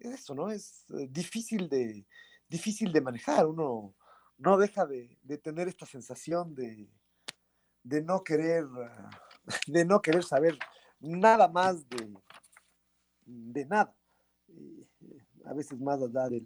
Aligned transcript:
eso, 0.00 0.34
¿no? 0.34 0.50
Es 0.50 0.84
eh, 0.90 1.08
difícil 1.10 1.68
de, 1.68 2.06
difícil 2.48 2.92
de 2.92 3.00
manejar. 3.00 3.46
Uno 3.46 3.94
no 4.38 4.56
deja 4.56 4.86
de, 4.86 5.18
de 5.22 5.38
tener 5.38 5.68
esta 5.68 5.86
sensación 5.86 6.54
de, 6.54 6.88
de 7.82 8.02
no 8.02 8.22
querer, 8.22 8.64
de 9.66 9.84
no 9.84 10.00
querer 10.00 10.24
saber 10.24 10.58
nada 11.00 11.48
más 11.48 11.88
de, 11.88 12.12
de 13.26 13.66
nada. 13.66 13.94
Eh, 14.48 14.86
a 15.44 15.54
veces 15.54 15.80
más 15.80 16.00
allá 16.02 16.28
del, 16.28 16.44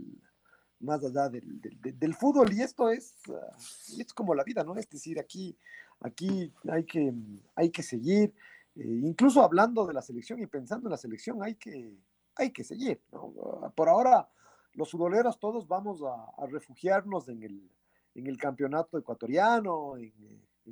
más 0.80 1.04
allá 1.04 1.28
del, 1.28 1.60
del, 1.60 2.14
fútbol 2.14 2.52
y 2.52 2.62
esto 2.62 2.90
es, 2.90 3.16
ah, 3.28 3.56
es 3.98 4.12
como 4.12 4.34
la 4.34 4.44
vida, 4.44 4.62
¿no? 4.62 4.76
Es 4.76 4.88
decir, 4.88 5.18
aquí, 5.18 5.56
aquí 6.00 6.52
hay, 6.70 6.84
que, 6.84 7.12
hay 7.54 7.70
que 7.70 7.82
seguir, 7.82 8.34
eh, 8.76 9.00
incluso 9.02 9.42
hablando 9.42 9.86
de 9.86 9.94
la 9.94 10.02
selección 10.02 10.40
y 10.40 10.46
pensando 10.46 10.88
en 10.88 10.92
la 10.92 10.96
selección, 10.96 11.42
hay 11.42 11.56
que, 11.56 11.98
hay 12.36 12.50
que 12.50 12.64
seguir, 12.64 13.00
¿no? 13.12 13.34
Ah, 13.62 13.70
por 13.70 13.88
ahora, 13.88 14.28
los 14.74 14.90
futboleros 14.90 15.38
todos 15.38 15.66
vamos 15.68 16.02
a, 16.02 16.46
refugiarnos 16.46 17.28
en 17.28 17.42
el, 17.42 17.70
en 18.14 18.26
el 18.26 18.36
campeonato 18.38 18.98
ecuatoriano, 18.98 19.96
en, 19.96 20.14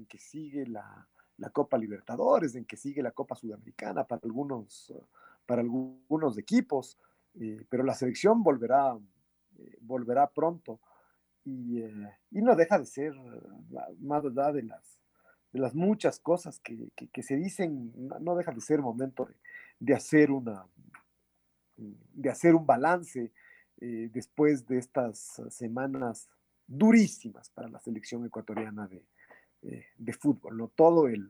que 0.09 0.19
sigue 0.19 0.67
la, 0.67 1.07
la, 1.37 1.51
Copa 1.51 1.79
Libertadores, 1.79 2.55
en 2.55 2.65
que 2.65 2.77
sigue 2.77 3.03
la 3.03 3.13
Copa 3.13 3.35
Sudamericana 3.35 4.05
para 4.05 4.23
algunos 4.25 4.93
para 5.47 5.63
algunos 5.63 6.39
equipos, 6.39 6.99
eh, 7.35 7.65
pero 7.69 7.83
la 7.83 7.95
selección 7.95 8.43
volverá, 8.43 8.97
eh, 9.59 9.79
volverá 9.81 10.29
pronto 10.29 10.81
y, 11.45 11.81
eh, 11.81 12.19
y, 12.31 12.43
no 12.43 12.55
deja 12.55 12.79
de 12.79 12.87
ser, 12.87 13.13
más 13.99 14.25
allá 14.25 14.53
de 14.53 14.63
las, 14.63 15.01
de 15.53 15.61
las 15.61 15.75
muchas 15.75 16.21
cosas 16.21 16.61
que, 16.61 16.91
que, 16.95 17.23
se 17.23 17.37
dicen, 17.37 17.93
no 18.21 18.37
deja 18.37 18.53
de 18.53 18.61
ser 18.61 18.81
momento 18.81 19.25
de, 19.25 19.35
de 19.81 19.95
hacer 19.95 20.31
una 20.31 20.67
de 22.13 22.31
hacer 22.31 22.55
un 22.55 22.67
balance 22.67 23.33
después 23.79 24.65
de 24.67 24.79
estas 24.79 25.43
semanas 25.51 26.29
durísimas 26.67 27.51
para 27.51 27.69
la 27.69 27.81
selección 27.81 28.25
ecuatoriana 28.25 28.87
de, 28.87 29.05
de 29.97 30.13
fútbol, 30.13 30.57
¿no? 30.57 30.69
Todo 30.69 31.09
el, 31.09 31.29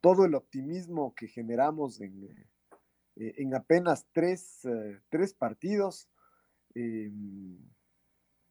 todo 0.00 0.26
el 0.26 0.34
optimismo 0.34 1.14
que 1.14 1.28
generamos 1.28 2.00
en, 2.00 2.24
eh, 3.16 3.34
en 3.38 3.54
apenas 3.54 4.06
tres, 4.12 4.64
eh, 4.64 5.00
partidos. 5.38 6.10
Eh, 6.74 7.10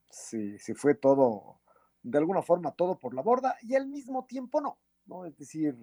se, 0.09 0.75
fue 0.75 0.95
todo, 0.95 1.59
de 2.01 2.17
alguna 2.17 2.41
forma, 2.41 2.71
todo 2.71 2.97
por 2.97 3.13
la 3.13 3.21
borda 3.21 3.55
y 3.61 3.75
al 3.75 3.87
mismo 3.87 4.25
tiempo 4.25 4.61
no, 4.61 4.79
¿no? 5.05 5.25
Es 5.25 5.37
decir, 5.37 5.77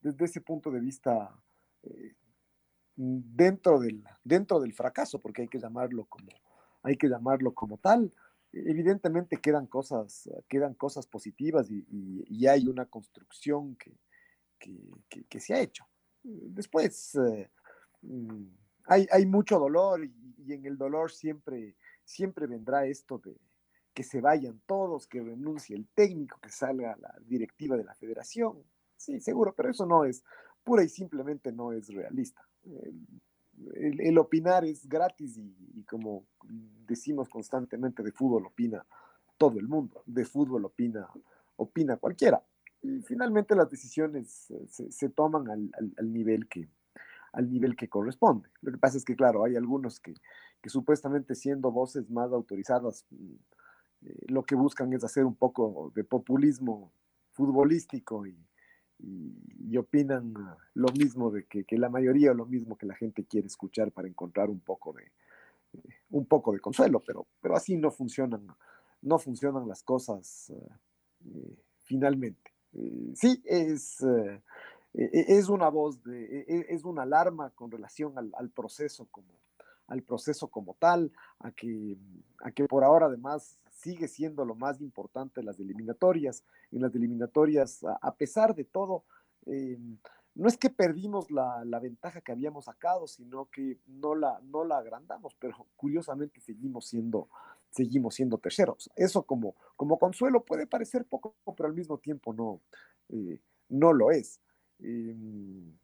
desde 0.00 0.24
ese 0.24 0.40
punto 0.40 0.70
de 0.70 0.80
vista, 0.80 1.34
dentro, 3.02 3.80
del, 3.80 4.04
dentro 4.24 4.60
del 4.60 4.72
fracaso, 4.74 5.18
porque 5.18 5.42
hay 5.42 5.48
que 5.48 5.58
llamarlo 5.58 6.04
como, 6.06 6.30
hay 6.82 6.96
que 6.96 7.08
llamarlo 7.08 7.54
como 7.54 7.78
tal, 7.78 8.12
evidentemente 8.52 9.38
quedan 9.38 9.66
cosas, 9.66 10.28
quedan 10.48 10.74
cosas 10.74 11.06
positivas 11.06 11.70
y, 11.70 12.46
hay 12.46 12.66
una 12.66 12.86
construcción 12.86 13.76
que, 13.76 13.92
que, 15.28 15.40
se 15.40 15.54
ha 15.54 15.60
hecho. 15.60 15.86
Después, 16.22 17.16
Mm, 18.02 18.46
hay, 18.86 19.06
hay 19.10 19.26
mucho 19.26 19.58
dolor 19.58 20.04
y, 20.04 20.52
en 20.52 20.66
el 20.66 20.76
dolor 20.76 21.12
siempre, 21.12 21.76
siempre 22.04 22.46
vendrá 22.46 22.84
esto 22.86 23.18
de 23.18 23.36
que 23.94 24.02
se 24.02 24.20
vayan 24.20 24.60
todos, 24.66 25.06
que 25.06 25.20
renuncie 25.22 25.76
el 25.76 25.86
técnico, 25.88 26.40
que 26.40 26.50
salga 26.50 26.96
la 26.96 27.14
directiva 27.26 27.76
de 27.76 27.84
la 27.84 27.94
federación. 27.94 28.64
Sí, 28.96 29.20
seguro, 29.20 29.54
pero 29.54 29.70
eso 29.70 29.84
no 29.86 30.04
es, 30.04 30.24
pura 30.64 30.82
y 30.82 30.88
simplemente 30.88 31.52
no 31.52 31.72
es 31.72 31.88
realista. 31.88 32.42
El, 33.74 34.18
opinar 34.18 34.64
es 34.64 34.88
gratis 34.88 35.36
y, 35.38 35.82
como 35.84 36.26
decimos 36.86 37.28
constantemente, 37.28 38.02
de 38.02 38.12
fútbol 38.12 38.46
opina 38.46 38.84
todo 39.36 39.58
el 39.58 39.68
mundo, 39.68 40.02
de 40.06 40.24
fútbol 40.24 40.64
opina, 40.64 41.08
opina 41.56 41.96
cualquiera. 41.96 42.44
Y 42.82 43.02
finalmente 43.02 43.54
las 43.54 43.70
decisiones 43.70 44.52
se, 44.68 45.08
toman 45.10 45.48
al 45.48 46.12
nivel 46.12 46.48
que, 46.48 46.68
al 47.32 47.50
nivel 47.50 47.74
que 47.76 47.88
corresponde. 47.88 48.48
Lo 48.60 48.72
que 48.72 48.78
pasa 48.78 48.98
es 48.98 49.04
que, 49.04 49.16
claro, 49.16 49.44
hay 49.44 49.56
algunos 49.56 50.00
que, 50.00 50.14
supuestamente 50.66 51.34
siendo 51.34 51.72
voces 51.72 52.10
más 52.10 52.30
autorizadas, 52.30 53.06
eh, 53.10 54.26
lo 54.28 54.44
que 54.44 54.54
buscan 54.54 54.92
es 54.92 55.02
hacer 55.02 55.24
un 55.24 55.34
poco 55.34 55.92
de 55.94 56.04
populismo 56.04 56.92
futbolístico 57.32 58.26
y, 58.26 58.36
opinan 59.78 60.34
lo 60.74 60.88
mismo 60.92 61.30
de 61.30 61.44
que, 61.44 61.64
la 61.78 61.88
mayoría, 61.88 62.34
lo 62.34 62.46
mismo 62.46 62.76
que 62.76 62.86
la 62.86 62.94
gente 62.94 63.24
quiere 63.24 63.46
escuchar 63.46 63.90
para 63.92 64.08
encontrar 64.08 64.50
un 64.50 64.60
poco 64.60 64.92
de, 64.92 65.04
eh, 65.74 65.94
un 66.10 66.26
poco 66.26 66.52
de 66.52 66.60
consuelo, 66.60 67.00
pero, 67.00 67.26
pero 67.40 67.56
así 67.56 67.76
no 67.76 67.90
funcionan, 67.90 68.46
no 69.00 69.18
funcionan 69.18 69.66
las 69.66 69.82
cosas 69.82 70.50
eh, 70.50 71.56
finalmente. 71.82 72.52
sí, 73.14 73.42
es 73.44 74.02
e, 74.94 75.04
e, 75.04 75.38
es 75.38 75.48
una 75.48 75.68
voz, 75.68 76.02
de, 76.02 76.40
e, 76.40 76.66
es 76.68 76.84
una 76.84 77.02
alarma 77.02 77.50
con 77.50 77.70
relación 77.70 78.14
al, 78.18 78.50
proceso 78.50 79.06
como, 79.10 79.40
al 79.86 80.02
proceso 80.02 80.48
como 80.48 80.74
tal, 80.74 81.12
a 81.38 81.50
que, 81.52 81.96
a 82.38 82.50
que 82.50 82.66
por 82.66 82.84
ahora 82.84 83.06
además 83.06 83.58
sigue 83.82 84.06
siendo 84.06 84.44
lo 84.44 84.54
más 84.54 84.80
importante 84.80 85.42
las 85.42 85.58
eliminatorias. 85.58 86.44
En 86.70 86.82
las 86.82 86.94
eliminatorias, 86.94 87.84
a, 88.00 88.14
pesar 88.14 88.54
de 88.54 88.64
todo, 88.64 89.04
eh, 89.46 89.78
no 90.34 90.48
es 90.48 90.56
que 90.56 90.70
perdimos 90.70 91.30
la, 91.30 91.64
ventaja 91.80 92.20
que 92.20 92.32
habíamos 92.32 92.66
sacado, 92.66 93.06
sino 93.06 93.50
que 93.50 93.78
no 93.86 94.14
la, 94.14 94.40
no 94.44 94.64
la 94.64 94.78
agrandamos, 94.78 95.34
pero 95.38 95.66
curiosamente 95.76 96.40
seguimos 96.40 96.86
siendo, 96.86 97.28
seguimos 97.70 98.14
siendo 98.14 98.38
terceros. 98.38 98.90
Eso 98.96 99.24
como, 99.24 99.56
como 99.76 99.98
consuelo 99.98 100.44
puede 100.44 100.66
parecer 100.66 101.04
poco, 101.04 101.34
pero 101.56 101.68
al 101.68 101.74
mismo 101.74 101.98
tiempo 101.98 102.32
no, 102.32 102.60
eh, 103.08 103.40
no 103.68 103.92
lo 103.92 104.10
es. 104.10 104.40
Em, 104.78 105.76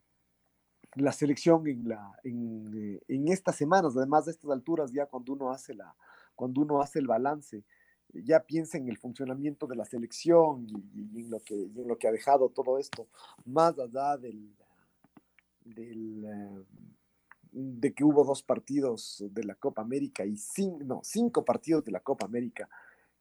la 0.94 1.12
selección 1.12 1.66
en, 1.66 1.88
la, 1.88 2.18
eh, 2.24 3.00
en, 3.08 3.28
estas 3.28 3.56
semanas, 3.56 3.96
además 3.96 4.24
de 4.24 4.32
estas 4.32 4.50
alturas, 4.50 4.92
ya 4.92 5.06
cuando 5.06 5.32
uno 5.32 5.50
hace, 5.50 5.74
la, 5.74 5.94
cuando 6.34 6.62
uno 6.62 6.80
hace 6.80 7.00
el 7.00 7.06
balance, 7.06 7.64
ya 8.12 8.40
piensa 8.44 8.78
en 8.78 8.88
el 8.88 8.98
funcionamiento 8.98 9.66
de 9.66 9.76
la 9.76 9.84
selección 9.84 10.66
y, 10.66 11.20
en, 11.20 11.30
lo 11.30 11.40
que, 11.40 11.54
en 11.54 11.86
lo 11.86 11.98
que 11.98 12.08
ha 12.08 12.12
dejado 12.12 12.48
todo 12.48 12.78
esto, 12.78 13.08
más 13.44 13.78
allá 13.78 14.18
eh, 15.66 16.64
de 17.52 17.94
que 17.94 18.04
hubo 18.04 18.24
dos 18.24 18.42
partidos 18.42 19.24
de 19.30 19.44
la 19.44 19.54
Copa 19.54 19.82
América 19.82 20.24
y 20.24 20.36
cinco, 20.36 20.78
no, 20.84 21.00
cinco 21.02 21.44
partidos 21.44 21.84
de 21.84 21.92
la 21.92 22.00
Copa 22.00 22.26
América 22.26 22.68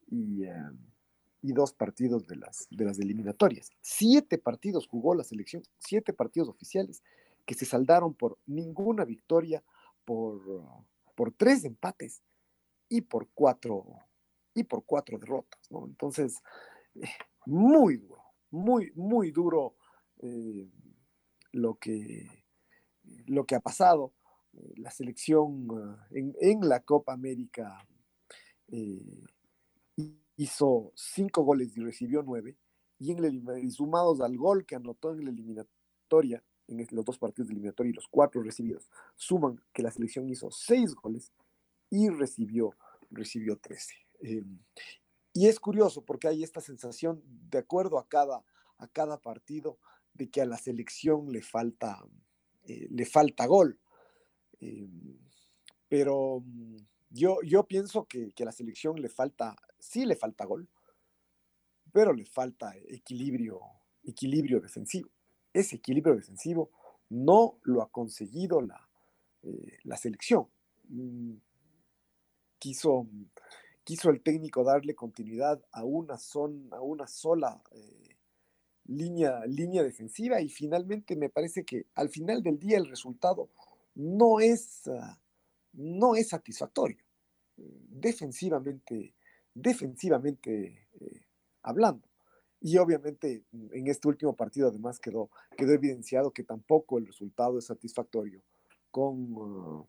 y, 0.10 0.44
eh, 0.44 0.54
y 1.42 1.54
dos 1.54 1.74
partidos 1.74 2.28
de 2.28 2.38
las, 2.38 2.68
de 2.70 2.86
las 2.86 3.00
eliminatorias. 3.00 3.72
Siete 3.82 4.38
partidos 4.38 4.88
jugó 4.88 5.16
la 5.16 5.24
selección, 5.24 5.64
siete 5.78 6.14
partidos 6.14 6.50
oficiales 6.50 7.04
que 7.46 7.56
se 7.56 7.66
saldaron 7.66 8.14
por 8.14 8.38
ninguna 8.46 9.06
victoria, 9.06 9.64
por, 10.04 10.42
por 11.16 11.32
tres 11.32 11.64
empates 11.64 12.22
y 12.90 13.02
por 13.02 13.30
cuatro, 13.34 13.86
y 14.58 14.64
por 14.64 14.84
cuatro 14.86 15.20
derrotas. 15.20 15.62
¿no? 15.70 15.86
Entonces, 15.86 16.42
eh, 16.96 17.08
muy 17.46 17.98
duro, 17.98 18.24
muy, 18.50 18.92
muy 18.96 19.32
duro 19.32 19.76
eh, 20.20 20.70
lo, 21.52 21.76
que, 21.76 22.46
lo 23.28 23.46
que 23.46 23.56
ha 23.56 23.60
pasado. 23.60 24.14
la 24.78 24.90
selección 24.90 25.68
en, 26.10 26.60
la 26.62 26.80
Copa 26.80 27.14
América 27.14 27.88
hizo 30.36 30.92
cinco 30.96 31.44
goles 31.44 31.78
y 31.78 31.82
recibió 31.82 32.24
nueve, 32.24 32.58
y, 33.00 33.12
en 33.12 33.24
el, 33.24 33.72
sumados 33.72 34.22
al 34.22 34.36
gol 34.38 34.66
que 34.66 34.76
anotó 34.76 35.12
en 35.12 35.26
la 35.26 35.30
eliminatoria, 35.30 36.44
en 36.68 36.88
los 36.90 37.06
dos 37.06 37.20
partidos 37.20 37.48
de 37.48 37.54
eliminatoria 37.54 37.92
y 37.92 37.94
los 37.94 38.08
cuatro 38.08 38.42
recibidos, 38.42 38.90
suman 39.16 39.62
que 39.72 39.84
la 39.84 39.92
selección 39.92 40.28
hizo 40.28 40.50
seis 40.50 40.96
goles 40.96 41.32
y 41.90 42.10
recibió, 42.10 42.74
recibió 43.12 43.58
13. 43.58 44.07
Em, 44.20 44.60
y 45.34 45.48
es 45.48 45.60
curioso 45.60 46.04
porque 46.04 46.28
hay 46.28 46.44
esta 46.44 46.62
sensación, 46.62 47.22
de 47.26 47.60
acuerdo 47.60 48.00
a 48.00 48.08
cada, 48.08 48.44
a 48.78 48.88
cada 48.88 49.20
partido, 49.20 49.80
de 50.14 50.30
que 50.30 50.42
a 50.42 50.46
la 50.46 50.58
selección 50.58 51.32
le 51.32 51.42
falta, 51.42 52.04
eh, 52.66 52.88
le 52.90 53.06
falta 53.06 53.46
gol. 53.46 53.80
Em, 54.60 55.20
pero 55.88 56.42
mm, 56.46 56.78
yo, 57.10 57.42
yo 57.44 57.68
pienso 57.68 58.06
que, 58.06 58.32
que, 58.34 58.44
a 58.44 58.48
la 58.48 58.52
selección 58.52 59.00
le 59.02 59.10
falta, 59.10 59.56
sí 59.80 60.06
le 60.06 60.16
falta 60.16 60.46
gol, 60.46 60.68
pero 61.92 62.14
le 62.14 62.26
falta 62.26 62.76
equilibrio, 62.88 63.62
equilibrio 64.04 64.60
defensivo. 64.60 65.10
Ese 65.54 65.78
equilibrio 65.78 66.16
defensivo 66.16 66.72
no 67.10 67.60
lo 67.64 67.82
ha 67.82 67.90
conseguido 67.90 68.62
la, 68.62 68.88
eh, 69.44 69.80
la 69.84 69.98
selección. 69.98 70.48
Mm, 70.90 71.36
quiso, 72.60 73.08
quiso 73.88 74.10
el 74.10 74.20
técnico 74.20 74.66
darle 74.66 74.96
continuidad 74.96 75.64
a 75.72 75.86
una, 75.86 76.18
son, 76.18 76.68
a 76.74 76.82
una 76.82 77.08
sola 77.08 77.64
eh, 77.72 78.18
línea, 78.84 79.46
línea 79.46 79.82
defensiva 79.82 80.42
y 80.42 80.50
finalmente 80.50 81.16
me 81.16 81.30
parece 81.30 81.64
que 81.64 81.86
al 81.96 82.10
final 82.10 82.44
del 82.44 82.60
día 82.60 82.80
el 82.80 82.90
resultado 82.90 83.50
no 83.96 84.42
es, 84.42 84.90
ah, 84.90 85.18
no 85.72 86.16
es 86.16 86.28
satisfactorio. 86.28 86.98
Defensivamente, 87.56 89.14
defensivamente 89.54 90.90
eh, 91.00 91.22
hablando. 91.64 92.06
Y 92.60 92.76
obviamente 92.80 93.46
en 93.72 93.88
este 93.88 94.10
último 94.10 94.36
partido 94.36 94.68
además 94.68 95.00
quedó, 95.00 95.30
quedó 95.56 95.72
evidenciado 95.72 96.32
que 96.32 96.44
tampoco 96.44 96.98
el 96.98 97.06
resultado 97.06 97.58
es 97.58 97.68
satisfactorio 97.68 98.44
con, 98.92 99.34
ah, 99.40 99.86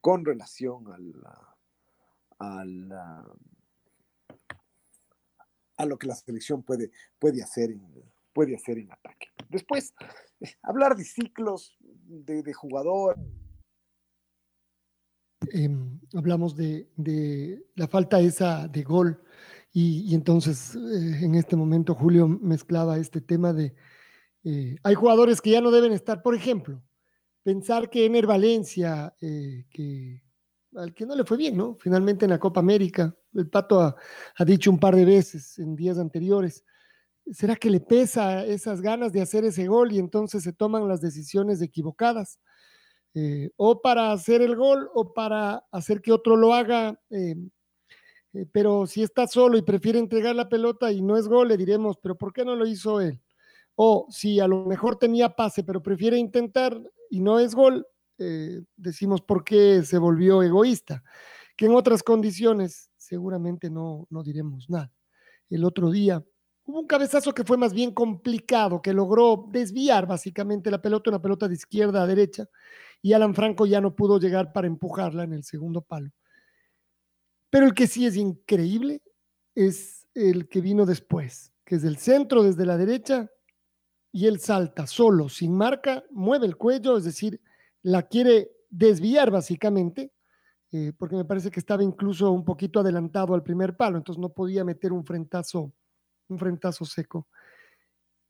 con 0.00 0.24
relación 0.24 0.86
al, 0.92 1.14
a 2.38 3.14
lo 5.86 5.98
que 5.98 6.06
la 6.06 6.14
selección 6.14 6.62
puede, 6.62 6.90
puede, 7.18 7.42
hacer 7.42 7.70
en, 7.70 7.82
puede 8.32 8.56
hacer 8.56 8.78
en 8.78 8.92
ataque. 8.92 9.28
Después, 9.48 9.94
eh, 10.40 10.46
hablar 10.62 10.96
de 10.96 11.04
ciclos 11.04 11.76
de, 11.80 12.52
jugador. 12.52 13.16
Em, 15.52 16.00
hablamos 16.14 16.56
de, 16.56 16.88
la 17.74 17.88
falta 17.88 18.20
esa 18.20 18.66
de 18.68 18.82
gol 18.82 19.22
y, 19.72 20.14
entonces 20.14 20.74
eh, 20.74 21.24
en 21.24 21.34
este 21.34 21.54
momento 21.56 21.94
Julio 21.94 22.26
mezclaba 22.28 22.96
este 22.98 23.20
tema 23.20 23.52
de 23.52 23.74
eh, 24.44 24.76
hay 24.82 24.94
jugadores 24.94 25.40
que 25.40 25.50
ya 25.50 25.60
no 25.60 25.70
deben 25.70 25.92
estar, 25.92 26.22
por 26.22 26.34
ejemplo, 26.34 26.82
pensar 27.42 27.88
que 27.90 28.04
Ener 28.04 28.26
Valencia, 28.26 29.14
que 29.18 30.23
al 30.76 30.94
que 30.94 31.06
no 31.06 31.14
le 31.14 31.24
fue 31.24 31.36
bien, 31.36 31.56
¿no? 31.56 31.76
Finalmente 31.76 32.24
en 32.24 32.30
la 32.30 32.38
Copa 32.38 32.60
América, 32.60 33.14
el 33.34 33.48
Pato 33.48 33.80
ha, 33.80 34.44
dicho 34.44 34.70
un 34.70 34.78
par 34.78 34.96
de 34.96 35.04
veces 35.04 35.58
en 35.58 35.76
días 35.76 35.98
anteriores, 35.98 36.64
¿será 37.30 37.56
que 37.56 37.70
le 37.70 37.80
pesa 37.80 38.44
esas 38.44 38.80
ganas 38.80 39.12
de 39.12 39.22
hacer 39.22 39.44
ese 39.44 39.66
gol 39.66 39.92
y 39.92 39.98
entonces 39.98 40.42
se 40.42 40.52
toman 40.52 40.88
las 40.88 41.00
decisiones 41.00 41.62
equivocadas? 41.62 42.38
Eh, 43.14 43.50
o 43.56 43.80
para 43.80 44.10
hacer 44.10 44.42
el 44.42 44.56
gol 44.56 44.90
o 44.92 45.12
para 45.12 45.64
hacer 45.70 46.02
que 46.02 46.12
otro 46.12 46.36
lo 46.36 46.52
haga. 46.52 47.00
Eh, 47.10 47.36
eh, 48.32 48.46
pero 48.50 48.86
si 48.86 49.02
está 49.02 49.28
solo 49.28 49.56
y 49.56 49.62
prefiere 49.62 49.98
entregar 49.98 50.34
la 50.34 50.48
pelota 50.48 50.90
y 50.90 51.00
no 51.00 51.16
es 51.16 51.28
gol, 51.28 51.48
le 51.48 51.56
diremos, 51.56 51.96
pero 51.98 52.16
¿por 52.16 52.32
qué 52.32 52.44
no 52.44 52.56
lo 52.56 52.66
hizo 52.66 53.00
él? 53.00 53.20
O 53.76 54.06
si 54.10 54.40
a 54.40 54.48
lo 54.48 54.66
mejor 54.66 54.96
tenía 54.96 55.36
pase, 55.36 55.62
pero 55.62 55.82
prefiere 55.82 56.18
intentar 56.18 56.80
y 57.10 57.20
no 57.20 57.38
es 57.38 57.54
gol, 57.54 57.86
eh, 58.18 58.62
decimos 58.76 59.20
por 59.20 59.44
qué 59.44 59.82
se 59.82 59.98
volvió 59.98 60.42
egoísta, 60.42 61.02
que 61.56 61.66
en 61.66 61.74
otras 61.74 62.02
condiciones 62.02 62.90
seguramente 62.96 63.70
no, 63.70 64.06
no 64.10 64.22
diremos 64.22 64.68
nada. 64.68 64.92
El 65.50 65.64
otro 65.64 65.90
día 65.90 66.24
hubo 66.64 66.80
un 66.80 66.86
cabezazo 66.86 67.32
que 67.34 67.44
fue 67.44 67.56
más 67.56 67.72
bien 67.72 67.92
complicado, 67.92 68.80
que 68.80 68.92
logró 68.92 69.46
desviar 69.50 70.06
básicamente 70.06 70.70
la 70.70 70.80
pelota, 70.80 71.10
una 71.10 71.22
pelota 71.22 71.48
de 71.48 71.54
izquierda 71.54 72.02
a 72.02 72.06
derecha, 72.06 72.48
y 73.02 73.12
Alan 73.12 73.34
Franco 73.34 73.66
ya 73.66 73.80
no 73.80 73.94
pudo 73.94 74.18
llegar 74.18 74.52
para 74.52 74.66
empujarla 74.66 75.24
en 75.24 75.34
el 75.34 75.44
segundo 75.44 75.82
palo. 75.82 76.10
Pero 77.50 77.66
el 77.66 77.74
que 77.74 77.86
sí 77.86 78.06
es 78.06 78.16
increíble 78.16 79.02
es 79.54 80.08
el 80.14 80.48
que 80.48 80.60
vino 80.60 80.86
después, 80.86 81.52
que 81.64 81.76
es 81.76 81.82
del 81.82 81.98
centro 81.98 82.42
desde 82.42 82.64
la 82.64 82.76
derecha, 82.76 83.30
y 84.10 84.26
él 84.26 84.40
salta 84.40 84.86
solo, 84.86 85.28
sin 85.28 85.56
marca, 85.56 86.04
mueve 86.10 86.46
el 86.46 86.56
cuello, 86.56 86.96
es 86.96 87.04
decir, 87.04 87.40
la 87.84 88.02
quiere 88.02 88.50
desviar 88.70 89.30
básicamente, 89.30 90.12
eh, 90.72 90.92
porque 90.98 91.16
me 91.16 91.24
parece 91.24 91.50
que 91.50 91.60
estaba 91.60 91.82
incluso 91.82 92.32
un 92.32 92.44
poquito 92.44 92.80
adelantado 92.80 93.34
al 93.34 93.42
primer 93.42 93.76
palo, 93.76 93.96
entonces 93.96 94.20
no 94.20 94.30
podía 94.30 94.64
meter 94.64 94.92
un 94.92 95.04
frentazo, 95.04 95.72
un 96.28 96.38
frentazo 96.38 96.84
seco. 96.84 97.28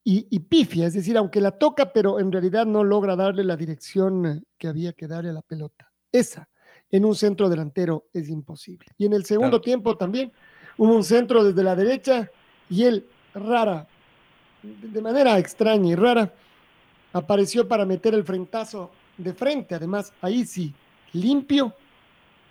Y, 0.07 0.39
pifia, 0.41 0.87
es 0.87 0.93
decir, 0.93 1.17
aunque 1.17 1.41
la 1.41 1.53
toca, 1.53 1.91
pero 1.91 2.21
en 2.21 2.31
realidad 2.31 2.67
no 2.67 2.85
logra 2.85 3.17
darle 3.17 3.43
la 3.43 3.57
dirección 3.57 4.45
que 4.59 4.69
había 4.69 4.93
que 4.93 5.09
darle 5.09 5.31
a 5.31 5.33
la 5.33 5.41
pelota. 5.41 5.91
Esa, 6.13 6.47
en 6.91 7.07
un 7.07 7.15
centro 7.15 7.49
delantero, 7.49 8.09
es 8.13 8.29
imposible. 8.29 8.89
Y 8.99 9.07
en 9.07 9.15
el 9.15 9.25
segundo 9.25 9.63
tiempo 9.63 9.97
también 9.97 10.31
hubo 10.77 10.95
un 10.95 11.05
centro 11.05 11.43
desde 11.43 11.63
la 11.63 11.75
derecha 11.75 12.31
y 12.69 12.85
él, 12.85 13.09
rara, 13.33 13.89
de 14.63 15.01
manera 15.01 15.39
extraña 15.39 15.93
y 15.93 15.95
rara, 15.95 16.31
apareció 17.15 17.67
para 17.67 17.87
meter 17.87 18.13
el 18.13 18.25
frentazo 18.25 18.91
de 19.17 19.33
frente, 19.33 19.75
además, 19.75 20.13
ahí 20.21 20.45
sí, 20.45 20.75
limpio 21.13 21.73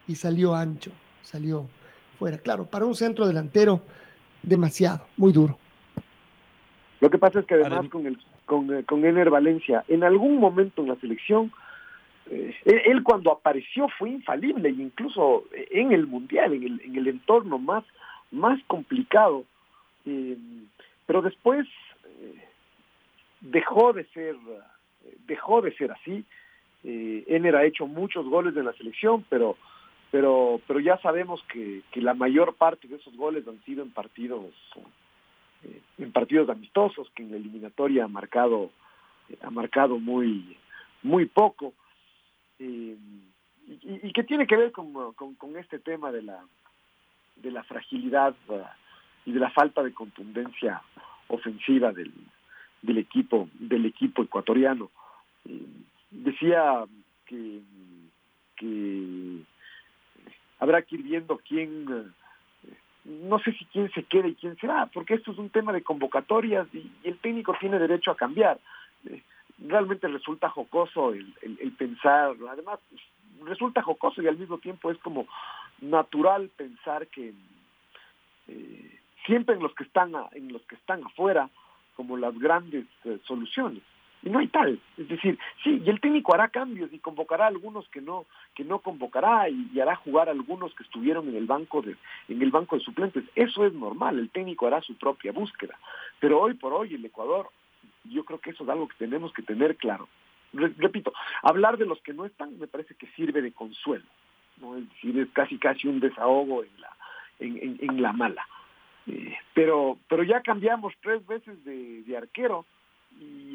y 0.07 0.15
salió 0.15 0.56
ancho, 0.56 0.92
salió 1.21 1.68
fuera. 2.18 2.38
Claro, 2.38 2.65
para 2.65 2.86
un 2.86 2.95
centro 2.95 3.27
delantero, 3.27 3.81
demasiado, 4.42 5.06
muy 5.18 5.31
duro. 5.31 5.57
Lo 7.00 7.10
que 7.10 7.18
pasa 7.18 7.39
es 7.39 7.45
que 7.45 7.56
además 7.56 7.89
con, 7.89 8.06
el, 8.07 8.18
con, 8.45 8.74
eh, 8.74 8.83
con 8.86 9.04
Ener 9.04 9.30
Valencia, 9.30 9.83
en 9.88 10.04
algún 10.04 10.38
momento 10.38 10.81
en 10.81 10.89
la 10.89 10.95
selección, 10.95 11.51
eh, 12.30 12.56
él, 12.65 13.04
cuando 13.04 13.31
apareció 13.31 13.89
fue 13.98 14.10
infalible, 14.10 14.69
e 14.69 14.71
incluso 14.71 15.44
en 15.51 15.92
el 15.92 16.07
Mundial, 16.07 16.53
en 16.53 16.63
el, 16.63 16.82
en 16.82 16.96
el 16.96 17.08
entorno 17.08 17.60
más, 17.60 17.84
más 18.32 18.60
complicado, 18.67 19.43
eh, 20.05 20.38
pero 21.05 21.22
después 21.22 21.67
dejó 23.41 23.91
de 23.91 24.05
ser 24.13 24.36
dejó 25.27 25.62
de 25.62 25.75
ser 25.75 25.91
así 25.91 26.24
eh, 26.84 27.24
Ener 27.28 27.56
ha 27.56 27.66
hecho 27.66 27.88
muchos 27.88 28.25
goles 28.25 28.56
en 28.56 28.66
la 28.66 28.74
selección, 28.74 29.25
pero 29.30 29.58
pero 30.12 30.62
pero 30.68 30.80
ya 30.80 30.98
sabemos 31.00 31.42
que, 31.52 31.82
que 31.92 32.02
la 32.02 32.13
mayor 32.13 32.56
parte 32.56 32.88
de 32.88 32.98
esos 32.98 33.16
goles 33.16 33.48
han 33.48 33.62
sido 33.63 33.84
en 33.84 33.92
partidos 33.92 34.54
eh, 35.63 35.82
en 35.98 36.12
partidos 36.12 36.50
amistosos, 36.50 37.10
que 37.16 37.24
en 37.24 37.32
la 37.32 37.38
eliminatoria 37.38 38.06
ha 38.06 38.08
marcado 38.08 38.72
ha 39.42 39.50
marcado 39.50 39.98
muy 40.00 40.58
muy 41.02 41.25
poco. 41.25 41.74
Eh, 42.60 42.98
y, 43.66 44.08
y, 44.08 44.12
que 44.12 44.24
tiene 44.24 44.46
que 44.46 44.58
ver 44.58 44.72
con, 44.72 44.94
con, 45.13 45.58
este 45.58 45.80
tema 45.80 46.12
de 46.12 46.22
la 46.22 46.44
de 47.38 47.50
la 47.50 47.63
fragilidad 47.63 48.36
uh, 48.50 48.62
y 49.25 49.32
de 49.32 49.40
la 49.40 49.50
falta 49.52 49.82
de 49.82 49.94
contundencia 49.94 50.82
ofensiva 51.30 51.94
del, 51.94 52.12
del 52.82 52.98
equipo 52.98 53.50
del 53.54 53.86
equipo 53.86 54.22
ecuatoriano. 54.22 54.92
Eh, 55.46 55.66
decía 56.13 56.86
que, 57.25 57.62
habrá 60.60 60.82
que 60.84 60.96
ir 60.96 61.03
viendo 61.03 61.41
quién, 61.46 61.86
eh, 61.89 62.74
no 63.03 63.39
sé 63.39 63.51
si 63.53 63.65
quién 63.65 63.91
se 63.91 64.03
queda 64.03 64.27
y 64.27 64.36
quién 64.36 64.55
se 64.58 64.67
va, 64.67 64.86
porque 64.86 65.15
esto 65.15 65.32
es 65.32 65.38
un 65.38 65.50
tema 65.50 65.74
de 65.74 65.84
convocatorias 65.84 66.67
y, 66.74 66.89
el 67.03 67.17
técnico 67.17 67.55
tiene 67.60 67.79
derecho 67.79 68.12
a 68.12 68.15
cambiar. 68.15 68.60
Eh, 69.05 69.22
realmente 69.67 70.08
resulta 70.08 70.50
jocoso 70.50 71.12
el, 71.13 71.74
pensar, 71.77 72.36
además 72.50 72.79
resulta 73.43 73.82
jocoso 73.82 74.22
y 74.22 74.27
al 74.27 74.38
mismo 74.38 74.58
tiempo 74.60 74.89
es 74.91 74.98
como 75.00 75.27
natural 75.82 76.50
pensar 76.55 77.08
que 77.08 77.34
eh, 78.48 79.00
siempre 79.25 79.55
en 79.55 79.62
los 79.62 79.74
que 79.75 79.84
están 79.84 80.13
en 80.32 80.53
los 80.53 80.62
que 80.63 80.75
están 80.75 81.03
afuera 81.03 81.50
como 81.96 82.17
las 82.17 82.38
grandes 82.39 82.86
soluciones 83.25 83.84
y 84.24 84.30
no 84.30 84.39
hay 84.39 84.48
tal. 84.48 84.80
Es 84.98 85.08
decir, 85.08 85.38
sí, 85.63 85.82
y 85.86 85.89
el 85.89 86.00
técnico 86.00 86.34
hará 86.34 86.48
cambios 86.48 86.92
y 86.94 87.00
convocará 87.00 87.46
a 87.46 87.50
algunos 87.50 87.88
que 87.89 88.01
no, 88.01 88.25
que 88.56 88.63
no 88.63 88.80
convocará 88.80 89.50
y, 89.50 89.80
hará 89.80 89.96
jugar 89.98 90.30
a 90.30 90.32
algunos 90.32 90.74
que 90.75 90.84
estuvieron 90.84 91.27
en 91.30 91.36
el 91.36 91.46
banco 91.46 91.82
de, 91.82 91.96
en 92.30 92.42
el 92.42 92.50
banco 92.50 92.77
de 92.77 92.84
suplentes. 92.84 93.25
Eso 93.36 93.65
es 93.65 93.74
normal, 93.74 94.18
el 94.20 94.30
técnico 94.30 94.68
hará 94.68 94.82
su 94.82 94.96
propia 94.96 95.32
búsqueda. 95.34 95.77
Pero 96.20 96.39
hoy 96.39 96.53
por 96.53 96.74
hoy 96.74 96.96
el 96.96 97.06
Ecuador, 97.06 97.50
yo 98.06 98.24
creo 98.24 98.39
que 98.39 98.51
eso 98.51 98.63
es 98.63 98.70
algo 98.70 98.88
que 98.88 98.96
tenemos 98.98 99.34
que 99.34 99.42
tener 99.42 99.75
claro. 99.75 100.08
repito, 100.53 101.13
hablar 101.42 101.77
de 101.77 101.86
los 101.86 102.01
que 102.01 102.13
no 102.13 102.25
están 102.25 102.58
me 102.60 102.68
parece 102.68 102.96
que 102.96 103.08
sirve 103.08 103.42
de 103.42 103.51
consuelo, 103.51 104.06
¿no? 104.62 104.77
Es 104.77 104.89
decir, 104.89 105.20
es 105.20 105.30
casi 105.34 105.58
casi 105.58 105.88
un 105.88 106.00
desahogo 106.00 106.63
en 106.63 106.82
la, 106.82 106.89
en, 107.39 107.77
en, 107.82 108.01
la 108.01 108.13
mala. 108.13 108.48
Eh, 109.06 109.36
pero, 109.53 109.98
pero 110.08 110.24
ya 110.24 110.42
cambiamos 110.42 110.94
tres 111.01 111.25
veces 111.27 111.62
de, 111.65 112.03
de 112.03 112.15
arquero 112.18 112.65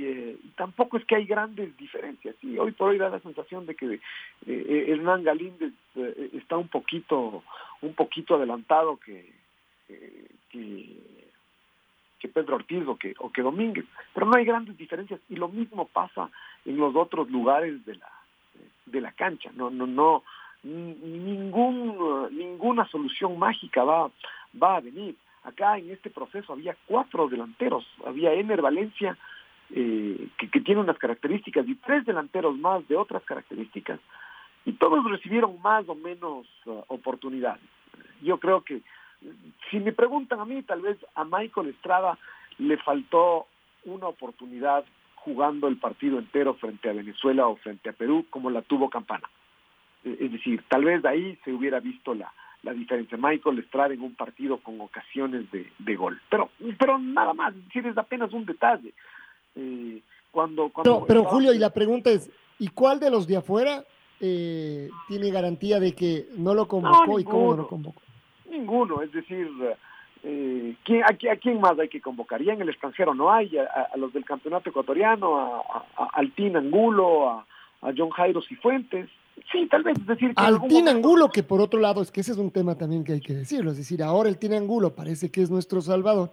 eh, 0.00 0.36
y, 0.42 0.48
tampoco 0.50 0.96
es 0.96 1.04
que 1.04 1.16
hay 1.16 1.24
grandes 1.24 1.76
diferencias. 1.76 2.34
Y 2.42 2.58
hoy 2.58 2.72
por 2.72 2.90
hoy 2.90 2.98
da 2.98 3.08
la 3.08 3.20
sensación 3.20 3.66
de 3.66 3.74
que 3.74 4.00
eh, 4.46 4.84
Hernán 4.88 5.24
Galíndez 5.24 5.72
está 6.32 6.56
un 6.56 6.68
poquito, 6.68 7.42
un 7.82 7.94
poquito 7.94 8.36
adelantado 8.36 8.96
que, 8.96 9.32
que 10.50 10.96
que 12.18 12.28
Pedro 12.28 12.56
Ortiz 12.56 12.86
o 12.86 12.96
que, 12.96 13.14
o 13.18 13.30
que 13.30 13.42
Domínguez, 13.42 13.84
pero 14.12 14.26
no 14.26 14.36
hay 14.36 14.44
grandes 14.44 14.76
diferencias 14.76 15.20
y 15.28 15.36
lo 15.36 15.48
mismo 15.48 15.86
pasa 15.86 16.30
en 16.64 16.76
los 16.76 16.94
otros 16.96 17.30
lugares 17.30 17.84
de 17.86 17.96
la, 17.96 18.10
de 18.86 19.00
la 19.00 19.12
cancha, 19.12 19.50
no, 19.54 19.70
no, 19.70 19.86
no, 19.86 20.24
ningún, 20.62 22.28
ninguna 22.36 22.86
solución 22.88 23.38
mágica 23.38 23.84
va, 23.84 24.10
va 24.60 24.76
a 24.76 24.80
venir. 24.80 25.16
Acá 25.44 25.78
en 25.78 25.90
este 25.90 26.10
proceso 26.10 26.52
había 26.52 26.76
cuatro 26.86 27.28
delanteros, 27.28 27.86
había 28.04 28.34
Ener 28.34 28.60
Valencia, 28.60 29.16
eh, 29.74 30.28
que, 30.38 30.50
que, 30.50 30.60
tiene 30.60 30.80
unas 30.80 30.98
características, 30.98 31.68
y 31.68 31.74
tres 31.74 32.04
delanteros 32.06 32.56
más 32.58 32.86
de 32.88 32.96
otras 32.96 33.22
características, 33.24 34.00
y 34.64 34.72
todos 34.72 35.04
recibieron 35.10 35.60
más 35.62 35.88
o 35.88 35.94
menos 35.94 36.46
uh, 36.66 36.82
oportunidades. 36.88 37.62
Yo 38.22 38.38
creo 38.38 38.62
que 38.62 38.82
si 39.70 39.80
me 39.80 39.92
preguntan 39.92 40.40
a 40.40 40.44
mí, 40.44 40.62
tal 40.62 40.80
vez 40.82 40.98
a 41.14 41.24
Michael 41.24 41.68
Estrada 41.68 42.18
le 42.58 42.76
faltó 42.78 43.46
una 43.84 44.08
oportunidad 44.08 44.84
jugando 45.16 45.68
el 45.68 45.76
partido 45.76 46.18
entero 46.18 46.54
frente 46.54 46.88
a 46.88 46.92
Venezuela 46.92 47.46
o 47.46 47.56
frente 47.56 47.90
a 47.90 47.92
Perú 47.92 48.26
como 48.30 48.50
la 48.50 48.62
tuvo 48.62 48.88
Campana. 48.88 49.28
Eh, 50.04 50.16
es 50.20 50.32
decir, 50.32 50.62
tal 50.68 50.84
vez 50.84 51.02
de 51.02 51.08
ahí 51.08 51.38
se 51.44 51.52
hubiera 51.52 51.80
visto 51.80 52.14
la, 52.14 52.32
la 52.62 52.72
diferencia. 52.72 53.18
Michael 53.18 53.58
Estrada 53.58 53.94
en 53.94 54.02
un 54.02 54.14
partido 54.14 54.58
con 54.58 54.80
ocasiones 54.80 55.50
de, 55.50 55.70
de 55.78 55.96
gol. 55.96 56.20
Pero, 56.30 56.50
pero 56.78 56.98
nada 56.98 57.34
más, 57.34 57.54
es 57.74 57.84
es 57.84 57.98
apenas 57.98 58.32
un 58.32 58.46
detalle. 58.46 58.92
Eh, 59.58 60.02
cuando, 60.30 60.68
cuando 60.68 61.04
pero, 61.06 61.24
Julio, 61.24 61.52
y 61.52 61.58
la 61.58 61.70
pregunta 61.70 62.10
es, 62.10 62.30
¿y 62.58 62.68
cuál 62.68 63.00
de 63.00 63.10
los 63.10 63.26
de 63.26 63.38
afuera 63.38 63.84
eh, 64.20 64.88
tiene 65.08 65.30
garantía 65.30 65.80
de 65.80 65.94
que 65.94 66.28
no 66.36 66.54
lo 66.54 66.68
convocó 66.68 67.18
y 67.18 67.24
cómo 67.24 67.50
no 67.50 67.62
lo 67.62 67.68
convocó? 67.68 68.00
Ninguno, 68.48 69.02
es 69.02 69.10
decir, 69.12 69.48
eh, 70.22 70.76
¿quién, 70.84 71.02
a, 71.02 71.36
quién 71.36 71.60
más 71.60 71.78
hay 71.78 71.88
que 71.88 72.00
convocar? 72.00 72.40
Ya 72.42 72.52
en 72.52 72.62
el 72.62 72.68
extranjero 72.68 73.14
no 73.14 73.32
hay, 73.32 73.58
a, 73.58 73.96
los 73.96 74.12
del 74.12 74.24
campeonato 74.24 74.70
ecuatoriano, 74.70 75.36
a, 75.38 76.08
Altín 76.12 76.56
Angulo, 76.56 77.30
a, 77.30 77.46
John 77.96 78.10
Jairo 78.10 78.40
Cifuentes. 78.42 79.08
Sí, 79.50 79.66
tal 79.68 79.82
vez, 79.82 79.98
es 79.98 80.06
decir... 80.06 80.34
Que 80.34 80.42
Altín 80.42 80.88
Angulo, 80.88 81.30
que 81.30 81.42
por 81.42 81.60
otro 81.60 81.80
lado, 81.80 82.00
es 82.02 82.12
que 82.12 82.20
ese 82.20 82.32
es 82.32 82.38
un 82.38 82.50
tema 82.50 82.76
también 82.76 83.02
que 83.02 83.14
hay 83.14 83.20
que 83.20 83.34
decirlo, 83.34 83.72
es 83.72 83.76
decir, 83.76 84.02
ahora 84.02 84.28
el 84.28 84.38
Tin 84.38 84.52
Angulo 84.52 84.94
parece 84.94 85.30
que 85.30 85.42
es 85.42 85.50
nuestro 85.50 85.80
salvador, 85.80 86.32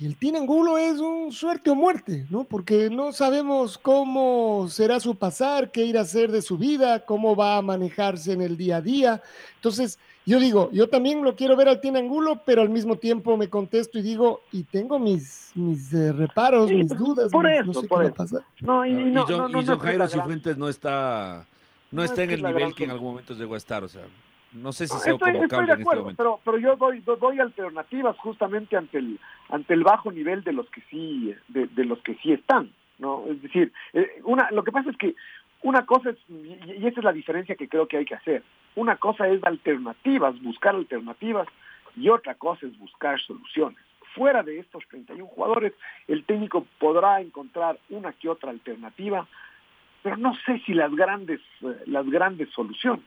y 0.00 0.06
el 0.06 0.16
Tinangulo 0.16 0.78
es 0.78 0.98
un 0.98 1.30
suerte 1.30 1.68
o 1.68 1.74
muerte, 1.74 2.26
¿no? 2.30 2.44
Porque 2.44 2.88
no 2.88 3.12
sabemos 3.12 3.76
cómo 3.76 4.66
será 4.70 4.98
su 4.98 5.14
pasar, 5.14 5.70
qué 5.70 5.84
irá 5.84 6.00
a 6.00 6.04
hacer 6.04 6.32
de 6.32 6.40
su 6.40 6.56
vida, 6.56 7.04
cómo 7.04 7.36
va 7.36 7.58
a 7.58 7.62
manejarse 7.62 8.32
en 8.32 8.40
el 8.40 8.56
día 8.56 8.76
a 8.76 8.80
día. 8.80 9.22
Entonces, 9.56 9.98
yo 10.24 10.40
digo, 10.40 10.70
yo 10.72 10.88
también 10.88 11.22
lo 11.22 11.36
quiero 11.36 11.54
ver 11.54 11.68
al 11.68 11.82
Tinangulo, 11.82 12.40
pero 12.46 12.62
al 12.62 12.70
mismo 12.70 12.96
tiempo 12.96 13.36
me 13.36 13.50
contesto 13.50 13.98
y 13.98 14.02
digo, 14.02 14.40
y 14.52 14.64
tengo 14.64 14.98
mis, 14.98 15.50
mis 15.54 15.92
eh, 15.92 16.14
reparos, 16.14 16.70
mis 16.70 16.88
dudas, 16.88 17.30
por 17.30 17.46
eso, 17.46 17.64
no 17.66 17.74
sé 17.74 17.86
qué 17.86 17.94
va 17.94 18.06
a 18.06 18.14
pasar. 18.14 18.40
No, 18.60 18.86
y, 18.86 18.92
no, 18.92 19.26
y, 19.50 19.66
Jairo 19.66 20.08
Cifuentes 20.08 20.56
no 20.56 20.70
está, 20.70 21.46
no, 21.90 22.02
está 22.02 22.22
en 22.22 22.30
el 22.30 22.42
nivel 22.42 22.74
que 22.74 22.84
en 22.84 22.92
algún 22.92 23.08
momento 23.08 23.34
llegó 23.34 23.52
a 23.52 23.58
estar, 23.58 23.84
o 23.84 23.88
sea. 23.88 24.06
No 24.52 24.72
sé 24.72 24.88
si 24.88 24.98
se 24.98 25.12
estoy, 25.12 25.36
estoy 25.36 25.66
de 25.66 25.72
acuerdo, 25.72 26.12
pero, 26.16 26.40
pero 26.44 26.58
yo 26.58 26.74
doy, 26.76 27.00
doy 27.00 27.38
alternativas 27.38 28.16
justamente 28.18 28.76
ante 28.76 28.98
el 28.98 29.20
ante 29.48 29.74
el 29.74 29.84
bajo 29.84 30.10
nivel 30.10 30.42
de 30.42 30.52
los 30.52 30.68
que 30.70 30.82
sí 30.90 31.34
de, 31.48 31.66
de 31.66 31.84
los 31.84 32.00
que 32.00 32.16
sí 32.16 32.32
están, 32.32 32.72
¿no? 32.98 33.24
Es 33.28 33.40
decir, 33.42 33.72
eh, 33.92 34.20
una 34.24 34.50
lo 34.50 34.64
que 34.64 34.72
pasa 34.72 34.90
es 34.90 34.96
que 34.96 35.14
una 35.62 35.86
cosa 35.86 36.10
es 36.10 36.16
y 36.28 36.86
esa 36.86 37.00
es 37.00 37.04
la 37.04 37.12
diferencia 37.12 37.54
que 37.54 37.68
creo 37.68 37.86
que 37.86 37.98
hay 37.98 38.04
que 38.04 38.16
hacer. 38.16 38.42
Una 38.74 38.96
cosa 38.96 39.28
es 39.28 39.42
alternativas, 39.44 40.40
buscar 40.42 40.74
alternativas 40.74 41.46
y 41.96 42.08
otra 42.08 42.34
cosa 42.34 42.66
es 42.66 42.76
buscar 42.78 43.20
soluciones. 43.20 43.78
Fuera 44.14 44.42
de 44.42 44.58
estos 44.58 44.82
31 44.88 45.26
jugadores, 45.26 45.72
el 46.08 46.24
técnico 46.24 46.66
podrá 46.80 47.20
encontrar 47.20 47.78
una 47.90 48.12
que 48.14 48.28
otra 48.28 48.50
alternativa, 48.50 49.28
pero 50.02 50.16
no 50.16 50.34
sé 50.44 50.58
si 50.66 50.74
las 50.74 50.92
grandes 50.92 51.40
eh, 51.62 51.82
las 51.86 52.06
grandes 52.10 52.48
soluciones. 52.50 53.04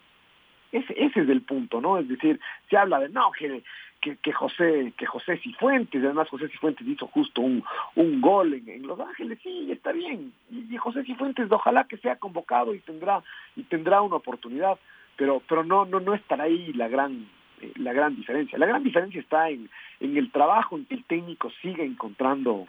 Ese, 0.74 0.94
ese 0.98 1.22
es 1.22 1.30
el 1.30 1.44
punto, 1.44 1.80
¿no? 1.80 2.00
Es 2.00 2.08
decir, 2.08 2.40
se 2.68 2.78
habla 2.78 3.00
de, 3.00 3.10
no, 3.10 3.32
que, 3.32 4.18
que, 4.18 4.34
José 4.34 4.92
que 4.98 5.06
José 5.06 5.38
Cifuentes, 5.38 6.04
además 6.04 6.28
José 6.30 6.50
Cifuentes 6.50 6.86
hizo 6.88 7.06
justo 7.06 7.42
un, 7.42 7.64
un 7.96 8.20
gol 8.20 8.56
en, 8.56 8.88
Los 8.88 9.00
Ángeles, 9.00 9.38
sí, 9.44 9.72
está 9.72 9.92
bien. 9.92 10.34
Y, 10.50 10.76
José 10.78 11.04
Cifuentes 11.04 11.52
ojalá 11.52 11.84
que 11.86 11.98
sea 11.98 12.16
convocado 12.16 12.74
y 12.74 12.80
tendrá 12.80 13.24
y 13.56 13.62
tendrá 13.64 14.02
una 14.02 14.16
oportunidad, 14.16 14.80
pero 15.16 15.44
pero 15.48 15.64
no 15.64 15.86
no 15.86 16.00
no 16.00 16.16
estará 16.16 16.46
ahí 16.46 16.74
la 16.74 16.88
gran 16.88 17.30
eh, 17.62 17.72
la 17.76 17.94
gran 17.94 18.16
diferencia. 18.16 18.58
La 18.58 18.66
gran 18.66 18.84
diferencia 18.84 19.22
está 19.22 19.50
en, 19.50 19.70
en 20.00 20.18
el 20.18 20.32
trabajo 20.32 20.76
en 20.76 20.86
que 20.86 20.96
el 20.96 21.04
técnico 21.04 21.52
sigue 21.62 21.86
encontrando 21.86 22.68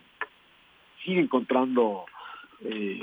sigue 1.02 1.20
encontrando 1.20 2.04
eh, 2.61 3.00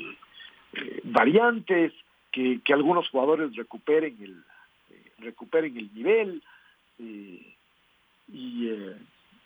eh, 0.73 1.01
variantes, 1.03 1.91
que, 2.31 2.61
que 2.63 2.73
algunos 2.73 3.09
jugadores 3.09 3.55
recuperen 3.55 4.15
el 4.21 4.43
recuperen 5.21 5.77
el 5.77 5.93
nivel 5.93 6.41
eh, 6.99 7.55
eh, 8.33 8.97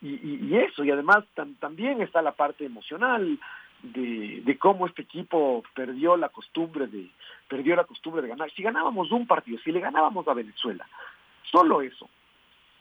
y, 0.01 0.45
y, 0.45 0.55
eso, 0.57 0.83
y 0.83 0.91
además 0.91 1.23
también 1.59 2.01
está 2.01 2.21
la 2.21 2.33
parte 2.33 2.65
emocional 2.65 3.39
de, 3.81 4.41
de, 4.43 4.57
cómo 4.57 4.85
este 4.87 5.03
equipo 5.03 5.63
perdió 5.73 6.17
la 6.17 6.29
costumbre 6.29 6.87
de 6.87 7.09
perdió 7.47 7.75
la 7.75 7.85
costumbre 7.85 8.21
de 8.21 8.27
ganar. 8.29 8.51
Si 8.51 8.61
ganábamos 8.61 9.11
un 9.11 9.25
partido, 9.25 9.59
si 9.63 9.71
le 9.71 9.79
ganábamos 9.79 10.27
a 10.27 10.33
Venezuela, 10.33 10.87
solo 11.51 11.81
eso, 11.81 12.09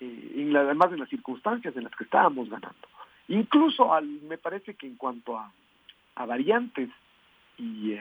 eh, 0.00 0.32
en 0.36 0.56
además 0.56 0.90
de 0.90 0.98
las 0.98 1.08
circunstancias 1.08 1.76
en 1.76 1.84
las 1.84 1.94
que 1.94 2.04
estábamos 2.04 2.48
ganando. 2.48 2.88
Incluso 3.28 3.92
al, 3.92 4.06
me 4.06 4.38
parece 4.38 4.74
que 4.74 4.86
en 4.86 4.96
cuanto 4.96 5.38
a, 5.38 5.50
a 6.16 6.26
variantes 6.26 6.90
y, 7.56 7.94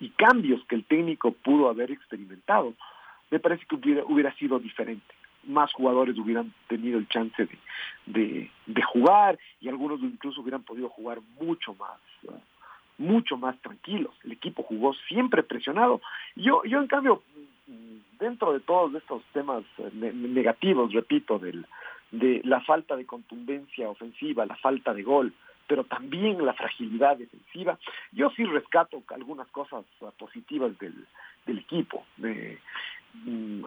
y 0.00 0.08
cambios 0.10 0.62
que 0.66 0.74
el 0.74 0.84
técnico 0.84 1.32
pudo 1.32 1.68
haber 1.68 1.90
experimentado, 1.90 2.74
me 3.30 3.38
parece 3.38 3.64
que 3.66 3.74
hubiera, 3.74 4.04
hubiera 4.04 4.34
sido 4.36 4.58
diferente. 4.58 5.14
Más 5.44 5.72
jugadores 5.72 6.18
hubieran 6.18 6.52
tenido 6.68 6.98
el 6.98 7.08
chance 7.08 7.48
de, 8.06 8.50
de, 8.66 8.82
jugar 8.82 9.38
y 9.60 9.68
algunos 9.68 10.00
incluso 10.00 10.40
hubieran 10.40 10.62
podido 10.62 10.88
jugar 10.88 11.20
mucho 11.40 11.74
más, 11.74 12.00
mucho 12.98 13.36
más 13.36 13.56
tranquilos. 13.60 14.12
El 14.24 14.32
equipo 14.32 14.62
jugó 14.64 14.94
siempre 15.08 15.42
presionado. 15.42 16.00
Yo, 16.34 16.64
yo 16.64 16.80
en 16.80 16.88
cambio, 16.88 17.22
dentro 18.18 18.52
de 18.52 18.60
todos 18.60 18.94
estos 18.94 19.22
temas 19.32 19.62
eh, 19.78 19.90
negativos, 19.92 20.92
repito, 20.92 21.38
del, 21.38 21.66
de 22.10 22.40
la 22.44 22.60
falta 22.60 22.96
de 22.96 23.06
contundencia 23.06 23.88
ofensiva, 23.88 24.46
la 24.46 24.56
falta 24.56 24.94
de 24.94 25.02
gol, 25.02 25.32
pero 25.66 25.84
también 25.84 26.44
la 26.44 26.54
fragilidad 26.54 27.16
defensiva. 27.16 27.78
Yo 28.12 28.30
sí 28.30 28.44
rescato 28.44 29.02
algunas 29.08 29.48
cosas 29.48 29.84
positivas 30.18 30.78
del, 30.78 31.06
del 31.44 31.58
equipo. 31.58 32.04
Mm, 33.24 33.64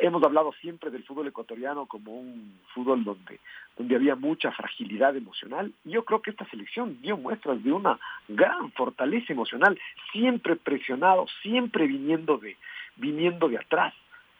hemos 0.00 0.22
hablado 0.22 0.52
siempre 0.60 0.90
del 0.90 1.04
fútbol 1.04 1.28
ecuatoriano 1.28 1.86
como 1.86 2.12
un 2.12 2.58
fútbol 2.72 3.04
donde, 3.04 3.40
donde 3.76 3.96
había 3.96 4.14
mucha 4.14 4.50
fragilidad 4.52 5.16
emocional. 5.16 5.72
Yo 5.84 6.04
creo 6.04 6.22
que 6.22 6.30
esta 6.30 6.46
selección 6.46 7.00
dio 7.02 7.16
muestras 7.16 7.62
de 7.62 7.72
una 7.72 7.98
gran 8.28 8.72
fortaleza 8.72 9.32
emocional, 9.32 9.78
siempre 10.12 10.56
presionado, 10.56 11.26
siempre 11.42 11.86
viniendo 11.86 12.38
de, 12.38 12.56
viniendo 12.96 13.48
de 13.48 13.58
atrás. 13.58 13.92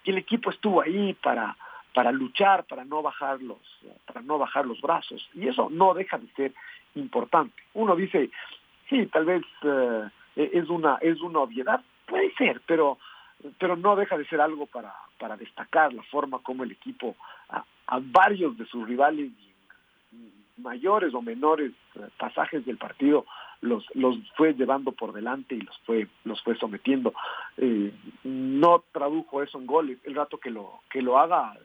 Y 0.05 0.11
el 0.11 0.19
equipo 0.19 0.51
estuvo 0.51 0.81
ahí 0.81 1.15
para, 1.15 1.57
para 1.93 2.13
luchar, 2.13 2.65
para 2.65 2.85
no 2.85 3.03
bajar 3.03 3.43
los, 3.43 3.59
para 4.07 4.23
no 4.23 4.39
bajar 4.39 4.67
los 4.67 4.81
brazos. 4.81 5.29
Y 5.35 5.49
eso 5.49 5.69
no 5.71 5.95
deja 5.95 6.19
de 6.19 6.29
ser 6.35 6.53
importante. 6.95 7.63
Uno 7.75 7.97
dice, 7.97 8.31
sí, 8.89 9.07
tal 9.07 9.27
vez 9.27 9.43
eh, 9.63 10.09
es 10.37 10.69
una, 10.69 10.97
es 11.01 11.21
una 11.21 11.41
obviedad, 11.41 11.83
puede 12.07 12.33
ser, 12.35 12.61
pero 12.67 12.99
pero 13.59 13.77
no 13.77 13.97
deja 13.97 14.17
de 14.17 14.27
ser 14.27 14.41
algo 14.41 14.67
para, 14.67 14.95
para 15.19 15.37
destacar 15.37 15.93
la 15.93 16.03
forma 16.05 16.39
como 16.41 16.65
el 16.65 16.73
equipo 16.73 17.17
a, 17.49 17.65
varios 18.01 18.57
de 18.57 18.67
sus 18.67 18.87
rivales 18.89 19.31
mayores 20.57 21.13
o 21.15 21.21
menores 21.21 21.73
pasajes 22.17 22.65
del 22.65 22.79
partido 22.79 23.27
los 23.61 23.85
los 23.95 24.17
fue 24.37 24.55
llevando 24.55 24.93
por 24.93 25.13
delante 25.13 25.55
y 25.55 25.61
los 25.61 25.77
fue 25.81 26.07
los 26.25 26.43
fue 26.43 26.57
sometiendo. 26.57 27.15
Eh, 27.57 27.93
no 28.25 28.85
tradujo 28.93 29.43
eso 29.43 29.59
en 29.59 29.67
goles. 29.67 29.99
El 30.05 30.15
rato 30.15 30.39
que 30.39 30.51
lo 30.51 30.81
que 30.91 31.03
lo 31.03 31.19
haga 31.19 31.57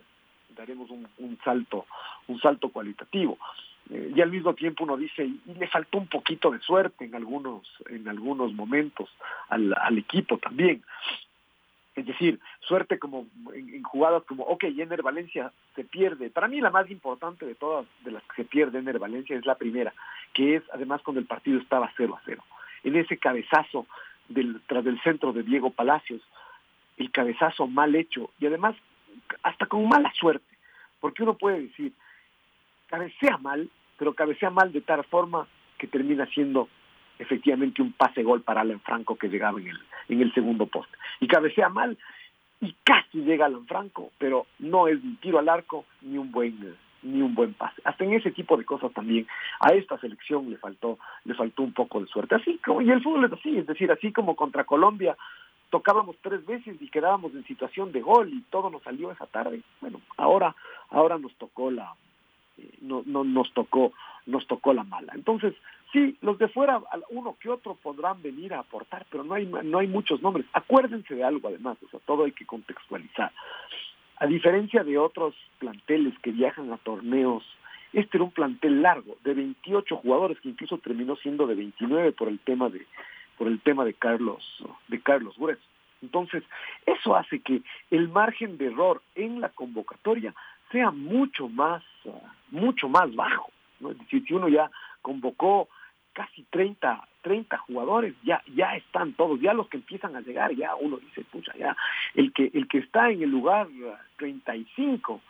daremos 0.55 0.89
un, 0.89 1.07
un 1.17 1.37
salto 1.43 1.85
un 2.27 2.39
salto 2.39 2.69
cualitativo. 2.69 3.37
Eh, 3.89 4.13
y 4.15 4.21
al 4.21 4.31
mismo 4.31 4.53
tiempo 4.53 4.83
uno 4.83 4.97
dice, 4.97 5.25
y, 5.25 5.41
le 5.57 5.67
faltó 5.67 5.97
un 5.97 6.07
poquito 6.07 6.51
de 6.51 6.59
suerte 6.59 7.05
en 7.05 7.15
algunos, 7.15 7.67
en 7.89 8.07
algunos 8.07 8.53
momentos 8.53 9.09
al, 9.49 9.73
al 9.73 9.97
equipo 9.97 10.37
también. 10.37 10.83
Es 11.99 12.05
decir, 12.05 12.39
suerte 12.61 12.97
como 12.97 13.27
en, 13.53 13.83
jugadas 13.83 14.23
como, 14.23 14.43
ok, 14.43 14.63
Ener 14.63 15.01
Valencia 15.01 15.51
se 15.75 15.83
pierde. 15.83 16.29
Para 16.29 16.47
mí 16.47 16.61
la 16.61 16.69
más 16.69 16.89
importante 16.89 17.45
de 17.45 17.55
todas 17.55 17.85
de 18.05 18.11
las 18.11 18.23
que 18.23 18.43
se 18.43 18.45
pierde 18.45 18.79
Ener 18.79 18.99
Valencia 18.99 19.35
es 19.35 19.45
la 19.45 19.55
primera, 19.55 19.93
que 20.33 20.55
es 20.55 20.63
además 20.73 21.01
cuando 21.01 21.19
el 21.19 21.27
partido 21.27 21.59
estaba 21.59 21.91
0 21.97 22.15
a 22.15 22.21
0. 22.25 22.43
En 22.85 22.95
ese 22.95 23.17
cabezazo 23.17 23.85
del, 24.29 24.61
tras 24.67 24.85
del 24.85 25.01
centro 25.01 25.33
de 25.33 25.43
Diego 25.43 25.71
Palacios, 25.71 26.21
el 26.97 27.11
cabezazo 27.11 27.67
mal 27.67 27.93
hecho 27.95 28.31
y 28.39 28.45
además 28.45 28.75
hasta 29.43 29.65
con 29.65 29.87
mala 29.89 30.11
suerte, 30.13 30.57
porque 31.01 31.23
uno 31.23 31.33
puede 31.33 31.61
decir, 31.63 31.91
cabecea 32.87 33.37
mal, 33.37 33.69
pero 33.97 34.13
cabecea 34.13 34.49
mal 34.49 34.71
de 34.71 34.81
tal 34.81 35.03
forma 35.03 35.47
que 35.77 35.87
termina 35.87 36.25
siendo 36.27 36.69
efectivamente 37.17 37.81
un 37.81 37.91
pase 37.91 38.23
gol 38.23 38.41
para 38.41 38.61
Alan 38.61 38.79
Franco 38.79 39.17
que 39.17 39.27
llegaba 39.27 39.59
en 39.59 39.67
el, 39.67 39.79
en 40.09 40.21
el 40.21 40.33
segundo 40.33 40.65
poste. 40.65 40.97
Y 41.19 41.27
cabecea 41.27 41.69
mal 41.69 41.97
y 42.61 42.75
casi 42.83 43.21
llega 43.21 43.45
Alan 43.45 43.65
Franco, 43.67 44.11
pero 44.17 44.45
no 44.59 44.87
es 44.87 45.01
un 45.01 45.17
tiro 45.17 45.39
al 45.39 45.49
arco 45.49 45.85
ni 46.01 46.17
un 46.17 46.31
buen 46.31 46.75
ni 47.01 47.21
un 47.21 47.33
buen 47.33 47.53
pase. 47.53 47.81
Hasta 47.85 48.03
en 48.03 48.13
ese 48.13 48.31
tipo 48.31 48.57
de 48.57 48.65
cosas 48.65 48.91
también 48.91 49.25
a 49.61 49.73
esta 49.73 49.97
selección 49.99 50.49
le 50.49 50.57
faltó 50.57 50.99
le 51.23 51.33
faltó 51.33 51.63
un 51.63 51.73
poco 51.73 52.01
de 52.01 52.07
suerte. 52.07 52.35
Así 52.35 52.57
como 52.57 52.81
y 52.81 52.91
el 52.91 53.01
fútbol 53.01 53.25
es 53.25 53.33
así, 53.33 53.57
es 53.57 53.67
decir, 53.67 53.91
así 53.91 54.11
como 54.11 54.35
contra 54.35 54.65
Colombia 54.65 55.15
tocábamos 55.69 56.17
tres 56.21 56.45
veces 56.45 56.81
y 56.81 56.89
quedábamos 56.89 57.33
en 57.35 57.45
situación 57.45 57.91
de 57.91 58.01
gol 58.01 58.33
y 58.33 58.41
todo 58.49 58.69
nos 58.69 58.83
salió 58.83 59.11
esa 59.11 59.27
tarde. 59.27 59.61
Bueno, 59.79 60.01
ahora 60.17 60.55
ahora 60.89 61.17
nos 61.17 61.33
tocó 61.35 61.71
la 61.71 61.93
eh, 62.57 62.69
no, 62.81 63.03
no 63.05 63.23
nos 63.23 63.53
tocó 63.53 63.93
nos 64.25 64.45
tocó 64.47 64.73
la 64.73 64.83
mala. 64.83 65.13
Entonces, 65.15 65.53
Sí, 65.91 66.17
los 66.21 66.37
de 66.37 66.47
fuera, 66.49 66.81
uno 67.09 67.35
que 67.39 67.49
otro 67.49 67.73
podrán 67.75 68.21
venir 68.21 68.53
a 68.53 68.59
aportar, 68.59 69.05
pero 69.09 69.23
no 69.23 69.33
hay, 69.33 69.45
no 69.47 69.79
hay 69.79 69.87
muchos 69.87 70.21
nombres. 70.21 70.45
Acuérdense 70.53 71.15
de 71.15 71.23
algo 71.23 71.47
además, 71.47 71.77
o 71.83 71.89
sea, 71.89 71.99
todo 72.05 72.25
hay 72.25 72.31
que 72.31 72.45
contextualizar. 72.45 73.31
A 74.17 74.27
diferencia 74.27 74.83
de 74.83 74.97
otros 74.97 75.33
planteles 75.57 76.13
que 76.19 76.31
viajan 76.31 76.71
a 76.71 76.77
torneos, 76.77 77.43
este 77.93 78.17
era 78.17 78.25
un 78.25 78.31
plantel 78.31 78.83
largo, 78.83 79.17
de 79.23 79.33
28 79.33 79.95
jugadores, 79.95 80.39
que 80.41 80.49
incluso 80.49 80.77
terminó 80.77 81.15
siendo 81.15 81.47
de 81.47 81.55
29 81.55 82.11
por 82.11 82.27
el 82.27 82.39
tema 82.39 82.69
de, 82.69 82.85
por 83.37 83.47
el 83.47 83.59
tema 83.61 83.83
de 83.83 83.93
Carlos, 83.95 84.63
de 84.89 84.99
Carlos 85.01 85.35
Grueso. 85.37 85.61
Entonces, 86.01 86.43
eso 86.85 87.15
hace 87.15 87.39
que 87.39 87.61
el 87.89 88.09
margen 88.09 88.57
de 88.57 88.67
error 88.67 89.01
en 89.15 89.41
la 89.41 89.49
convocatoria 89.49 90.35
sea 90.71 90.91
mucho 90.91 91.49
más, 91.49 91.83
mucho 92.51 92.87
más 92.89 93.13
bajo. 93.15 93.49
¿no? 93.79 93.91
Es 93.91 93.97
decir, 93.99 94.23
si 94.27 94.33
uno 94.33 94.49
ya 94.49 94.69
convocó 95.01 95.67
casi 96.19 96.43
30, 96.49 97.07
30 97.21 97.57
jugadores, 97.59 98.13
ya, 98.25 98.43
ya 98.53 98.75
están 98.75 99.13
todos, 99.13 99.39
ya 99.39 99.53
los 99.53 99.69
que 99.69 99.77
empiezan 99.77 100.17
a 100.17 100.19
llegar, 100.19 100.53
ya 100.53 100.75
uno 100.75 100.97
dice, 100.97 101.23
pucha, 101.31 101.53
ya, 101.57 101.77
el 102.13 102.33
que, 102.33 102.51
el 102.53 102.67
que 102.67 102.79
está 102.79 103.09
en 103.09 103.23
el 103.23 103.29
lugar 103.29 103.69
35, 104.17 105.21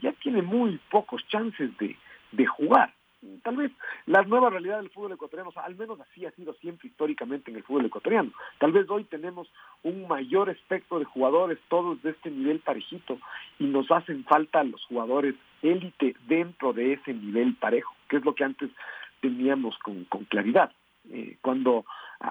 ya 0.00 0.12
tiene 0.12 0.40
muy 0.40 0.80
pocos 0.90 1.22
chances 1.28 1.76
de, 1.76 1.94
de 2.32 2.46
jugar. 2.46 2.90
Tal 3.42 3.54
vez 3.54 3.70
la 4.06 4.22
nueva 4.22 4.48
realidad 4.48 4.78
del 4.78 4.88
fútbol 4.88 5.12
ecuatoriano, 5.12 5.52
al 5.56 5.76
menos 5.76 6.00
así 6.00 6.24
ha 6.24 6.30
sido 6.30 6.54
siempre 6.54 6.88
históricamente 6.88 7.50
en 7.50 7.58
el 7.58 7.62
fútbol 7.62 7.84
ecuatoriano. 7.84 8.32
Tal 8.58 8.72
vez 8.72 8.88
hoy 8.88 9.04
tenemos 9.04 9.46
un 9.82 10.08
mayor 10.08 10.48
espectro 10.48 11.00
de 11.00 11.04
jugadores, 11.04 11.58
todos 11.68 12.02
de 12.02 12.12
este 12.12 12.30
nivel 12.30 12.60
parejito, 12.60 13.18
y 13.58 13.64
nos 13.64 13.90
hacen 13.90 14.24
falta 14.24 14.64
los 14.64 14.82
jugadores 14.86 15.34
élite 15.60 16.16
dentro 16.26 16.72
de 16.72 16.94
ese 16.94 17.12
nivel 17.12 17.56
parejo, 17.56 17.94
que 18.08 18.16
es 18.16 18.24
lo 18.24 18.34
que 18.34 18.44
antes 18.44 18.70
teníamos 19.20 19.78
con, 19.78 20.04
con 20.04 20.24
claridad. 20.24 20.72
Eh, 21.10 21.36
cuando 21.40 21.84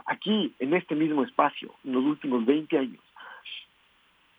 aquí, 0.05 0.53
en 0.59 0.73
este 0.73 0.95
mismo 0.95 1.23
espacio, 1.23 1.73
en 1.83 1.93
los 1.93 2.03
últimos 2.03 2.45
20 2.45 2.77
años, 2.77 3.03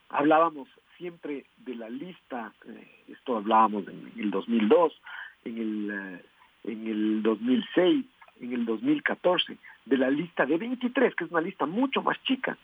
hablábamos 0.09 0.69
siempre 0.97 1.47
de 1.59 1.75
la 1.75 1.88
lista, 1.88 2.52
eh, 2.66 3.04
esto 3.09 3.37
hablábamos 3.37 3.88
en 3.88 4.12
el 4.16 4.30
2002, 4.30 5.01
en 5.44 5.59
el, 5.59 5.90
eh, 5.90 6.24
en 6.64 6.87
el 6.87 7.22
2006, 7.22 8.05
en 8.40 8.53
el 8.53 8.64
2014, 8.66 9.57
de 9.87 9.96
la 9.96 10.11
lista 10.11 10.46
de 10.46 10.59
23, 10.59 11.14
que 11.14 11.24
es 11.24 11.31
una 11.31 11.40
lista 11.40 11.66
mucho 11.66 12.03
más 12.03 12.22
chica, 12.24 12.57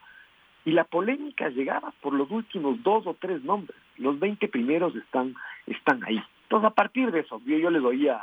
y 0.64 0.72
la 0.72 0.84
polémica 0.84 1.48
llegaba 1.48 1.92
por 2.00 2.12
los 2.12 2.30
últimos 2.30 2.82
dos 2.82 3.06
o 3.06 3.14
tres 3.14 3.42
nombres. 3.44 3.78
Los 3.98 4.18
20 4.18 4.48
primeros 4.48 4.94
están, 4.96 5.34
están 5.66 6.02
ahí. 6.04 6.20
Entonces, 6.42 6.66
a 6.66 6.74
partir 6.74 7.10
de 7.12 7.20
eso, 7.20 7.40
yo, 7.46 7.56
yo 7.56 7.70
les 7.70 7.82
oía 7.82 8.22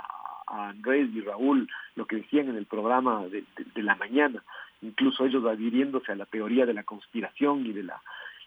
a 0.53 0.69
Andrés 0.69 1.09
y 1.13 1.21
Raúl 1.21 1.69
lo 1.95 2.05
que 2.05 2.17
decían 2.17 2.49
en 2.49 2.57
el 2.57 2.65
programa 2.65 3.25
de, 3.27 3.43
la 3.75 3.95
mañana, 3.95 4.43
incluso 4.81 5.25
ellos 5.25 5.45
adhiriéndose 5.45 6.11
a 6.11 6.15
la 6.15 6.25
teoría 6.25 6.65
de 6.65 6.73
la 6.73 6.83
conspiración 6.83 7.65
y 7.65 7.73
de 7.73 7.83
la 7.83 8.01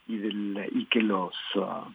y 0.09 0.19
del 0.19 0.69
y 0.73 0.87
que 0.87 1.03
los 1.03 1.35
uh, 1.57 1.91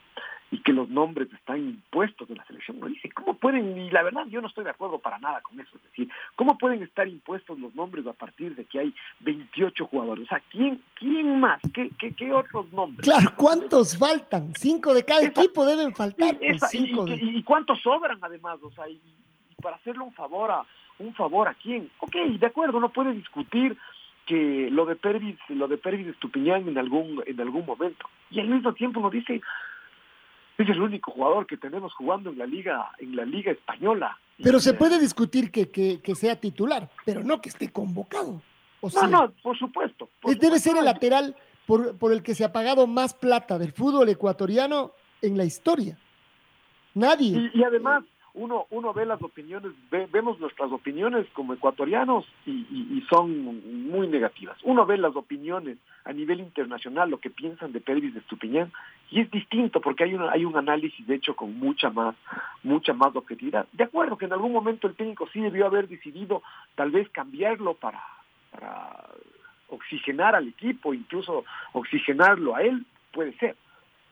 y 0.52 0.60
que 0.60 0.74
los 0.74 0.90
nombres 0.90 1.32
están 1.32 1.60
impuestos 1.60 2.30
en 2.30 2.36
la 2.36 2.46
selección. 2.46 2.78
Dice, 2.86 3.10
¿cómo 3.12 3.36
pueden? 3.36 3.78
Y 3.78 3.90
la 3.90 4.04
verdad 4.04 4.26
yo 4.28 4.42
no 4.42 4.50
estoy 4.50 4.66
de 4.66 4.72
acuerdo 4.72 5.00
para 5.00 5.18
nada 5.18 5.40
con 5.42 5.58
eso. 5.60 5.78
Es 5.78 5.84
decir, 5.84 6.10
¿cómo 6.36 6.58
pueden 6.58 6.84
estar 6.84 7.08
impuestos 7.08 7.58
los 7.58 7.74
nombres 7.74 8.06
a 8.06 8.12
partir 8.12 8.54
de 8.56 8.66
que 8.66 8.80
hay 8.80 8.94
28 9.22 9.86
jugadores? 9.86 10.26
O 10.26 10.28
sea, 10.28 10.44
¿quién, 10.52 10.84
quién 10.96 11.40
más? 11.40 11.62
¿Qué, 11.74 11.90
qué, 11.98 12.14
qué 12.14 12.34
otros 12.34 12.72
nombres? 12.74 13.08
Claro, 13.08 13.32
¿cuántos 13.38 13.98
faltan? 13.98 14.54
Cinco 14.56 14.94
de 14.94 15.06
cada 15.06 15.24
equipo 15.24 15.66
deben 15.66 15.96
faltar. 15.96 16.38
Pues, 16.38 16.74
y, 16.74 17.38
y, 17.38 17.44
cuántos 17.44 17.82
sobran 17.82 18.20
además? 18.22 18.60
O 18.62 18.72
sea, 18.72 18.90
y, 18.90 19.00
para 19.62 19.78
hacerle 19.78 20.04
un 20.04 20.14
favor 20.14 20.52
a 20.52 20.66
un 21.00 21.14
favor 21.14 21.48
a 21.48 21.54
quién. 21.56 21.90
Ok, 22.00 22.16
de 22.40 22.46
acuerdo, 22.46 22.80
no 22.80 22.90
puede 22.90 23.14
discutir 23.14 23.78
que 24.26 24.70
lo 24.72 24.86
de 24.86 24.96
Pervis, 24.96 25.38
lo 25.50 25.68
de 25.68 25.78
Pervis 25.78 26.08
Estupiñán 26.08 26.68
en 26.68 26.78
algún 26.78 27.24
en 27.26 27.42
algún 27.42 27.66
momento. 27.66 28.08
Y 28.30 28.40
al 28.40 28.48
mismo 28.48 28.74
tiempo 28.74 29.00
nos 29.00 29.12
dice 29.12 29.42
es 30.58 30.70
el 30.70 30.82
único 30.82 31.12
jugador 31.12 31.48
que 31.48 31.58
tenemos 31.58 31.94
jugando 31.94 32.30
en 32.30 32.38
la 32.38 32.46
liga 32.46 32.92
en 33.00 33.16
la 33.16 33.26
liga 33.26 33.52
española. 33.52 34.18
Pero 34.44 34.60
se 34.60 34.74
puede 34.74 35.00
discutir 35.00 35.52
que, 35.52 35.70
que, 35.70 36.16
sea 36.16 36.36
titular, 36.36 36.90
pero 37.06 37.24
no 37.24 37.42
que 37.42 37.50
esté 37.50 37.72
convocado. 37.72 38.42
O 38.80 38.90
no, 38.90 39.08
no, 39.08 39.32
por 39.44 39.58
supuesto. 39.58 40.10
debe 40.40 40.58
ser 40.58 40.78
el 40.78 40.86
lateral 40.86 41.36
por, 41.68 41.96
por 41.98 42.12
el 42.12 42.24
que 42.24 42.34
se 42.34 42.44
ha 42.44 42.52
pagado 42.52 42.88
más 42.88 43.14
plata 43.14 43.60
del 43.60 43.72
fútbol 43.72 44.10
ecuatoriano 44.10 44.94
en 45.22 45.38
la 45.38 45.46
historia. 45.46 45.98
Nadie. 46.96 47.52
y 47.54 47.64
además, 47.64 48.04
uno, 48.34 48.66
uno 48.70 48.94
ve 48.94 49.06
las 49.06 49.22
opiniones, 49.22 49.72
vemos 49.90 50.40
nuestras 50.40 50.72
opiniones 50.72 51.28
como 51.34 51.54
ecuatorianos 51.54 52.26
y, 52.46 53.04
son 53.10 53.90
muy 53.90 54.08
negativas. 54.08 54.58
Uno 54.64 54.86
ve 54.86 54.98
las 54.98 55.16
opiniones 55.16 55.78
a 56.06 56.14
nivel 56.14 56.40
internacional, 56.40 57.10
lo 57.10 57.20
que 57.20 57.30
piensan 57.30 57.74
de 57.74 57.82
Pervis 57.82 58.14
de 58.14 58.22
Estupiñán, 58.22 58.72
y 59.10 59.20
es 59.20 59.30
distinto 59.32 59.82
porque 59.82 60.06
hay, 60.06 60.14
una, 60.14 60.32
hay 60.32 60.46
un 60.46 60.56
análisis 60.56 61.06
de 61.06 61.16
hecho 61.16 61.36
con 61.36 61.60
mucha 61.60 61.90
más, 61.90 62.16
mucha 62.64 62.94
más 62.94 63.14
objetividad. 63.16 63.68
De 63.74 63.84
acuerdo 63.84 64.18
que 64.18 64.26
en 64.26 64.34
algún 64.34 64.54
momento 64.54 64.88
el 64.88 64.96
técnico 64.96 65.28
sí 65.34 65.42
debió 65.42 65.66
haber 65.66 65.90
decidido 65.90 66.42
tal 66.76 66.92
vez 66.92 67.10
cambiarlo 67.10 67.74
para 67.74 68.02
oxigenar 69.68 70.36
al 70.36 70.48
equipo, 70.48 70.94
incluso 70.94 71.44
oxigenarlo 71.74 72.56
a 72.56 72.62
él, 72.62 72.86
puede 73.12 73.34
ser. 73.38 73.56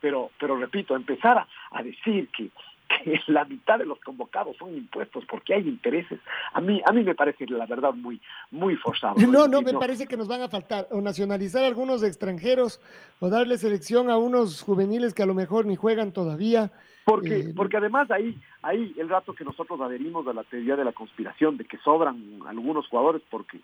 Pero, 0.00 0.30
pero 0.38 0.56
repito, 0.56 0.96
empezar 0.96 1.46
a 1.70 1.82
decir 1.82 2.28
que 2.28 2.50
que 2.90 3.20
la 3.28 3.44
mitad 3.44 3.78
de 3.78 3.86
los 3.86 4.00
convocados 4.00 4.56
son 4.56 4.74
impuestos 4.76 5.24
porque 5.26 5.54
hay 5.54 5.68
intereses. 5.68 6.20
A 6.52 6.60
mí, 6.60 6.80
a 6.86 6.92
mí 6.92 7.02
me 7.02 7.14
parece 7.14 7.46
la 7.46 7.66
verdad 7.66 7.94
muy, 7.94 8.20
muy 8.50 8.76
forzado. 8.76 9.16
No, 9.30 9.46
no, 9.46 9.62
me 9.62 9.72
parece 9.74 10.06
que 10.06 10.16
nos 10.16 10.26
van 10.26 10.42
a 10.42 10.48
faltar 10.48 10.88
o 10.90 11.00
nacionalizar 11.00 11.64
algunos 11.64 12.02
extranjeros 12.02 12.80
o 13.20 13.28
darle 13.28 13.58
selección 13.58 14.10
a 14.10 14.18
unos 14.18 14.62
juveniles 14.62 15.14
que 15.14 15.22
a 15.22 15.26
lo 15.26 15.34
mejor 15.34 15.66
ni 15.66 15.76
juegan 15.76 16.12
todavía. 16.12 16.72
Porque, 17.04 17.38
eh, 17.38 17.52
porque 17.56 17.76
además 17.76 18.10
ahí, 18.10 18.36
ahí 18.62 18.92
el 18.98 19.08
rato 19.08 19.34
que 19.34 19.44
nosotros 19.44 19.80
adherimos 19.80 20.26
a 20.26 20.32
la 20.32 20.42
teoría 20.44 20.74
de 20.74 20.84
la 20.84 20.92
conspiración, 20.92 21.56
de 21.56 21.64
que 21.64 21.78
sobran 21.78 22.40
algunos 22.46 22.88
jugadores 22.88 23.22
porque, 23.30 23.60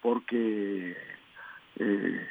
porque 0.00 0.96
eh, 1.78 2.28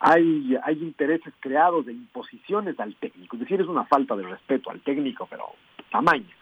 hay, 0.00 0.56
hay 0.64 0.82
intereses 0.82 1.32
creados 1.40 1.84
de 1.84 1.92
imposiciones 1.92 2.80
al 2.80 2.96
técnico, 2.96 3.36
es 3.36 3.40
decir, 3.40 3.60
es 3.60 3.66
una 3.66 3.84
falta 3.84 4.16
de 4.16 4.22
respeto 4.22 4.70
al 4.70 4.80
técnico, 4.80 5.26
pero 5.28 5.44
tamaño. 5.90 6.34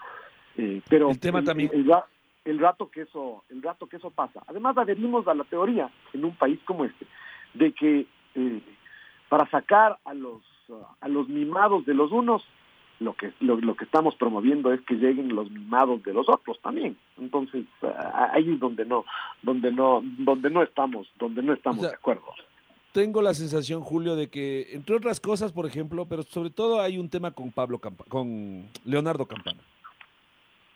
Eh, 0.57 0.81
pero 0.89 1.11
el 1.11 1.19
tema 1.19 1.43
también 1.43 1.71
el, 2.45 2.59
rato 2.59 2.91
que 2.91 3.03
eso 3.03 3.45
el 3.51 3.63
rato 3.63 3.87
que 3.87 3.97
eso 3.97 4.11
pasa. 4.11 4.43
Además 4.47 4.79
adherimos 4.79 5.27
a 5.29 5.35
la 5.35 5.45
teoría 5.45 5.91
en 6.13 6.25
un 6.25 6.35
país 6.35 6.59
como 6.65 6.85
este 6.85 7.07
de 7.55 7.73
que 7.73 8.07
eh, 8.35 8.61
para 9.29 9.49
sacar 9.51 9.99
a 10.05 10.15
los 10.15 10.43
a 11.01 11.09
los 11.09 11.29
mimados 11.29 11.85
de 11.87 11.95
los 11.95 12.13
unos 12.13 12.45
lo 13.01 13.15
que 13.15 13.33
lo, 13.41 13.75
que 13.77 13.85
estamos 13.85 14.17
promoviendo 14.17 14.73
es 14.73 14.81
que 14.83 14.97
lleguen 14.97 15.35
los 15.35 15.51
mimados 15.51 16.03
de 16.03 16.13
los 16.13 16.29
otros 16.29 16.61
también 16.61 16.97
entonces 17.17 17.65
ahí 18.33 18.53
es 18.53 18.61
donde 18.61 18.85
no 18.85 19.05
donde 19.41 19.73
no 19.73 20.03
donde 20.03 20.51
no 20.51 20.63
estamos 20.63 21.09
donde 21.19 21.43
no 21.43 21.55
estamos 21.55 21.83
de 21.83 21.95
acuerdo 21.95 22.35
tengo 22.93 23.23
la 23.23 23.35
sensación, 23.35 23.83
Julio, 23.83 24.17
de 24.17 24.29
que, 24.29 24.69
entre 24.73 24.97
otras 24.97 25.21
cosas, 25.21 25.53
por 25.53 25.67
ejemplo, 25.67 26.07
pero 26.07 26.23
sobre 26.23 26.51
todo 26.51 26.81
hay 26.81 26.99
un 26.99 27.09
tema 27.09 27.31
con 27.31 27.53
Pablo 27.53 27.81
con 28.09 28.69
Leonardo 28.85 29.27
Campana. 29.27 29.61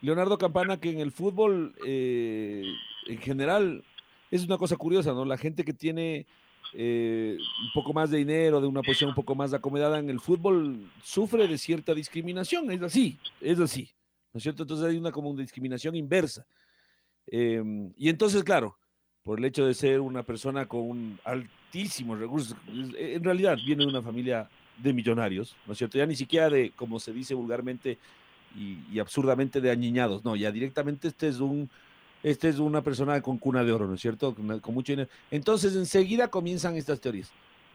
Leonardo 0.01 0.37
Campana, 0.37 0.79
que 0.79 0.90
en 0.90 1.01
el 1.01 1.12
fútbol 1.12 1.75
eh, 1.87 2.64
en 3.07 3.18
general 3.18 3.85
es 4.31 4.44
una 4.44 4.59
cosa 4.59 4.77
curiosa, 4.77 5.12
¿no? 5.12 5.25
La 5.25 5.38
gente 5.38 5.64
que 5.64 5.72
tiene 5.72 6.27
eh, 6.75 7.37
un 7.38 7.72
poco 7.72 7.92
más 7.92 8.11
de 8.11 8.18
dinero, 8.18 8.61
de 8.61 8.66
una 8.66 8.83
posición 8.83 9.11
un 9.11 9.14
poco 9.14 9.35
más 9.35 9.53
acomodada 9.55 9.98
en 9.98 10.11
el 10.11 10.20
fútbol, 10.20 10.90
sufre 11.03 11.46
de 11.46 11.59
cierta 11.59 11.94
discriminación, 11.94 12.70
es 12.72 12.83
así, 12.83 13.18
es 13.40 13.61
así, 13.61 13.90
¿no 14.33 14.38
es 14.38 14.42
cierto? 14.42 14.62
Entonces 14.62 14.87
hay 14.87 14.96
una 14.96 15.12
como 15.12 15.31
una 15.31 15.42
discriminación 15.42 15.94
inversa. 15.94 16.46
Em, 17.27 17.92
y 17.96 18.09
entonces, 18.09 18.42
claro, 18.42 18.77
por 19.24 19.38
el 19.38 19.44
hecho 19.44 19.66
de 19.66 19.74
ser 19.74 20.00
una 20.00 20.22
persona 20.22 20.66
con 20.66 21.18
altísimos 21.24 22.18
recursos, 22.18 22.56
en 22.68 23.22
realidad 23.22 23.56
viene 23.64 23.85
de 23.85 23.90
una 23.90 24.02
familia 24.02 24.48
de 24.76 24.92
millonarios, 24.92 25.56
¿no 25.66 25.72
es 25.72 25.78
cierto? 25.78 25.98
Ya 25.98 26.06
ni 26.06 26.16
siquiera 26.16 26.50
de, 26.50 26.72
como 26.74 26.98
se 26.98 27.12
dice 27.12 27.35
vulgarmente 27.35 27.98
y, 28.56 28.98
absurdamente, 28.98 29.61
de 29.61 29.70
añiñados, 29.70 30.24
no, 30.24 30.37
ya 30.37 30.50
directamente 30.50 31.08
este 31.08 31.28
es 31.28 31.38
un, 31.38 31.70
este 32.22 32.48
es 32.48 32.58
una 32.58 32.82
persona 32.82 33.20
con 33.22 33.38
cuna 33.38 33.64
de 33.64 33.72
oro, 33.72 33.87
¿no 33.87 33.94
es 33.94 34.00
cierto? 34.00 34.35
Con, 34.35 34.74
mucho 34.74 34.92
dinero. 34.92 35.08
Entonces 35.30 35.76
enseguida 35.76 36.28
comienzan 36.28 36.76
estas 36.76 37.00
teorías. 37.00 37.30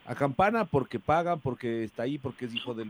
A 0.05 0.15
Campana 0.15 0.65
porque 0.65 0.99
paga, 0.99 1.36
porque 1.36 1.83
está 1.83 2.03
ahí, 2.03 2.17
porque 2.17 2.45
es 2.45 2.53
hijo 2.53 2.73
del, 2.73 2.89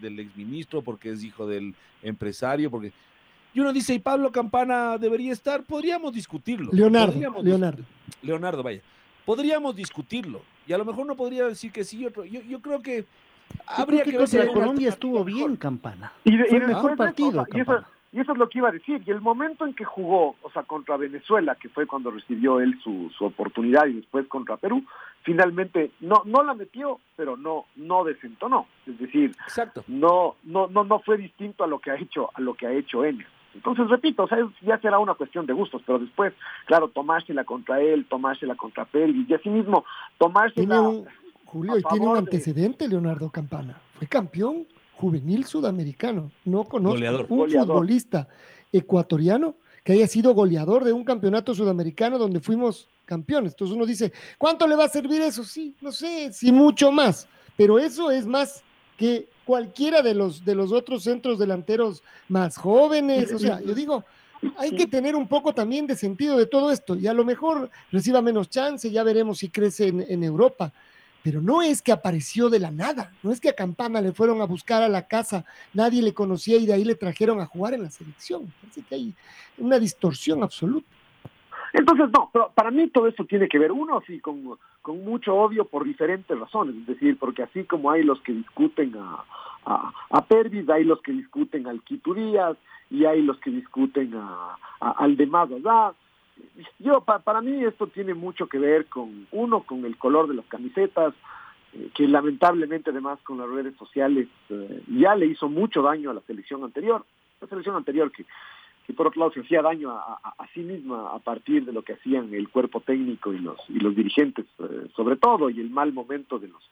del 0.00 0.20
exministro, 0.20 0.82
porque 0.82 1.10
es 1.10 1.24
hijo 1.24 1.46
del 1.46 1.74
empresario, 2.02 2.70
porque... 2.70 2.92
Y 3.54 3.60
uno 3.60 3.72
dice, 3.72 3.94
¿y 3.94 3.98
Pablo 3.98 4.30
Campana 4.32 4.98
debería 4.98 5.32
estar? 5.32 5.62
Podríamos 5.62 6.12
discutirlo. 6.12 6.70
Leonardo, 6.72 7.42
Leonardo. 7.42 7.82
Leonardo, 8.22 8.62
vaya. 8.62 8.82
Podríamos 9.24 9.74
discutirlo. 9.74 10.42
Y 10.66 10.72
a 10.72 10.78
lo 10.78 10.84
mejor 10.84 11.06
no 11.06 11.16
podría 11.16 11.46
decir 11.46 11.72
que 11.72 11.84
sí, 11.84 12.04
otro. 12.04 12.24
Yo, 12.24 12.40
yo 12.42 12.60
creo 12.60 12.80
que 12.80 13.06
Habría 13.66 14.04
que, 14.04 14.16
contra 14.16 14.46
Colombia 14.52 14.88
estuvo 14.90 15.24
bien 15.24 15.56
Campana. 15.56 16.12
Y, 16.24 16.34
el 16.34 16.66
mejor 16.66 16.96
partido. 16.96 17.46
y, 17.52 17.60
eso, 17.60 17.84
y, 18.12 18.20
eso, 18.20 18.32
es 18.32 18.38
lo 18.38 18.48
que 18.48 18.58
iba 18.58 18.68
a 18.68 18.72
decir. 18.72 19.02
Y 19.04 19.10
el 19.10 19.20
momento 19.20 19.64
en 19.66 19.74
que 19.74 19.84
jugó, 19.84 20.36
o 20.42 20.50
sea, 20.52 20.62
contra 20.62 20.96
Venezuela, 20.96 21.56
que 21.56 21.68
fue 21.68 21.86
cuando 21.86 22.10
recibió 22.10 22.60
él 22.60 22.78
su, 22.82 23.10
su 23.16 23.24
oportunidad, 23.24 23.86
y 23.86 23.94
después 23.94 24.26
contra 24.28 24.56
Perú, 24.56 24.84
finalmente 25.22 25.90
no 26.00 26.22
no 26.24 26.42
la 26.42 26.54
metió, 26.54 27.00
pero 27.16 27.36
no 27.36 27.66
no 27.76 28.04
desentonó. 28.04 28.66
Es 28.86 28.98
decir, 28.98 29.34
Exacto. 29.42 29.84
no 29.88 30.36
no 30.44 30.68
no 30.68 30.84
no 30.84 31.00
fue 31.00 31.16
distinto 31.16 31.64
a 31.64 31.66
lo 31.66 31.80
que 31.80 31.90
ha 31.90 31.96
hecho 31.96 32.30
a 32.34 32.40
lo 32.40 32.54
que 32.54 32.66
ha 32.66 32.72
hecho 32.72 33.04
él. 33.04 33.26
Entonces, 33.56 33.88
repito, 33.88 34.24
o 34.24 34.28
sea, 34.28 34.38
ya 34.62 34.78
será 34.78 34.98
una 34.98 35.14
cuestión 35.14 35.46
de 35.46 35.52
gustos, 35.52 35.82
pero 35.86 35.98
después, 35.98 36.32
claro, 36.66 36.88
tomársela 36.88 37.44
contra 37.44 37.80
él, 37.80 38.06
tomársela 38.08 38.54
contra 38.54 38.84
Pérez, 38.84 39.16
y 39.28 39.34
asimismo 39.34 39.84
tomársela... 40.18 40.82
Julio, 41.46 41.78
y 41.78 41.82
tiene 41.82 42.06
un 42.06 42.16
antecedente, 42.16 42.88
Leonardo 42.88 43.30
Campana. 43.30 43.80
Fue 43.94 44.08
campeón 44.08 44.66
juvenil 44.94 45.44
sudamericano. 45.44 46.32
No 46.44 46.64
conozco 46.64 47.00
un 47.28 47.50
futbolista 47.50 48.28
ecuatoriano 48.72 49.54
que 49.84 49.92
haya 49.92 50.08
sido 50.08 50.34
goleador 50.34 50.84
de 50.84 50.92
un 50.92 51.04
campeonato 51.04 51.54
sudamericano 51.54 52.18
donde 52.18 52.40
fuimos 52.40 52.88
campeones. 53.04 53.52
Entonces 53.52 53.76
uno 53.76 53.86
dice, 53.86 54.12
¿cuánto 54.38 54.66
le 54.66 54.74
va 54.74 54.84
a 54.84 54.88
servir 54.88 55.22
eso? 55.22 55.44
Sí, 55.44 55.76
no 55.80 55.92
sé, 55.92 56.32
si 56.32 56.50
mucho 56.50 56.90
más. 56.90 57.28
Pero 57.56 57.78
eso 57.78 58.10
es 58.10 58.26
más 58.26 58.64
que 58.96 59.28
cualquiera 59.44 60.02
de 60.02 60.14
los, 60.14 60.44
de 60.44 60.54
los 60.54 60.72
otros 60.72 61.04
centros 61.04 61.38
delanteros 61.38 62.02
más 62.28 62.56
jóvenes. 62.56 63.32
O 63.32 63.38
sea, 63.38 63.60
yo 63.60 63.74
digo, 63.74 64.04
hay 64.56 64.72
que 64.72 64.86
tener 64.86 65.14
un 65.14 65.28
poco 65.28 65.54
también 65.54 65.86
de 65.86 65.96
sentido 65.96 66.36
de 66.36 66.46
todo 66.46 66.70
esto. 66.70 66.96
Y 66.96 67.06
a 67.06 67.12
lo 67.12 67.24
mejor 67.24 67.70
reciba 67.92 68.22
menos 68.22 68.48
chance, 68.48 68.90
ya 68.90 69.02
veremos 69.02 69.38
si 69.38 69.48
crece 69.48 69.88
en 69.88 70.24
Europa 70.24 70.72
pero 71.26 71.42
no 71.42 71.60
es 71.60 71.82
que 71.82 71.90
apareció 71.90 72.48
de 72.48 72.60
la 72.60 72.70
nada, 72.70 73.12
no 73.24 73.32
es 73.32 73.40
que 73.40 73.48
a 73.48 73.52
Campana 73.52 74.00
le 74.00 74.12
fueron 74.12 74.40
a 74.40 74.44
buscar 74.44 74.84
a 74.84 74.88
la 74.88 75.08
casa, 75.08 75.44
nadie 75.74 76.00
le 76.00 76.14
conocía 76.14 76.56
y 76.56 76.66
de 76.66 76.72
ahí 76.72 76.84
le 76.84 76.94
trajeron 76.94 77.40
a 77.40 77.46
jugar 77.46 77.74
en 77.74 77.82
la 77.82 77.90
selección. 77.90 78.54
Parece 78.60 78.82
que 78.82 78.94
hay 78.94 79.14
una 79.58 79.80
distorsión 79.80 80.44
absoluta. 80.44 80.86
Entonces, 81.78 82.08
no, 82.12 82.30
pero 82.32 82.50
para 82.54 82.70
mí 82.70 82.88
todo 82.88 83.06
eso 83.06 83.24
tiene 83.24 83.48
que 83.48 83.58
ver, 83.58 83.70
uno, 83.70 84.02
sí, 84.06 84.18
con, 84.20 84.58
con 84.80 85.04
mucho 85.04 85.34
odio 85.34 85.66
por 85.66 85.84
diferentes 85.84 86.38
razones, 86.38 86.74
es 86.76 86.86
decir, 86.86 87.18
porque 87.18 87.42
así 87.42 87.64
como 87.64 87.90
hay 87.90 88.02
los 88.02 88.20
que 88.22 88.32
discuten 88.32 88.94
a, 88.96 89.24
a, 89.66 89.92
a 90.10 90.24
Pervis, 90.24 90.68
hay 90.70 90.84
los 90.84 91.02
que 91.02 91.12
discuten 91.12 91.66
al 91.66 91.82
Quito 91.82 92.14
Díaz, 92.14 92.56
y 92.90 93.04
hay 93.04 93.22
los 93.22 93.38
que 93.38 93.50
discuten 93.50 94.14
a, 94.14 94.56
al 94.80 95.16
de 95.16 95.26
¿verdad? 95.26 95.94
yo 96.78 97.00
para 97.00 97.40
mí 97.40 97.64
esto 97.64 97.86
tiene 97.88 98.14
mucho 98.14 98.46
que 98.46 98.58
ver 98.58 98.86
con 98.86 99.26
uno 99.32 99.62
con 99.62 99.84
el 99.84 99.96
color 99.96 100.28
de 100.28 100.34
las 100.34 100.46
camisetas 100.46 101.14
eh, 101.72 101.90
que 101.94 102.06
lamentablemente 102.06 102.90
además 102.90 103.18
con 103.22 103.38
las 103.38 103.48
redes 103.48 103.74
sociales 103.76 104.28
eh, 104.50 104.82
ya 104.88 105.14
le 105.14 105.26
hizo 105.26 105.48
mucho 105.48 105.82
daño 105.82 106.10
a 106.10 106.14
la 106.14 106.20
selección 106.22 106.62
anterior 106.62 107.04
la 107.40 107.48
selección 107.48 107.76
anterior 107.76 108.12
que, 108.12 108.24
que 108.86 108.92
por 108.92 109.08
otro 109.08 109.20
lado 109.20 109.32
se 109.32 109.40
hacía 109.40 109.62
daño 109.62 109.90
a, 109.90 110.48
sí 110.54 110.60
misma 110.60 111.10
a 111.10 111.18
partir 111.18 111.64
de 111.64 111.72
lo 111.72 111.82
que 111.82 111.94
hacían 111.94 112.32
el 112.32 112.48
cuerpo 112.48 112.80
técnico 112.80 113.32
y 113.32 113.38
los 113.38 113.58
y 113.68 113.80
los 113.80 113.96
dirigentes 113.96 114.46
eh, 114.60 114.88
sobre 114.94 115.16
todo 115.16 115.50
y 115.50 115.60
el 115.60 115.70
mal 115.70 115.92
momento 115.92 116.38
de 116.38 116.48
los 116.48 116.62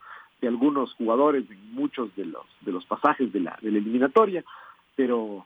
de 0.41 0.49
algunos 0.49 0.95
jugadores 0.95 1.45
en 1.51 1.75
muchos 1.75 2.15
de 2.15 2.27
los 2.27 2.47
de 2.61 2.73
los 2.73 2.85
pasajes 2.87 3.33
de 3.33 3.41
la 3.41 3.59
de 3.61 3.73
la 3.73 3.79
eliminatoria 3.79 4.45
pero 4.95 5.45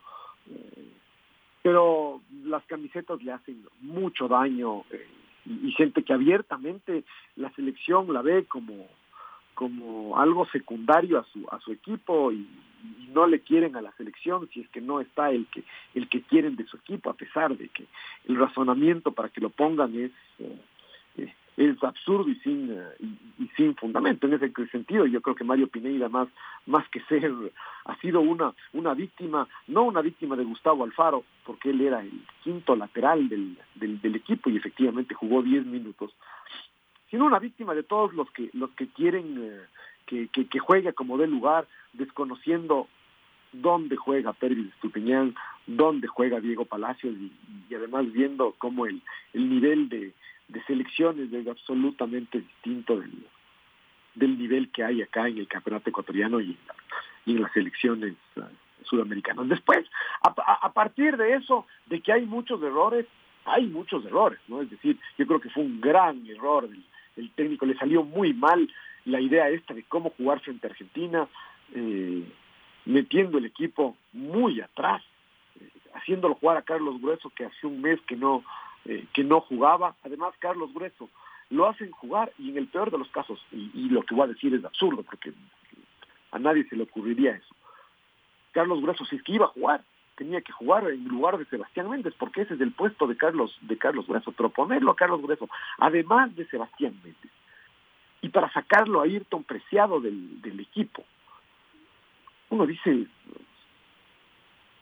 pero 1.63 2.21
las 2.45 2.65
camisetas 2.67 3.23
le 3.23 3.33
hacen 3.33 3.65
mucho 3.81 4.29
daño 4.29 4.85
eh, 4.91 5.07
y, 5.47 5.73
gente 5.73 6.03
que 6.03 6.13
abiertamente 6.13 7.05
la 7.37 7.51
selección 7.53 8.13
la 8.13 8.21
ve 8.21 8.45
como 8.45 8.87
como 9.55 10.19
algo 10.19 10.47
secundario 10.47 11.19
a 11.19 11.25
su 11.25 11.47
a 11.51 11.59
su 11.61 11.73
equipo 11.73 12.31
y, 12.31 12.47
no 13.13 13.27
le 13.27 13.41
quieren 13.41 13.77
a 13.77 13.83
la 13.83 13.93
selección 13.93 14.49
si 14.53 14.61
es 14.61 14.69
que 14.69 14.81
no 14.81 15.01
está 15.01 15.31
el 15.31 15.47
que 15.47 15.65
el 15.95 16.09
que 16.09 16.23
quieren 16.23 16.57
de 16.57 16.67
su 16.67 16.77
equipo 16.77 17.11
a 17.11 17.15
pesar 17.15 17.57
de 17.57 17.69
que 17.69 17.87
el 18.29 18.37
razonamiento 18.37 19.13
para 19.13 19.29
que 19.29 19.41
lo 19.41 19.51
pongan 19.51 19.95
es 19.97 20.11
eh, 20.39 20.59
es 21.59 21.83
absurdo 21.83 22.31
y 22.31 22.37
sin 22.37 22.71
eh, 22.71 23.07
y, 23.39 23.49
sin 23.57 23.75
fundamento 23.75 24.27
en 24.27 24.35
ese 24.35 24.53
sentido 24.71 25.07
yo 25.07 25.21
creo 25.21 25.35
que 25.35 25.45
Mario 25.45 25.67
Pineira 25.67 26.09
más 26.09 26.29
más 26.67 26.89
que 26.89 27.01
ser 27.03 27.33
ha 27.85 27.97
sido 27.97 28.21
una 28.21 28.55
una 28.73 28.95
víctima 28.95 29.49
no 29.67 29.83
una 29.83 30.01
víctima 30.01 30.37
de 30.37 30.45
Gustavo 30.45 30.85
Alfaro 30.85 31.25
porque 31.45 31.71
él 31.71 31.81
era 31.81 32.01
el 32.01 32.13
quinto 32.45 32.77
lateral 32.77 33.29
del, 33.29 33.59
del, 33.75 34.15
equipo 34.15 34.51
y 34.51 34.57
efectivamente 34.57 35.15
jugó 35.15 35.43
10 35.43 35.67
minutos 35.67 36.15
sino 37.11 37.27
una 37.27 37.41
víctima 37.41 37.75
de 37.75 37.83
todos 37.83 38.15
los 38.15 38.31
que 38.31 38.51
los 38.53 38.71
que 38.71 38.87
quieren 38.89 39.37
eh, 39.39 39.61
que, 40.09 40.29
que, 40.29 40.59
juegue 40.59 40.93
como 40.95 41.19
de 41.19 41.27
lugar 41.27 41.69
desconociendo 41.93 42.89
dónde 43.53 43.97
juega 43.97 44.33
Pérez 44.33 44.59
Estupiñán, 44.59 45.35
dónde 45.67 46.09
juega 46.09 46.41
Diego 46.41 46.65
Palacios 46.65 47.15
y, 47.17 47.33
y 47.69 47.75
además 47.75 48.11
viendo 48.13 48.55
cómo 48.59 48.87
el, 48.87 49.03
el 49.35 49.49
nivel 49.49 49.89
de, 49.89 50.15
de 50.49 50.65
selecciones 50.65 51.33
es 51.33 51.47
absolutamente 51.47 52.41
distinto 52.41 52.99
del, 52.99 53.13
del 54.15 54.39
nivel 54.39 54.71
que 54.71 54.83
hay 54.83 55.03
acá 55.03 55.29
en 55.29 55.39
el 55.39 55.47
campeonato 55.47 55.91
ecuatoriano 55.91 56.41
y, 56.41 56.57
en 57.27 57.43
las 57.43 57.53
selecciones 57.53 58.15
uh, 58.37 58.43
sudamericanas. 58.85 59.49
Después, 59.49 59.85
a, 60.23 60.73
partir 60.73 61.19
de 61.19 61.35
eso, 61.35 61.67
de 61.87 62.01
que 62.01 62.11
hay 62.11 62.25
muchos 62.25 62.63
errores, 62.63 63.07
hay 63.45 63.67
muchos 63.67 64.05
errores, 64.07 64.39
¿no? 64.49 64.63
Es 64.63 64.71
decir, 64.71 64.99
yo 65.19 65.27
creo 65.27 65.41
que 65.41 65.51
fue 65.51 65.63
un 65.63 65.79
gran 65.79 66.27
error 66.27 66.67
del, 66.69 67.31
técnico, 67.33 67.67
le 67.67 67.77
salió 67.77 68.03
muy 68.03 68.33
mal 68.33 68.71
la 69.09 69.21
idea 69.21 69.49
esta 69.49 69.75
de 69.75 69.83
cómo 69.85 70.11
jugar 70.11 70.41
frente 70.41 70.67
a 70.67 70.71
Argentina, 70.71 71.29
eh, 71.75 72.25
metiendo 72.85 73.39
el 73.39 73.47
equipo 73.47 73.97
muy 74.13 74.61
atrás, 74.61 75.03
eh, 75.61 75.69
haciéndolo 75.95 76.35
jugar 76.35 76.57
a 76.57 76.63
Carlos 76.63 77.01
Grueso, 77.01 77.31
que 77.31 77.47
hace 77.47 77.67
un 77.67 77.81
mes 77.81 78.01
que 78.03 78.17
no 78.17 78.45
eh, 78.85 79.07
que 79.13 79.25
no 79.25 79.41
jugaba. 79.41 79.97
Además, 80.03 80.35
Carlos 80.39 80.73
Grueso 80.73 81.11
lo 81.51 81.67
hacen 81.67 81.91
jugar 81.91 82.33
y 82.39 82.51
en 82.51 82.59
el 82.59 82.69
peor 82.69 82.91
de 82.91 82.99
los 82.99 83.09
casos, 83.09 83.39
y, 83.53 83.89
lo 83.91 84.03
que 84.03 84.15
voy 84.15 84.25
a 84.25 84.33
decir 84.33 84.55
es 84.55 84.65
absurdo 84.65 85.03
porque 85.03 85.33
a 86.31 86.39
nadie 86.39 86.65
se 86.69 86.77
le 86.77 86.85
ocurriría 86.85 87.33
eso. 87.33 87.55
Carlos 88.53 88.81
Grueso, 88.81 89.05
si 89.05 89.17
es 89.17 89.23
que 89.23 89.33
iba 89.33 89.47
a 89.47 89.51
jugar, 89.51 89.83
tenía 90.17 90.41
que 90.41 90.53
jugar 90.53 90.89
en 90.91 91.05
lugar 91.05 91.39
de 91.39 91.45
Sebastián 91.47 91.91
Méndez, 91.91 92.15
porque 92.19 92.43
ese 92.43 92.55
es 92.55 92.61
el 92.61 92.73
puesto 92.73 93.07
de 93.07 93.17
Carlos, 93.17 93.57
de 93.63 93.77
Carlos 93.77 94.07
Grueso, 94.07 94.33
proponerlo 94.33 94.91
a 94.91 94.97
Carlos 94.97 95.23
Grueso, 95.23 95.49
además 95.79 96.35
de 96.35 96.47
Sebastián 96.47 96.95
Méndez. 97.05 97.31
Y 98.21 98.31
para 98.31 98.53
sacarlo 98.53 99.01
a 99.01 99.05
Ayrton 99.05 99.45
Preciado 99.45 100.01
del, 100.01 100.41
del 100.43 100.61
equipo. 100.61 101.05
Uno 102.51 102.67
dice, 102.67 103.07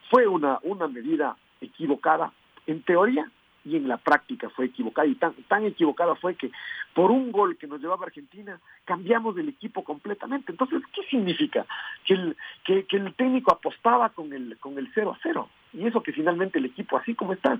fue 0.09 0.27
una, 0.27 0.59
una 0.63 0.87
medida 0.87 1.37
equivocada, 1.61 2.31
en 2.65 2.81
teoría, 2.81 3.29
y 3.67 3.75
en 3.75 3.87
la 3.87 3.97
práctica 3.97 4.49
fue 4.49 4.65
equivocada. 4.65 5.07
Y 5.07 5.15
tan, 5.15 5.33
tan 5.47 5.65
equivocada 5.65 6.15
fue 6.15 6.35
que 6.35 6.51
por 6.93 7.11
un 7.11 7.31
gol 7.31 7.57
que 7.57 7.67
nos 7.67 7.81
llevaba 7.81 8.05
Argentina, 8.05 8.59
cambiamos 8.85 9.37
el 9.37 9.49
equipo 9.49 9.83
completamente. 9.83 10.51
Entonces, 10.51 10.81
¿qué 10.93 11.03
significa? 11.03 11.65
Que 12.05 12.13
el, 12.13 12.37
que, 12.63 12.85
el 12.89 13.13
técnico 13.13 13.51
apostaba 13.51 14.09
con 14.09 14.31
el, 14.31 14.57
con 14.59 14.77
el 14.77 14.89
0 14.93 15.11
a 15.11 15.19
0. 15.21 15.49
Y 15.73 15.85
eso 15.85 16.01
que 16.01 16.13
finalmente 16.13 16.59
el 16.59 16.65
equipo, 16.65 16.97
así 16.97 17.13
como 17.13 17.33
está, 17.33 17.59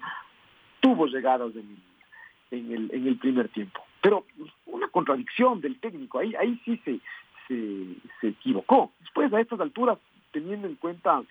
tuvo 0.79 1.07
llegadas 1.07 1.51
en, 2.51 2.71
el, 2.71 2.89
en 2.93 3.07
el 3.07 3.17
primer 3.17 3.49
tiempo. 3.49 3.83
Pero 4.01 4.25
una 4.65 4.87
contradicción 4.89 5.61
del 5.61 5.79
técnico, 5.79 6.19
ahí, 6.19 6.35
ahí 6.35 6.59
sí 6.65 6.79
se, 6.85 6.99
se, 7.47 8.27
equivocó. 8.27 8.91
Después, 8.99 9.33
a 9.33 9.41
estas 9.41 9.59
alturas, 9.59 9.97
teniendo 10.31 10.67
en 10.67 10.75
cuenta 10.75 11.23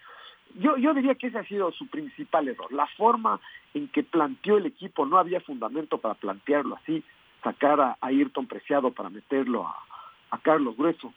yo, 0.55 0.76
yo 0.76 0.94
diría 0.94 1.14
que 1.16 1.26
ese 1.26 1.38
ha 1.38 1.44
sido 1.44 1.72
su 1.72 1.87
principal 1.88 2.48
error. 2.48 2.72
La 2.72 2.87
forma 2.96 3.40
en 3.74 3.88
que 3.88 4.02
planteó 4.02 4.57
el 4.57 4.66
equipo, 4.66 5.05
no 5.05 5.18
había 5.18 5.40
fundamento 5.40 5.98
para 5.98 6.14
plantearlo 6.14 6.76
así, 6.76 7.02
sacar 7.42 7.81
a, 7.81 7.96
Ayrton 8.00 8.46
Preciado 8.46 8.90
para 8.92 9.11
meterlo 9.11 9.66
a, 9.66 9.76
a, 10.31 10.38
Carlos 10.38 10.76
Grueso, 10.76 11.12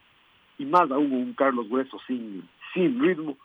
y 0.57 0.65
más 0.65 0.91
aún 0.91 1.13
un 1.13 1.33
Carlos 1.33 1.69
Grueso 1.69 1.99
sin, 2.05 2.47
sin 2.73 2.99
ritmo. 2.99 3.38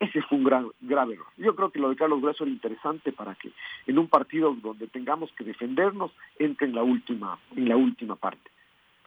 Ese 0.00 0.22
fue 0.22 0.38
un 0.38 0.44
gran, 0.44 0.68
grave 0.80 1.14
error. 1.14 1.26
Yo 1.36 1.56
creo 1.56 1.70
que 1.70 1.80
lo 1.80 1.90
de 1.90 1.96
Carlos 1.96 2.20
Grueso 2.20 2.44
era 2.44 2.52
interesante 2.52 3.12
para 3.12 3.34
que 3.34 3.50
en 3.86 3.98
un 3.98 4.08
partido 4.08 4.54
donde 4.54 4.86
tengamos 4.86 5.32
que 5.32 5.44
defendernos 5.44 6.12
entre 6.38 6.68
en 6.68 6.74
la 6.74 6.82
última, 6.82 7.38
en 7.56 7.68
la 7.68 7.76
última 7.76 8.16
parte 8.16 8.50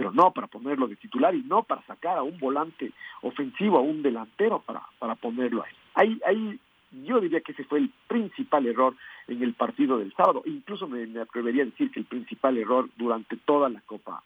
pero 0.02 0.12
no 0.14 0.32
para 0.32 0.48
ponerlo 0.48 0.88
de 0.88 0.96
titular 0.96 1.36
y 1.36 1.44
no 1.44 1.62
para 1.62 1.84
sacar 1.84 2.18
a 2.18 2.24
un 2.24 2.40
volante 2.40 2.92
ofensivo, 3.22 3.78
a 3.78 3.82
un 3.82 4.02
delantero 4.02 4.60
para, 4.60 4.82
para 4.98 5.14
ponerlo 5.14 5.64
ahí. 5.64 5.74
Ahí, 5.94 6.22
ahí 6.26 6.60
yo 7.06 7.20
diría 7.22 7.42
que 7.42 7.52
ese 7.52 7.66
fue 7.66 7.78
el 7.78 7.92
principal 8.08 8.66
error 8.66 8.96
en 9.28 9.44
el 9.44 9.54
partido 9.54 10.00
del 10.00 10.12
sábado. 10.14 10.42
Incluso 10.46 10.88
me, 10.88 11.04
atrevería 11.20 11.62
a 11.62 11.68
decir 11.68 11.92
que 11.92 12.00
el 12.00 12.06
principal 12.06 12.58
error 12.58 12.90
durante 12.98 13.38
toda 13.38 13.70
la 13.70 13.82
Copa 13.82 14.24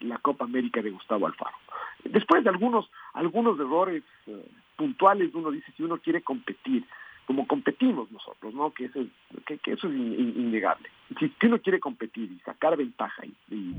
la 0.00 0.18
Copa 0.18 0.44
América 0.44 0.82
de 0.82 0.90
Gustavo 0.90 1.28
Alfaro. 1.28 1.56
Después 2.02 2.42
de 2.42 2.50
algunos 2.50 2.90
algunos 3.12 3.58
errores 3.58 4.02
eh, 4.26 4.48
puntuales, 4.76 5.34
uno 5.34 5.50
dice 5.50 5.72
si 5.76 5.82
uno 5.82 5.98
quiere 5.98 6.22
competir, 6.22 6.84
como 7.26 7.46
competimos 7.46 8.10
nosotros, 8.10 8.54
¿no? 8.54 8.72
Que 8.72 8.86
eso 8.86 9.00
es, 9.00 9.08
que, 9.44 9.72
eso 9.72 9.88
es 9.88 9.94
innegable. 9.94 10.88
Si, 11.18 11.32
uno 11.46 11.58
quiere 11.60 11.80
competir 11.80 12.30
y 12.30 12.38
sacar 12.40 12.76
ventaja 12.76 13.24
y, 13.50 13.76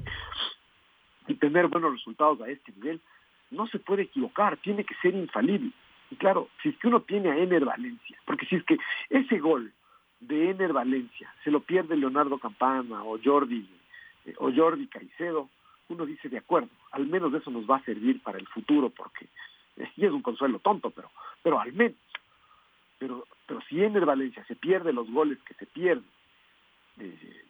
y 1.27 1.34
tener 1.36 1.67
buenos 1.67 1.93
resultados 1.93 2.41
a 2.41 2.49
este 2.49 2.71
nivel, 2.73 3.01
no 3.51 3.67
se 3.67 3.79
puede 3.79 4.03
equivocar, 4.03 4.58
tiene 4.58 4.84
que 4.84 4.95
ser 4.95 5.15
infalible. 5.15 5.71
Y 6.12 6.15
claro, 6.15 6.49
si 6.62 6.69
es 6.69 6.77
que 6.77 6.88
uno 6.88 7.01
tiene 7.01 7.31
a 7.31 7.38
Ener 7.38 7.65
Valencia, 7.65 8.17
porque 8.25 8.45
si 8.45 8.55
es 8.55 8.63
que 8.63 8.77
ese 9.10 9.39
gol 9.39 9.71
de 10.19 10.51
Ener 10.51 10.73
Valencia 10.73 11.34
se 11.43 11.51
lo 11.51 11.62
pierde 11.62 11.97
Leonardo 11.97 12.38
Campana 12.38 13.03
o 13.03 13.19
Jordi 13.23 13.67
eh, 14.25 14.34
o 14.38 14.51
Jordi 14.51 14.88
Caicedo, 14.88 15.49
uno 15.89 16.05
dice 16.05 16.29
de 16.29 16.38
acuerdo, 16.38 16.69
al 16.91 17.05
menos 17.08 17.34
eso 17.34 17.51
nos 17.51 17.69
va 17.69 17.77
a 17.77 17.84
servir 17.84 18.21
para 18.21 18.38
el 18.38 18.47
futuro, 18.47 18.89
porque 18.89 19.27
sí 19.95 20.05
es 20.05 20.11
un 20.11 20.21
consuelo 20.21 20.59
tonto, 20.59 20.89
pero, 20.89 21.09
pero 21.41 21.59
al 21.59 21.73
menos. 21.73 21.97
Pero, 22.97 23.27
pero 23.45 23.61
si 23.67 23.83
Ener 23.83 24.05
Valencia 24.05 24.43
se 24.45 24.55
pierde 24.55 24.93
los 24.93 25.09
goles 25.11 25.38
que 25.43 25.53
se 25.55 25.65
pierden, 25.65 26.05
eh, 26.99 27.43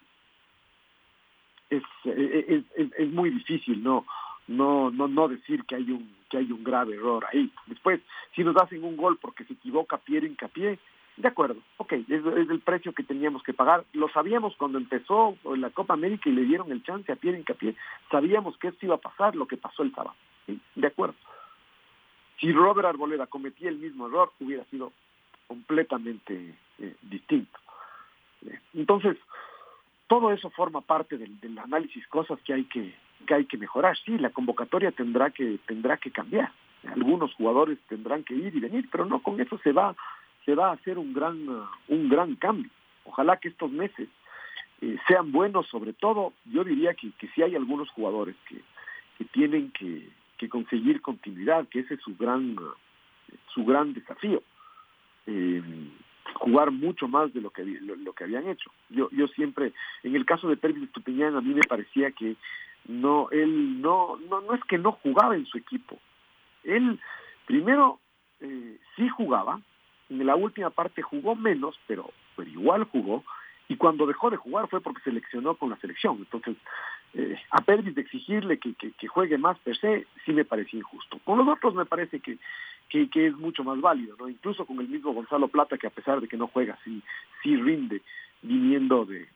es, 1.69 1.83
es, 2.05 2.63
es, 2.97 3.11
muy 3.11 3.29
difícil 3.31 3.83
no 3.83 4.05
no 4.47 4.91
no 4.91 5.07
no 5.07 5.27
decir 5.27 5.63
que 5.65 5.75
hay 5.75 5.91
un 5.91 6.15
que 6.29 6.37
hay 6.37 6.51
un 6.51 6.63
grave 6.63 6.95
error 6.95 7.25
ahí. 7.31 7.51
Después 7.67 8.01
si 8.35 8.43
nos 8.43 8.55
hacen 8.57 8.83
un 8.83 8.97
gol 8.97 9.17
porque 9.17 9.43
se 9.45 9.53
equivoca 9.53 9.97
Pierre 9.97 10.27
Incapié 10.27 10.79
de 11.17 11.27
acuerdo 11.27 11.61
ok 11.77 11.93
es, 11.93 12.09
es, 12.09 12.49
el 12.49 12.59
precio 12.59 12.93
que 12.93 13.03
teníamos 13.03 13.43
que 13.43 13.53
pagar. 13.53 13.83
Lo 13.93 14.09
sabíamos 14.09 14.55
cuando 14.57 14.77
empezó 14.77 15.37
la 15.55 15.69
Copa 15.71 15.93
América 15.93 16.29
y 16.29 16.33
le 16.33 16.43
dieron 16.43 16.71
el 16.71 16.83
chance 16.83 17.11
a 17.11 17.15
Pierre 17.15 17.39
Incapié. 17.39 17.75
Sabíamos 18.11 18.57
que 18.57 18.69
esto 18.69 18.85
iba 18.85 18.95
a 18.95 18.99
pasar 18.99 19.35
lo 19.35 19.47
que 19.47 19.57
pasó 19.57 19.83
el 19.83 19.93
sábado 19.93 20.15
de 20.75 20.87
acuerdo 20.87 21.15
si 22.39 22.51
Robert 22.51 22.87
Arboleda 22.87 23.27
cometía 23.27 23.69
el 23.69 23.77
mismo 23.77 24.07
error 24.07 24.31
hubiera 24.39 24.63
sido 24.65 24.91
completamente 25.47 26.55
eh, 26.79 26.95
distinto 27.03 27.59
entonces 28.73 29.17
todo 30.07 30.31
eso 30.31 30.49
forma 30.51 30.81
parte 30.81 31.17
del, 31.17 31.57
análisis, 31.57 32.05
cosas 32.07 32.39
que 32.41 32.53
hay 32.53 32.65
que, 32.65 32.93
que 33.25 33.33
hay 33.33 33.45
que 33.45 33.57
mejorar. 33.57 33.97
Sí, 33.97 34.17
la 34.17 34.29
convocatoria 34.29 34.91
tendrá 34.91 35.31
que, 35.31 35.59
tendrá 35.65 35.97
que 35.97 36.11
cambiar. 36.11 36.51
Algunos 36.87 37.33
jugadores 37.33 37.79
tendrán 37.89 38.23
que 38.23 38.35
ir 38.35 38.55
y 38.55 38.59
venir, 38.59 38.87
pero 38.91 39.05
no 39.05 39.21
con 39.23 39.41
eso 39.41 39.57
se 39.63 39.71
va, 39.71 39.95
se 40.45 40.53
va 40.53 40.69
a 40.69 40.73
hacer 40.73 40.99
un 40.99 41.13
gran, 41.13 41.47
un 41.87 42.09
gran 42.09 42.35
cambio. 42.35 42.69
Ojalá 43.05 43.37
que 43.37 43.47
estos 43.47 43.71
meses 43.71 44.07
eh, 44.81 44.97
sean 45.07 45.31
buenos, 45.31 45.67
sobre 45.67 45.93
todo, 45.93 46.33
yo 46.45 46.63
diría 46.63 46.93
que, 46.93 47.11
que 47.17 47.27
sí 47.29 47.41
hay 47.41 47.55
algunos 47.55 47.89
jugadores 47.89 48.35
que, 48.47 48.61
que 49.17 49.25
tienen 49.25 49.71
que, 49.71 50.07
que 50.37 50.49
conseguir 50.49 51.01
continuidad, 51.01 51.67
que 51.67 51.79
ese 51.79 51.95
es 51.95 52.01
su 52.01 52.15
gran, 52.15 52.55
su 53.53 53.65
gran 53.65 53.93
desafío. 53.93 54.41
Eh, 55.27 55.61
jugar 56.33 56.71
mucho 56.71 57.07
más 57.07 57.33
de 57.33 57.41
lo 57.41 57.49
que 57.49 57.63
lo, 57.63 58.13
que 58.13 58.23
habían 58.23 58.47
hecho. 58.47 58.71
Yo 58.89 59.09
yo 59.11 59.27
siempre 59.29 59.73
en 60.03 60.15
el 60.15 60.25
caso 60.25 60.47
de 60.47 60.57
Pérez 60.57 60.77
Estupiñán 60.77 61.35
a 61.35 61.41
mí 61.41 61.53
me 61.53 61.63
parecía 61.67 62.11
que 62.11 62.35
no 62.87 63.29
él 63.31 63.81
no 63.81 64.17
no 64.29 64.41
no 64.41 64.53
es 64.53 64.63
que 64.65 64.77
no 64.77 64.91
jugaba 64.91 65.35
en 65.35 65.45
su 65.45 65.57
equipo. 65.57 65.97
Él 66.63 66.99
primero 67.45 67.99
eh, 68.41 68.77
sí 68.95 69.07
jugaba, 69.09 69.61
en 70.09 70.25
la 70.25 70.35
última 70.35 70.69
parte 70.71 71.01
jugó 71.01 71.35
menos, 71.35 71.79
pero 71.87 72.11
pero 72.35 72.49
igual 72.49 72.83
jugó 72.85 73.23
y 73.67 73.77
cuando 73.77 74.05
dejó 74.05 74.29
de 74.29 74.37
jugar 74.37 74.67
fue 74.67 74.81
porque 74.81 75.01
seleccionó 75.03 75.55
con 75.55 75.69
la 75.69 75.77
selección. 75.77 76.17
Entonces, 76.17 76.55
eh, 77.17 77.39
a 77.51 77.61
Pérez 77.61 77.95
de 77.95 78.01
exigirle 78.01 78.59
que, 78.59 78.73
que, 78.73 79.07
juegue 79.07 79.37
más 79.37 79.57
per 79.59 79.77
se, 79.77 80.05
sí 80.25 80.33
me 80.33 80.43
parece 80.43 80.75
injusto. 80.75 81.17
Con 81.23 81.37
los 81.37 81.47
otros 81.47 81.73
me 81.73 81.85
parece 81.85 82.19
que, 82.19 82.37
que, 82.89 83.27
es 83.27 83.35
mucho 83.37 83.63
más 83.63 83.79
válido, 83.79 84.17
¿no? 84.19 84.27
Incluso 84.27 84.65
con 84.65 84.79
el 84.79 84.89
mismo 84.89 85.13
Gonzalo 85.13 85.47
Plata, 85.47 85.77
que 85.77 85.87
a 85.87 85.91
pesar 85.91 86.19
de 86.19 86.27
que 86.27 86.35
no 86.35 86.47
juega, 86.47 86.77
sí, 86.83 87.01
sí 87.41 87.55
rinde 87.55 88.01
viniendo 88.41 89.05
de, 89.05 89.29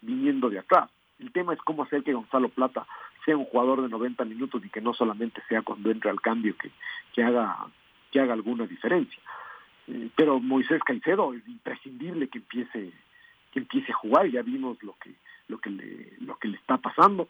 viniendo 0.00 0.48
de 0.48 0.60
atrás. 0.60 0.90
El 1.18 1.30
tema 1.30 1.52
es 1.52 1.60
cómo 1.60 1.82
hacer 1.82 2.02
que 2.02 2.14
Gonzalo 2.14 2.48
Plata 2.48 2.86
sea 3.26 3.36
un 3.36 3.44
jugador 3.44 3.82
de 3.82 3.90
90 3.90 4.24
minutos 4.24 4.64
y 4.64 4.70
que 4.70 4.80
no 4.80 4.94
solamente 4.94 5.42
sea 5.46 5.60
cuando 5.60 5.90
entra 5.90 6.10
al 6.10 6.22
cambio 6.22 6.56
que, 6.56 6.70
que, 7.12 7.22
haga, 7.22 7.66
que 8.12 8.20
haga 8.20 8.32
alguna 8.32 8.66
diferencia. 8.66 9.20
Eh, 9.88 10.08
pero 10.16 10.40
Moisés 10.40 10.82
Caicedo 10.82 11.34
es 11.34 11.46
imprescindible 11.46 12.28
que 12.28 12.38
empiece 12.38 12.92
que 13.52 13.60
empiece 13.60 13.92
a 13.92 13.96
jugar, 13.96 14.26
ya 14.28 14.42
vimos 14.42 14.82
lo 14.82 14.94
que 15.02 15.14
lo 15.48 15.58
que 15.58 15.70
le 15.70 16.12
lo 16.20 16.36
que 16.36 16.48
le 16.48 16.56
está 16.56 16.78
pasando. 16.78 17.28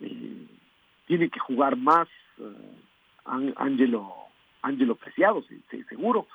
Eh, 0.00 0.46
tiene 1.06 1.28
que 1.28 1.40
jugar 1.40 1.76
más 1.76 2.08
eh, 2.38 2.74
Angelo 3.24 4.94
Preciado, 4.96 5.44
seguro. 5.88 6.26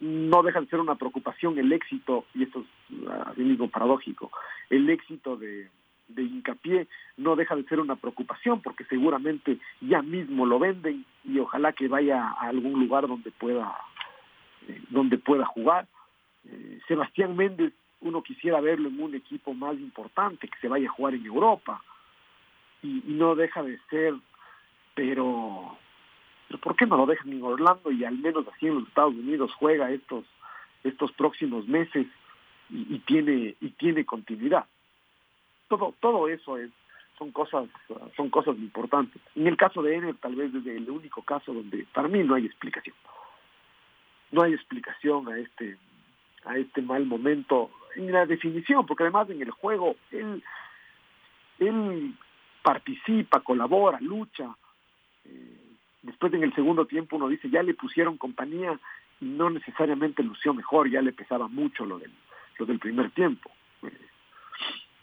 No 0.00 0.42
deja 0.42 0.60
de 0.60 0.68
ser 0.68 0.78
una 0.78 0.94
preocupación 0.94 1.58
el 1.58 1.72
éxito, 1.72 2.24
y 2.34 2.44
esto 2.44 2.60
es 2.60 3.08
así 3.26 3.42
mismo 3.42 3.68
paradójico, 3.68 4.30
el 4.70 4.88
éxito 4.88 5.36
de, 5.36 5.68
de 6.08 6.22
hincapié 6.22 6.86
no 7.16 7.36
deja 7.36 7.56
de 7.56 7.64
ser 7.64 7.80
una 7.80 7.96
preocupación 7.96 8.60
porque 8.60 8.84
seguramente 8.84 9.58
ya 9.80 10.02
mismo 10.02 10.46
lo 10.46 10.58
venden 10.58 11.04
y 11.24 11.38
ojalá 11.38 11.72
que 11.72 11.88
vaya 11.88 12.28
a 12.28 12.48
algún 12.48 12.78
lugar 12.78 13.08
donde 13.08 13.30
pueda 13.32 13.76
eh, 14.68 14.80
donde 14.90 15.18
pueda 15.18 15.44
jugar. 15.46 15.86
Eh, 16.44 16.80
Sebastián 16.86 17.36
Méndez 17.36 17.72
uno 18.00 18.22
quisiera 18.22 18.60
verlo 18.60 18.88
en 18.88 19.00
un 19.00 19.14
equipo 19.14 19.54
más 19.54 19.74
importante, 19.76 20.48
que 20.48 20.58
se 20.58 20.68
vaya 20.68 20.88
a 20.88 20.92
jugar 20.92 21.14
en 21.14 21.26
Europa, 21.26 21.82
y, 22.82 23.02
no 23.06 23.34
deja 23.34 23.62
de 23.62 23.78
ser, 23.90 24.14
pero, 24.94 25.76
¿por 26.60 26.76
qué 26.76 26.86
no 26.86 26.96
lo 26.96 27.06
dejan 27.06 27.32
en 27.32 27.42
Orlando 27.42 27.90
y 27.90 28.04
al 28.04 28.18
menos 28.18 28.46
así 28.48 28.66
en 28.66 28.76
los 28.76 28.88
Estados 28.88 29.14
Unidos 29.14 29.52
juega 29.54 29.90
estos, 29.90 30.24
estos 30.84 31.12
próximos 31.12 31.66
meses 31.66 32.06
y, 32.70 32.98
tiene, 33.00 33.56
y 33.60 33.70
tiene 33.70 34.04
continuidad? 34.04 34.66
Todo, 35.68 35.94
todo 36.00 36.28
eso 36.28 36.58
es, 36.58 36.70
son 37.18 37.32
cosas, 37.32 37.68
son 38.14 38.30
cosas 38.30 38.56
importantes. 38.58 39.20
En 39.34 39.46
el 39.46 39.56
caso 39.56 39.82
de 39.82 39.96
Ener, 39.96 40.14
tal 40.16 40.36
vez 40.36 40.54
es 40.54 40.66
el 40.66 40.88
único 40.90 41.22
caso 41.22 41.52
donde 41.52 41.86
para 41.92 42.08
mí 42.08 42.22
no 42.22 42.34
hay 42.34 42.46
explicación. 42.46 42.94
No 44.30 44.42
hay 44.42 44.52
explicación 44.52 45.28
a 45.28 45.38
este 45.38 45.78
a 46.46 46.56
este 46.56 46.80
mal 46.80 47.04
momento 47.06 47.70
en 47.96 48.12
la 48.12 48.26
definición, 48.26 48.86
porque 48.86 49.04
además 49.04 49.28
en 49.30 49.42
el 49.42 49.50
juego 49.50 49.96
él, 50.10 50.42
él 51.58 52.14
participa, 52.62 53.40
colabora, 53.40 53.98
lucha. 54.00 54.54
Eh, 55.24 55.58
después 56.02 56.32
en 56.34 56.42
el 56.42 56.54
segundo 56.54 56.86
tiempo 56.86 57.16
uno 57.16 57.28
dice, 57.28 57.48
ya 57.50 57.62
le 57.62 57.74
pusieron 57.74 58.18
compañía 58.18 58.78
y 59.20 59.24
no 59.24 59.50
necesariamente 59.50 60.22
lució 60.22 60.52
mejor, 60.52 60.90
ya 60.90 61.00
le 61.02 61.12
pesaba 61.12 61.48
mucho 61.48 61.84
lo 61.84 61.98
del, 61.98 62.12
lo 62.58 62.66
del 62.66 62.78
primer 62.78 63.10
tiempo. 63.12 63.50
Eh, 63.82 64.08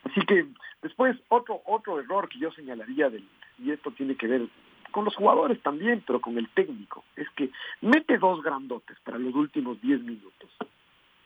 así 0.04 0.22
que 0.22 0.48
después 0.82 1.18
otro, 1.30 1.62
otro 1.66 2.00
error 2.00 2.30
que 2.30 2.40
yo 2.40 2.52
señalaría, 2.52 3.10
del, 3.10 3.28
y 3.60 3.72
esto 3.72 3.92
tiene 3.92 4.16
que 4.16 4.28
ver 4.28 4.48
con 4.92 5.06
los 5.06 5.16
jugadores 5.16 5.60
también, 5.64 6.04
pero 6.06 6.22
con 6.22 6.38
el 6.38 6.48
técnico, 6.50 7.04
es 7.16 7.28
que 7.32 7.50
mete 7.82 8.20
dos 8.20 8.44
grandotes 8.44 9.00
para 9.00 9.18
los 9.18 9.34
últimos 9.34 9.82
diez 9.82 10.00
minutos 10.02 10.52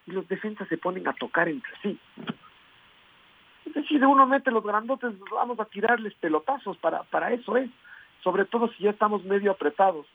y 0.07 0.11
los 0.11 0.27
defensas 0.27 0.67
se 0.69 0.77
ponen 0.77 1.07
a 1.07 1.13
tocar 1.13 1.49
entre 1.49 1.71
sí. 1.81 1.99
Es 3.65 3.73
decir, 3.73 4.03
uno 4.05 4.25
mete 4.25 4.49
los 4.49 4.63
grandotes, 4.63 5.13
vamos 5.29 5.59
a 5.59 5.65
tirarles 5.65 6.13
pelotazos, 6.15 6.77
para, 6.77 7.03
para 7.03 7.33
eso 7.33 7.57
es. 7.57 7.69
Sobre 8.23 8.45
todo 8.45 8.69
si 8.69 8.83
ya 8.83 8.91
estamos 8.91 9.23
medio 9.25 9.51
apretados 9.51 10.07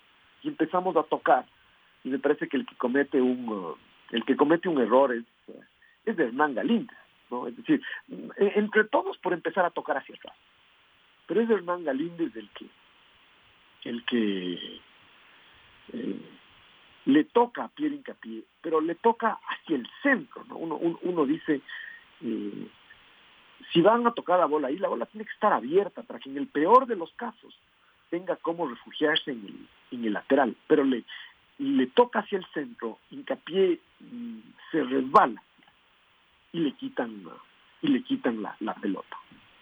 y 0.42 0.48
empezamos 0.48 0.96
a 0.96 1.02
tocar. 1.02 1.44
Y 2.02 2.08
me 2.08 2.18
parece 2.18 2.48
que 2.48 2.56
el 2.56 2.66
que 2.66 2.74
comete 2.76 3.20
un, 3.20 3.48
uh, 3.48 3.76
el 4.10 4.24
que 4.24 4.36
comete 4.36 4.68
un 4.68 4.80
error 4.80 5.12
es, 5.12 5.24
uh, 5.48 5.60
es 6.06 6.16
de 6.16 6.24
Hernán 6.24 6.54
Galíndez. 6.54 6.96
¿no? 7.30 7.46
Es 7.46 7.56
decir, 7.56 7.82
e, 8.36 8.52
entre 8.56 8.84
todos 8.84 9.18
por 9.18 9.34
empezar 9.34 9.64
a 9.64 9.70
tocar 9.70 9.98
hacia 9.98 10.16
atrás. 10.16 10.36
Pero 11.26 11.42
es 11.42 11.48
de 11.48 11.54
Hernán 11.54 11.84
Galíndez 11.84 12.34
el 12.34 12.48
que, 12.50 12.66
el 13.84 14.04
que 14.04 14.80
eh, 15.92 16.20
le 17.06 17.24
toca 17.24 17.64
a 17.64 17.68
Pierre 17.68 17.96
Incapié, 17.96 18.44
pero 18.60 18.80
le 18.80 18.94
toca 18.94 19.38
hacia 19.48 19.76
el 19.76 19.88
centro, 20.02 20.44
¿no? 20.48 20.56
Uno, 20.56 20.98
uno, 21.02 21.26
dice, 21.26 21.60
eh, 22.20 22.68
si 23.72 23.80
van 23.80 24.06
a 24.06 24.12
tocar 24.12 24.38
la 24.38 24.46
bola 24.46 24.68
ahí, 24.68 24.78
la 24.78 24.88
bola 24.88 25.06
tiene 25.06 25.24
que 25.24 25.32
estar 25.32 25.52
abierta 25.52 26.02
para 26.02 26.18
que 26.18 26.30
en 26.30 26.36
el 26.36 26.46
peor 26.46 26.86
de 26.86 26.96
los 26.96 27.12
casos 27.14 27.58
tenga 28.10 28.36
como 28.36 28.68
refugiarse 28.68 29.32
en 29.32 29.68
el, 29.90 30.12
lateral, 30.12 30.54
pero 30.66 30.84
le, 30.84 31.04
le 31.58 31.86
toca 31.88 32.20
hacia 32.20 32.38
el 32.38 32.46
centro, 32.52 32.98
Incapié 33.10 33.80
mm, 34.00 34.38
se 34.70 34.84
resbala 34.84 35.42
y 36.52 36.60
le 36.60 36.72
quitan 36.72 37.22
y 37.80 37.88
le 37.88 38.02
quitan 38.02 38.42
la, 38.42 38.54
la 38.60 38.74
pelota. 38.74 39.16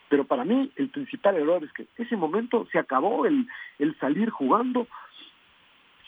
Pero 0.08 0.24
para 0.24 0.44
mí 0.44 0.70
el 0.74 0.88
principal 0.88 1.36
error 1.36 1.62
es 1.62 1.72
que 1.72 1.86
ese 1.96 2.16
momento 2.16 2.66
se 2.72 2.78
acabó 2.78 3.26
el, 3.26 3.46
el 3.78 3.96
salir 3.98 4.28
jugando 4.28 4.88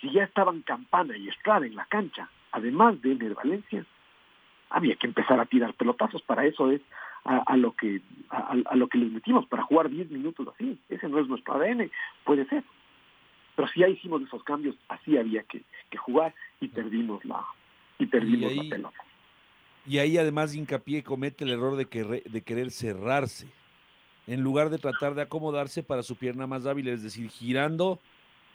si 0.03 0.11
ya 0.11 0.25
estaban 0.25 0.63
Campana 0.63 1.17
y 1.17 1.29
Estrada 1.29 1.65
en 1.65 1.77
la 1.77 1.87
cancha, 1.87 2.29
además 2.51 3.01
de 3.01 3.13
Ener 3.13 3.35
Valencia, 3.35 3.87
había 4.69 4.97
que 4.97 5.07
empezar 5.07 5.39
a 5.39 5.47
tirar 5.47 5.75
pelotazos. 5.75 6.21
Para 6.23 6.45
eso 6.45 6.71
es 6.71 6.81
a, 7.25 7.39
a 7.39 7.57
lo 7.57 7.73
que 7.73 8.03
a, 8.29 8.57
a, 8.67 8.77
lo 8.77 8.89
que 8.89 8.99
les 8.99 9.13
metimos, 9.13 9.47
para 9.47 9.63
jugar 9.63 9.89
10 9.89 10.11
minutos 10.11 10.49
así. 10.53 10.79
Ese 10.89 11.09
no 11.09 11.21
es 11.21 11.29
nuestro 11.29 11.55
ADN, 11.55 11.91
puede 12.25 12.47
ser. 12.47 12.65
Pero 13.55 13.69
si 13.69 13.81
ya 13.81 13.89
hicimos 13.89 14.23
esos 14.23 14.43
cambios, 14.43 14.77
así 14.89 15.17
había 15.17 15.45
que, 15.45 15.63
que 15.89 15.99
jugar 15.99 16.35
y 16.61 16.69
perdimos 16.69 17.25
la 17.25 17.45
y 17.99 18.07
perdimos 18.07 18.53
y 18.53 18.59
ahí, 18.59 18.69
la 18.69 18.77
pelota. 18.77 19.05
Y 19.87 19.99
ahí 19.99 20.19
además 20.19 20.55
hincapié 20.55 21.05
comete 21.05 21.45
el 21.45 21.51
error 21.51 21.77
de, 21.77 21.87
que, 21.87 22.03
de 22.05 22.43
querer 22.43 22.73
cerrarse, 22.73 23.47
en 24.27 24.41
lugar 24.41 24.71
de 24.71 24.79
tratar 24.79 25.15
de 25.15 25.23
acomodarse 25.23 25.85
para 25.85 26.03
su 26.03 26.17
pierna 26.17 26.47
más 26.47 26.67
hábil, 26.67 26.89
es 26.89 27.03
decir, 27.03 27.29
girando 27.29 28.01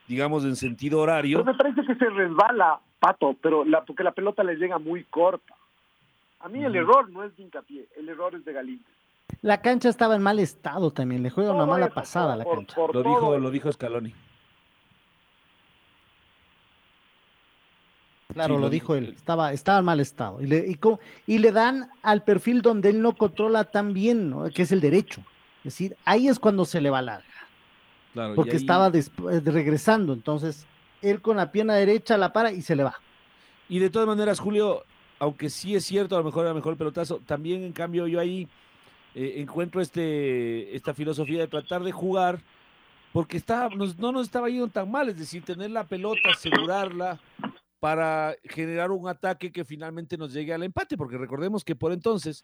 digamos, 0.07 0.43
en 0.45 0.55
sentido 0.55 0.99
horario. 1.01 1.39
Pero 1.43 1.51
me 1.51 1.57
parece 1.57 1.81
que 1.85 1.95
se 1.95 2.09
resbala, 2.09 2.79
Pato, 2.99 3.35
pero 3.41 3.63
la, 3.65 3.83
porque 3.83 4.03
la 4.03 4.11
pelota 4.11 4.43
le 4.43 4.55
llega 4.55 4.79
muy 4.79 5.03
corta. 5.05 5.53
A 6.39 6.49
mí 6.49 6.63
el 6.63 6.75
error 6.75 7.09
no 7.09 7.23
es 7.23 7.35
de 7.35 7.43
hincapié, 7.43 7.87
el 7.97 8.09
error 8.09 8.33
es 8.35 8.45
de 8.45 8.53
Galíndez. 8.53 8.85
La 9.41 9.61
cancha 9.61 9.89
estaba 9.89 10.15
en 10.15 10.23
mal 10.23 10.39
estado 10.39 10.91
también, 10.91 11.21
le 11.23 11.29
juega 11.29 11.51
una 11.51 11.65
mala 11.65 11.87
eso, 11.87 11.95
pasada 11.95 12.33
a 12.33 12.37
por- 12.43 12.47
la 12.47 12.55
cancha. 12.65 12.75
por 12.75 12.93
Lo 12.95 13.03
dijo, 13.03 13.37
lo 13.37 13.51
dijo 13.51 13.71
Scaloni. 13.71 14.13
Claro, 18.33 18.53
Sí, 18.55 18.59
lo 18.59 18.65
lo 18.65 18.69
dijo 18.69 18.95
él, 18.95 19.05
él. 19.05 19.13
estaba, 19.13 19.53
estaba 19.53 19.79
en 19.79 19.85
mal 19.85 19.99
estado. 19.99 20.41
Y 20.41 20.47
le, 20.47 20.65
y, 20.67 20.75
co- 20.75 20.99
y 21.25 21.39
le 21.39 21.51
dan 21.51 21.89
al 22.03 22.23
perfil 22.23 22.61
donde 22.61 22.89
él 22.89 23.01
no 23.01 23.13
controla 23.15 23.63
tan 23.65 23.93
bien, 23.93 24.29
¿no? 24.29 24.49
que 24.49 24.61
es 24.63 24.71
el 24.71 24.81
derecho. 24.81 25.21
Es 25.59 25.73
decir, 25.73 25.95
ahí 26.05 26.27
es 26.27 26.37
cuando 26.39 26.65
se 26.65 26.79
le 26.81 26.89
va 26.89 27.01
larga, 27.01 27.25
Claro, 28.17 28.35
porque 28.35 28.51
ahí- 28.51 28.57
estaba 28.57 28.87
eh, 28.87 29.41
regresando. 29.45 30.13
Entonces, 30.13 30.65
él 31.03 31.21
con 31.21 31.37
la 31.37 31.51
pierna 31.51 31.75
derecha 31.75 32.17
la 32.17 32.33
para 32.33 32.51
y 32.51 32.61
se 32.63 32.75
le 32.75 32.83
va. 32.83 32.95
Y 33.69 33.77
de 33.77 33.89
todas 33.91 34.07
maneras, 34.07 34.39
Julio, 34.39 34.83
aunque 35.19 35.49
sí 35.51 35.75
es 35.75 35.85
cierto, 35.85 36.15
a 36.15 36.19
lo 36.19 36.25
mejor 36.25 36.45
era 36.45 36.53
mejor 36.55 36.71
el 36.73 36.77
pelotazo, 36.77 37.19
también 37.25 37.63
en 37.63 37.73
cambio 37.73 38.07
yo 38.07 38.19
ahí 38.19 38.47
eh, 39.13 39.35
encuentro 39.37 39.81
este, 39.81 40.75
esta 40.75 40.93
filosofía 40.95 41.39
de 41.41 41.47
tratar 41.47 41.83
de 41.83 41.91
jugar, 41.91 42.39
porque 43.13 43.37
está, 43.37 43.69
nos- 43.69 43.97
no 43.99 44.11
nos 44.11 44.23
estaba 44.27 44.49
yendo 44.49 44.67
tan 44.67 44.89
mal, 44.89 45.09
es 45.09 45.17
decir, 45.19 45.43
tener 45.43 45.69
la 45.71 45.83
pelota, 45.85 46.29
asegurarla 46.31 47.19
para 47.79 48.35
generar 48.43 48.89
un 48.91 49.07
ataque 49.07 49.51
que 49.51 49.63
finalmente 49.63 50.17
nos 50.17 50.33
llegue 50.33 50.53
al 50.53 50.63
empate, 50.63 50.97
porque 50.97 51.17
recordemos 51.17 51.63
que 51.63 51.75
por 51.75 51.91
entonces 51.91 52.43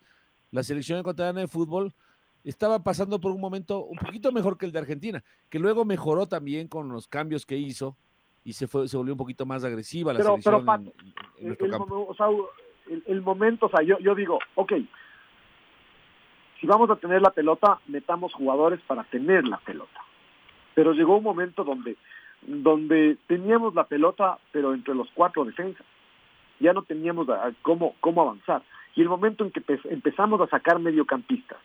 la 0.51 0.61
selección 0.61 0.99
ecuatoriana 0.99 1.39
de 1.41 1.47
fútbol 1.47 1.93
estaba 2.49 2.83
pasando 2.83 3.19
por 3.19 3.31
un 3.31 3.39
momento 3.41 3.83
un 3.85 3.97
poquito 3.97 4.31
mejor 4.31 4.57
que 4.57 4.65
el 4.65 4.71
de 4.71 4.79
Argentina, 4.79 5.23
que 5.49 5.59
luego 5.59 5.85
mejoró 5.85 6.27
también 6.27 6.67
con 6.67 6.89
los 6.89 7.07
cambios 7.07 7.45
que 7.45 7.57
hizo 7.57 7.95
y 8.43 8.53
se, 8.53 8.67
fue, 8.67 8.87
se 8.87 8.97
volvió 8.97 9.13
un 9.13 9.17
poquito 9.17 9.45
más 9.45 9.63
agresiva 9.63 10.11
la 10.13 10.19
Pero- 10.19 10.29
selección 10.31 10.65
pero, 10.65 10.75
en- 10.75 10.87
en 10.87 10.93
El, 11.39 11.45
nuestro 11.47 11.65
el 11.65 11.71
campo. 11.71 11.87
momen- 11.87 12.05
o 12.09 12.13
sea, 12.15 12.27
el- 12.89 13.03
el 13.07 13.21
momento, 13.21 13.67
o 13.67 13.69
sea, 13.69 13.81
yo, 13.83 13.97
yo 13.99 14.13
digo, 14.15 14.39
ok, 14.55 14.73
si 16.59 16.67
vamos 16.67 16.89
a 16.89 16.95
tener 16.95 17.21
la 17.21 17.31
pelota, 17.31 17.79
metamos 17.87 18.33
jugadores 18.33 18.79
para 18.87 19.03
tener 19.05 19.45
la 19.47 19.57
pelota. 19.59 19.99
Pero 20.75 20.93
llegó 20.93 21.17
un 21.17 21.23
momento 21.23 21.63
donde, 21.63 21.97
donde 22.41 23.17
teníamos 23.27 23.73
la 23.75 23.85
pelota, 23.85 24.39
pero 24.51 24.73
entre 24.73 24.95
los 24.95 25.09
cuatro 25.13 25.45
defensas. 25.45 25.85
Ya 26.59 26.73
no 26.73 26.83
teníamos 26.83 27.27
a- 27.29 27.51
cómo, 27.61 27.95
cómo 27.99 28.21
avanzar. 28.21 28.63
Y 28.95 29.01
el 29.01 29.09
momento 29.09 29.43
en 29.43 29.51
que 29.51 29.61
empe- 29.61 29.81
empezamos 29.91 30.39
a 30.41 30.47
sacar 30.47 30.79
mediocampistas 30.79 31.57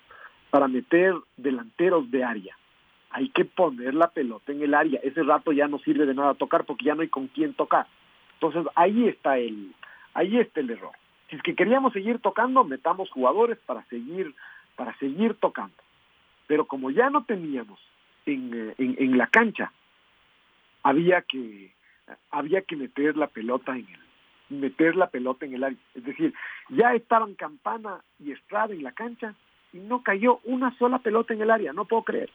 para 0.51 0.69
meter 0.69 1.15
delanteros 1.37 2.11
de 2.11 2.25
área, 2.25 2.57
hay 3.11 3.29
que 3.31 3.45
poner 3.45 3.95
la 3.95 4.09
pelota 4.09 4.53
en 4.53 4.63
el 4.63 4.75
área. 4.75 5.01
Ese 5.03 5.23
rato 5.23 5.53
ya 5.53 5.67
no 5.69 5.79
sirve 5.79 6.07
de 6.07 6.15
nada 6.15 6.35
tocar 6.35 6.65
porque 6.65 6.87
ya 6.87 6.95
no 6.95 7.03
hay 7.03 7.09
con 7.09 7.29
quién 7.29 7.55
tocar. 7.55 7.87
Entonces 8.35 8.67
ahí 8.75 9.09
está 9.09 9.39
el, 9.39 9.75
ahí 10.15 10.39
está 10.39 10.61
el 10.61 10.71
error. 10.71 10.93
Si 11.29 11.37
es 11.37 11.43
que 11.43 11.55
queríamos 11.55 11.93
seguir 11.93 12.19
tocando, 12.21 12.65
metamos 12.65 13.11
jugadores 13.11 13.59
para 13.67 13.83
seguir, 13.85 14.35
para 14.77 14.97
seguir 14.99 15.35
tocando. 15.35 15.77
Pero 16.47 16.67
como 16.67 16.91
ya 16.91 17.11
no 17.11 17.25
teníamos 17.25 17.79
en, 18.25 18.51
eh, 18.55 18.75
en, 18.79 19.19
la 19.19 19.27
cancha, 19.27 19.73
había 20.83 21.23
que, 21.23 21.75
había 22.31 22.63
que 22.63 22.77
meter 22.77 23.17
la 23.17 23.27
pelota 23.27 23.73
en 23.73 23.87
el, 23.89 24.61
meter 24.61 24.97
la 24.97 25.09
pelota 25.11 25.45
en 25.45 25.55
el 25.55 25.65
área. 25.65 25.79
Es 25.95 26.05
decir, 26.05 26.33
ya 26.71 26.95
estaban 26.95 27.35
Campana 27.35 28.01
y 28.19 28.33
Estrada 28.33 28.73
en 28.73 28.83
la 28.83 28.93
cancha 28.93 29.35
y 29.73 29.79
no 29.79 30.03
cayó 30.03 30.41
una 30.45 30.77
sola 30.79 30.99
pelota 30.99 31.35
en 31.35 31.43
el 31.43 31.51
área, 31.51 31.73
no 31.73 31.85
puedo 31.85 32.03
creer. 32.03 32.31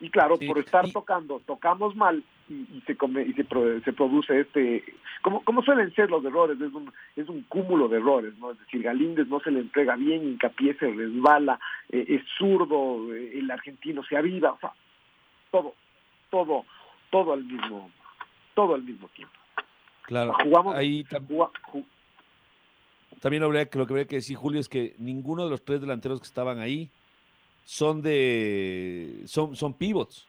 Y 0.00 0.08
claro, 0.08 0.36
Sí, 0.38 0.46
por 0.46 0.58
estar 0.58 0.86
y- 0.88 0.92
tocando, 0.92 1.40
tocamos 1.46 1.94
mal 1.94 2.22
y, 2.48 2.54
y 2.54 2.82
se 2.86 2.96
come, 2.96 3.22
y 3.22 3.32
se, 3.34 3.44
pro- 3.44 3.80
se 3.82 3.92
produce 3.92 4.40
este, 4.40 4.82
como, 5.22 5.44
como 5.44 5.62
suelen 5.62 5.94
ser 5.94 6.10
los 6.10 6.24
errores, 6.24 6.58
es 6.60 6.72
un, 6.72 6.90
es 7.16 7.28
un 7.28 7.42
cúmulo 7.42 7.86
de 7.88 7.98
errores, 7.98 8.34
¿no? 8.38 8.50
Es 8.52 8.58
decir, 8.60 8.82
Galíndez 8.82 9.28
no 9.28 9.40
se 9.40 9.50
le 9.50 9.60
entrega 9.60 9.96
bien, 9.96 10.24
Hincapié 10.26 10.74
se 10.74 10.90
resbala, 10.90 11.60
eh, 11.90 12.04
es 12.08 12.22
zurdo, 12.38 13.14
eh, 13.14 13.38
el 13.38 13.50
argentino 13.50 14.02
se 14.04 14.16
aviva, 14.16 14.52
o 14.52 14.58
sea, 14.58 14.72
todo, 15.50 15.74
todo, 16.30 16.64
todo 17.10 17.34
al 17.34 17.44
mismo, 17.44 17.90
todo 18.54 18.74
al 18.74 18.82
mismo 18.82 19.06
tiempo. 19.08 19.34
Claro, 20.04 20.32
Jugamos, 20.42 20.74
ahí 20.76 21.04
tam- 21.04 21.26
juga- 21.28 21.50
ju- 21.70 21.84
también 23.20 23.42
habría 23.42 23.66
que, 23.66 23.78
lo 23.78 23.86
que 23.86 23.92
habría 23.92 24.06
que 24.06 24.16
decir, 24.16 24.36
Julio, 24.36 24.60
es 24.60 24.68
que 24.68 24.94
ninguno 24.98 25.44
de 25.44 25.50
los 25.50 25.64
tres 25.64 25.80
delanteros 25.80 26.20
que 26.20 26.26
estaban 26.26 26.58
ahí 26.58 26.88
son 27.64 28.02
de 28.02 29.22
son, 29.26 29.54
son 29.56 29.74
pivots. 29.74 30.26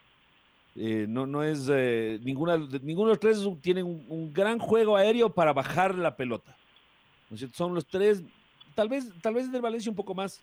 Eh, 0.75 1.05
no, 1.09 1.25
no 1.25 1.43
es 1.43 1.69
eh, 1.73 2.19
ninguna, 2.23 2.57
ninguno 2.57 3.07
de 3.09 3.13
los 3.13 3.19
tres 3.19 3.45
tienen 3.61 3.85
un, 3.85 4.05
un 4.07 4.33
gran 4.33 4.57
juego 4.59 4.95
aéreo 4.95 5.29
para 5.29 5.51
bajar 5.53 5.95
la 5.95 6.15
pelota. 6.15 6.55
¿No 7.29 7.35
es 7.35 7.39
cierto? 7.39 7.57
Son 7.57 7.73
los 7.73 7.85
tres, 7.85 8.23
tal 8.75 8.87
vez, 8.89 9.11
tal 9.21 9.33
vez 9.33 9.51
del 9.51 9.61
Valencia 9.61 9.89
un 9.89 9.95
poco 9.95 10.13
más, 10.13 10.41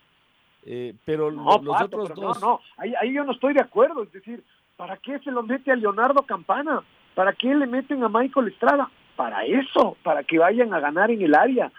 eh, 0.67 0.95
pero 1.05 1.31
No, 1.31 1.45
lo- 1.59 1.63
los 1.63 1.77
Pato, 1.77 1.85
otros 1.87 2.11
pero 2.11 2.29
dos. 2.29 2.41
no, 2.41 2.47
no, 2.49 2.61
ahí, 2.77 2.93
ahí 3.01 3.13
yo 3.15 3.25
no 3.25 3.33
estoy 3.33 3.55
de 3.55 3.63
acuerdo, 3.63 4.03
es 4.03 4.13
decir, 4.13 4.43
¿para 4.77 4.97
qué 4.99 5.19
se 5.21 5.31
lo 5.31 5.43
mete 5.43 5.71
a 5.73 5.77
Leonardo 5.77 6.23
Campana? 6.23 6.83
¿Para 7.15 7.33
qué 7.33 7.55
le 7.55 7.67
meten 7.67 8.03
a 8.05 8.09
Michael 8.09 8.49
Estrada? 8.49 8.91
Para 9.17 9.45
eso, 9.45 9.97
para 10.03 10.23
que 10.25 10.39
vayan 10.39 10.73
a 10.75 10.81
ganar 10.81 11.11
en 11.11 11.23
el 11.23 11.35
área. 11.35 11.73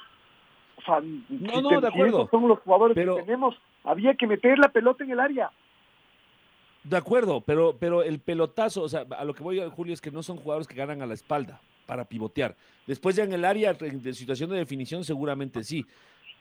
O 0.80 0.86
sea, 0.86 1.02
si 1.02 1.26
no, 1.62 1.70
te- 1.70 1.82
de 1.82 1.88
acuerdo, 1.88 2.28
son 2.32 2.48
los 2.48 2.60
jugadores 2.60 2.96
pero- 2.96 3.18
que 3.18 3.24
tenemos, 3.24 3.56
había 3.84 4.13
que 4.15 4.26
meter 4.28 4.58
la 4.58 4.70
pelota 4.70 5.04
en 5.04 5.12
el 5.12 5.20
área. 5.20 5.52
De 6.84 6.96
acuerdo, 6.96 7.42
pero, 7.42 7.76
pero 7.78 8.04
el 8.04 8.20
pelotazo, 8.20 8.84
o 8.84 8.89
sea, 8.89 9.06
a 9.18 9.26
lo 9.26 9.34
que 9.34 9.44
voy, 9.44 9.62
Julio, 9.76 9.94
es 9.94 10.00
que 10.02 10.12
no 10.12 10.24
son 10.24 10.38
jugadores 10.38 10.68
que 10.68 10.76
ganan 10.76 11.02
a 11.02 11.06
la 11.06 11.13
espalda 11.13 11.60
para 11.86 12.06
pivotear. 12.06 12.56
Después 12.88 13.15
ya 13.18 13.24
en 13.26 13.34
el 13.34 13.44
área 13.44 13.74
de 13.74 14.13
situación 14.13 14.50
de 14.50 14.58
definición 14.58 15.04
seguramente 15.04 15.63
sí, 15.63 15.86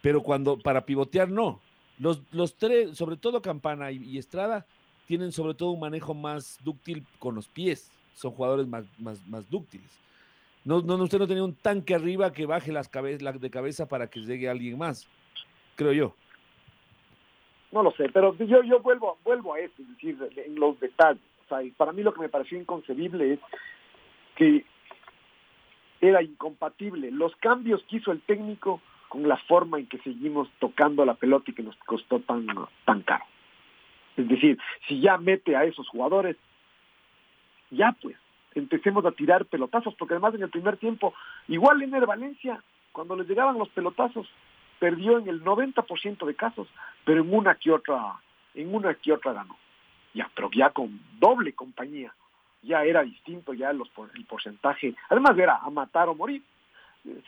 pero 0.00 0.22
cuando 0.22 0.56
para 0.58 0.82
pivotear 0.86 1.28
no. 1.28 1.60
Los, 1.98 2.22
los 2.32 2.54
tres, 2.54 2.96
sobre 2.96 3.16
todo 3.16 3.42
Campana 3.42 3.90
y, 3.90 3.96
y 4.04 4.18
Estrada, 4.18 4.64
tienen 5.06 5.32
sobre 5.32 5.54
todo 5.54 5.72
un 5.72 5.80
manejo 5.80 6.14
más 6.14 6.58
dúctil 6.62 7.04
con 7.18 7.34
los 7.34 7.48
pies. 7.48 7.90
Son 8.14 8.30
jugadores 8.30 8.68
más, 8.68 8.84
más, 9.00 9.26
más 9.26 9.50
dúctiles. 9.50 9.90
No, 10.68 10.82
no, 10.82 11.02
usted 11.02 11.18
no 11.18 11.26
tenía 11.26 11.42
un 11.44 11.54
tanque 11.54 11.94
arriba 11.94 12.30
que 12.30 12.44
baje 12.44 12.72
las 12.72 12.90
cabe- 12.90 13.18
la 13.22 13.32
de 13.32 13.48
cabeza 13.50 13.88
para 13.88 14.08
que 14.08 14.20
llegue 14.20 14.50
alguien 14.50 14.76
más, 14.76 15.08
creo 15.76 15.92
yo. 15.94 16.14
No 17.72 17.82
lo 17.82 17.90
sé, 17.92 18.10
pero 18.10 18.36
yo 18.36 18.62
yo 18.62 18.80
vuelvo 18.80 19.16
vuelvo 19.24 19.54
a 19.54 19.60
esto, 19.60 19.80
es 19.80 19.88
decir, 19.88 20.18
en 20.36 20.56
los 20.56 20.78
detalles. 20.78 21.22
Para 21.78 21.92
mí 21.92 22.02
lo 22.02 22.12
que 22.12 22.20
me 22.20 22.28
pareció 22.28 22.60
inconcebible 22.60 23.32
es 23.32 23.40
que 24.36 24.66
era 26.02 26.22
incompatible 26.22 27.10
los 27.12 27.34
cambios 27.36 27.82
que 27.84 27.96
hizo 27.96 28.12
el 28.12 28.20
técnico 28.20 28.82
con 29.08 29.26
la 29.26 29.38
forma 29.38 29.78
en 29.78 29.86
que 29.86 29.96
seguimos 30.00 30.50
tocando 30.58 31.02
la 31.06 31.14
pelota 31.14 31.50
y 31.50 31.54
que 31.54 31.62
nos 31.62 31.76
costó 31.76 32.20
tan, 32.20 32.46
tan 32.84 33.00
caro. 33.02 33.24
Es 34.18 34.28
decir, 34.28 34.58
si 34.86 35.00
ya 35.00 35.16
mete 35.16 35.56
a 35.56 35.64
esos 35.64 35.88
jugadores, 35.88 36.36
ya 37.70 37.96
pues, 38.02 38.16
empecemos 38.54 39.04
a 39.04 39.12
tirar 39.12 39.46
pelotazos, 39.46 39.94
porque 39.94 40.14
además 40.14 40.34
en 40.34 40.42
el 40.42 40.50
primer 40.50 40.76
tiempo, 40.76 41.14
igual 41.48 41.82
en 41.82 41.94
el 41.94 42.06
Valencia, 42.06 42.62
cuando 42.92 43.16
les 43.16 43.28
llegaban 43.28 43.58
los 43.58 43.68
pelotazos, 43.70 44.28
perdió 44.78 45.18
en 45.18 45.28
el 45.28 45.42
90% 45.42 46.26
de 46.26 46.34
casos, 46.34 46.68
pero 47.04 47.22
en 47.22 47.34
una 47.34 47.54
que 47.54 47.70
otra, 47.70 48.14
en 48.54 48.74
una 48.74 48.94
que 48.94 49.12
otra 49.12 49.32
ganó. 49.32 49.56
Ya, 50.14 50.30
pero 50.34 50.50
ya 50.50 50.70
con 50.70 51.00
doble 51.18 51.52
compañía. 51.52 52.12
ya 52.62 52.84
era 52.84 53.02
distinto, 53.02 53.54
ya 53.54 53.72
los, 53.72 53.88
el 54.14 54.24
porcentaje, 54.24 54.94
además 55.08 55.38
era 55.38 55.56
a 55.56 55.70
matar 55.70 56.08
o 56.08 56.14
morir. 56.14 56.42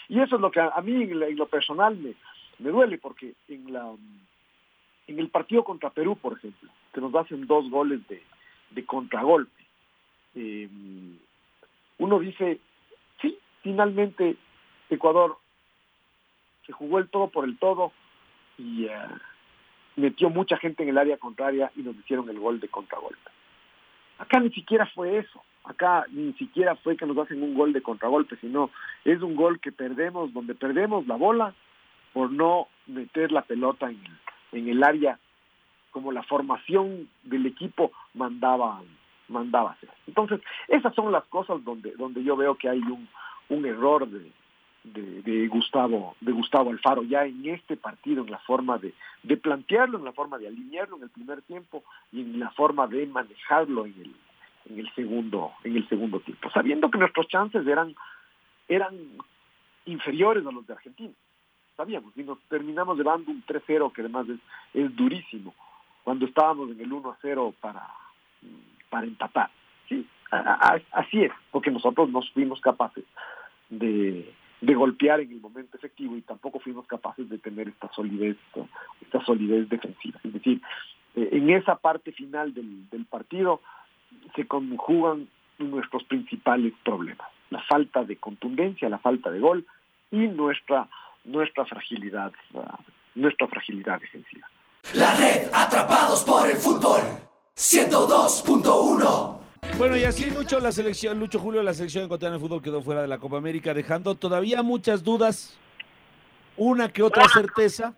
Y 0.09 0.21
eso 0.21 0.37
es 0.37 0.41
lo 0.41 0.51
que 0.51 0.61
a, 0.61 0.81
mí 0.83 1.03
en, 1.05 1.37
lo 1.37 1.47
personal 1.47 1.97
me, 1.97 2.15
me 2.59 2.71
duele, 2.71 2.99
porque 2.99 3.35
en, 3.49 3.73
la, 3.73 3.93
en 5.07 5.19
el 5.19 5.29
partido 5.29 5.65
contra 5.65 5.91
Perú, 5.91 6.17
por 6.17 6.37
ejemplo, 6.37 6.69
que 6.93 7.01
nos 7.01 7.15
hacen 7.15 7.47
dos 7.47 7.71
goles 7.71 8.07
de, 8.09 8.23
de 8.71 8.85
contragolpe, 8.85 9.60
eh, 10.35 10.69
uno 11.99 12.19
dice, 12.19 12.61
sí, 13.21 13.39
finalmente 13.63 14.37
Ecuador 14.89 15.39
se 16.67 16.73
jugó 16.73 16.99
el 16.99 17.09
todo 17.09 17.29
por 17.29 17.45
el 17.45 17.59
todo 17.59 17.93
y 18.59 18.87
eh, 18.87 18.93
metió 19.97 20.31
mucha 20.31 20.57
gente 20.57 20.83
en 20.83 20.91
el 20.91 20.99
área 20.99 21.17
contraria 21.17 21.71
y 21.77 21.83
nos 21.83 21.97
hicieron 21.97 22.29
el 22.31 22.39
gol 22.39 22.61
de 22.61 22.69
contragolpe. 22.69 23.31
Acá 24.19 24.41
ni 24.41 24.51
siquiera 24.51 24.87
fue 24.87 25.19
eso. 25.19 25.43
Acá 25.65 26.07
ni 26.11 26.33
siquiera 26.35 26.75
fue 26.77 26.97
que 26.97 27.07
nos 27.07 27.19
hacen 27.19 27.43
un 27.43 27.55
gol 27.55 27.73
de 27.73 27.83
contragolpe, 27.83 28.37
sino 28.37 28.71
es 29.05 29.21
un 29.23 29.37
gol 29.37 29.61
que 29.61 29.73
perdemos, 29.73 30.33
donde 30.33 30.55
perdemos 30.55 31.07
la 31.07 31.17
bola 31.17 31.55
por 32.13 32.31
no 32.31 32.69
meter 32.87 33.31
la 33.31 33.43
pelota 33.43 33.91
en, 33.91 34.03
en 34.53 34.69
el 34.69 34.83
área 34.83 35.19
como 35.91 36.13
la 36.13 36.23
formación 36.23 37.09
del 37.25 37.47
equipo 37.47 37.93
mandaba 38.15 38.81
mandaba 39.31 39.73
hacer. 39.73 39.89
Entonces, 40.07 40.41
esas 40.69 40.95
son 40.95 41.13
las 41.13 41.25
cosas 41.25 41.65
donde, 41.65 41.93
donde 41.93 42.23
yo 42.23 42.37
veo 42.37 42.57
que 42.57 42.69
hay 42.69 42.81
un, 42.81 43.09
un 43.49 43.65
error 43.67 44.09
de, 44.09 44.31
de, 44.85 45.49
Gustavo 45.49 46.17
de 46.21 46.33
Gustavo 46.33 46.71
Alfaro 46.71 47.03
ya 47.03 47.25
en 47.25 47.47
este 47.47 47.77
partido 47.77 48.25
en 48.25 48.31
la 48.31 48.39
forma 48.39 48.79
de, 48.79 48.95
de 49.23 49.37
plantearlo 49.37 49.99
en 49.99 50.05
la 50.05 50.13
forma 50.13 50.39
de 50.39 50.49
alinearlo 50.49 50.97
en 50.97 51.03
el 51.05 51.11
primer 51.11 51.43
tiempo 51.43 51.83
y 52.13 52.21
en 52.23 52.41
la 52.41 52.51
forma 52.51 52.87
de 52.87 53.07
manejarlo 53.07 53.87
en 53.87 53.95
el 54.01 54.15
en 54.71 54.79
el 54.79 54.95
segundo 54.95 55.53
en 55.65 55.77
el 55.77 55.89
segundo 55.89 56.21
tiempo. 56.21 56.51
Sabiendo 56.51 56.91
que 56.91 56.99
nuestros 56.99 57.29
chances 57.29 57.67
eran 57.67 57.95
eran 58.69 58.97
inferiores 59.87 60.47
a 60.47 60.53
los 60.53 60.67
de 60.67 60.75
Argentina. 60.75 61.15
Sabíamos 61.77 62.13
y 62.17 62.23
nos 62.23 62.39
terminamos 62.43 62.97
llevando 62.97 63.31
un 63.31 63.45
3-0 63.45 63.93
que 63.93 64.03
además 64.03 64.29
es, 64.29 64.39
es 64.75 64.95
durísimo. 64.95 65.55
Cuando 66.05 66.27
estábamos 66.27 66.71
en 66.71 66.81
el 66.81 66.91
1-0 66.91 67.55
para 67.61 67.87
para 68.91 69.07
empatar 69.07 69.51
sí 69.89 70.07
así 70.31 71.23
es 71.23 71.33
porque 71.51 71.71
nosotros 71.71 72.11
no 72.11 72.21
fuimos 72.35 72.61
capaces 72.61 73.05
de 74.61 74.75
golpear 74.75 75.21
en 75.21 75.31
el 75.31 75.41
momento 75.41 75.77
efectivo 75.77 76.17
y 76.17 76.23
tampoco 76.23 76.61
fuimos 76.61 76.87
capaces 76.87 77.29
de 77.29 77.39
tener 77.39 77.69
esta 77.69 77.91
solidez, 77.93 78.37
esta 79.01 79.25
solidez 79.25 79.69
defensiva. 79.69 80.21
Es 80.23 80.33
decir, 80.33 80.61
eh, 81.17 81.29
en 81.33 81.51
esa 81.51 81.77
parte 81.77 82.13
final 82.13 82.53
del, 82.53 82.89
del 82.91 83.07
partido 83.07 83.61
se 84.37 84.47
conjugan 84.47 85.29
nuestros 85.59 86.05
principales 86.05 86.73
problemas, 86.85 87.29
la 87.51 87.63
falta 87.63 88.05
de 88.05 88.17
contundencia, 88.17 88.89
la 88.89 88.99
falta 88.99 89.31
de 89.31 89.41
gol 89.41 89.67
y 90.11 90.27
nuestra 90.29 90.89
nuestra 91.25 91.67
fragilidad, 91.67 92.33
nuestra 93.15 93.47
fragilidad 93.47 94.01
defensiva. 94.01 94.49
La 94.95 95.15
red 95.17 95.51
atrapados 95.53 96.25
por 96.25 96.49
el 96.49 96.57
fútbol 96.57 97.01
102.1 97.61 99.39
bueno, 99.77 99.95
y 99.97 100.05
así 100.05 100.31
Lucho, 100.31 100.61
la 100.61 100.73
selección, 100.73 101.19
Lucho 101.19 101.39
Julio, 101.39 101.63
la 101.63 101.75
selección 101.75 102.05
ecuatoriana 102.05 102.37
de 102.37 102.41
fútbol 102.41 102.63
quedó 102.63 102.81
fuera 102.83 103.03
de 103.03 103.09
la 103.09 103.19
Copa 103.19 103.37
América, 103.37 103.75
dejando 103.75 104.15
todavía 104.15 104.63
muchas 104.63 105.05
dudas, 105.05 105.59
una 106.57 106.91
que 106.91 107.03
otra 107.03 107.29
certeza, 107.29 107.95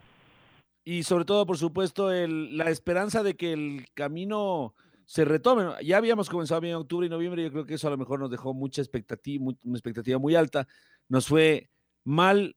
y 0.84 1.04
sobre 1.04 1.24
todo, 1.24 1.46
por 1.46 1.58
supuesto, 1.58 2.10
la 2.10 2.70
esperanza 2.70 3.22
de 3.22 3.36
que 3.36 3.52
el 3.52 3.86
camino 3.94 4.74
se 5.06 5.24
retome. 5.24 5.72
Ya 5.84 5.96
habíamos 5.96 6.28
comenzado 6.28 6.64
en 6.64 6.74
octubre 6.74 7.06
y 7.06 7.10
noviembre, 7.10 7.44
yo 7.44 7.52
creo 7.52 7.66
que 7.66 7.74
eso 7.74 7.86
a 7.86 7.92
lo 7.92 7.98
mejor 7.98 8.18
nos 8.18 8.30
dejó 8.30 8.54
mucha 8.54 8.82
expectativa, 8.82 9.44
una 9.62 9.78
expectativa 9.78 10.18
muy 10.18 10.34
alta. 10.34 10.66
Nos 11.08 11.28
fue 11.28 11.70
mal, 12.04 12.56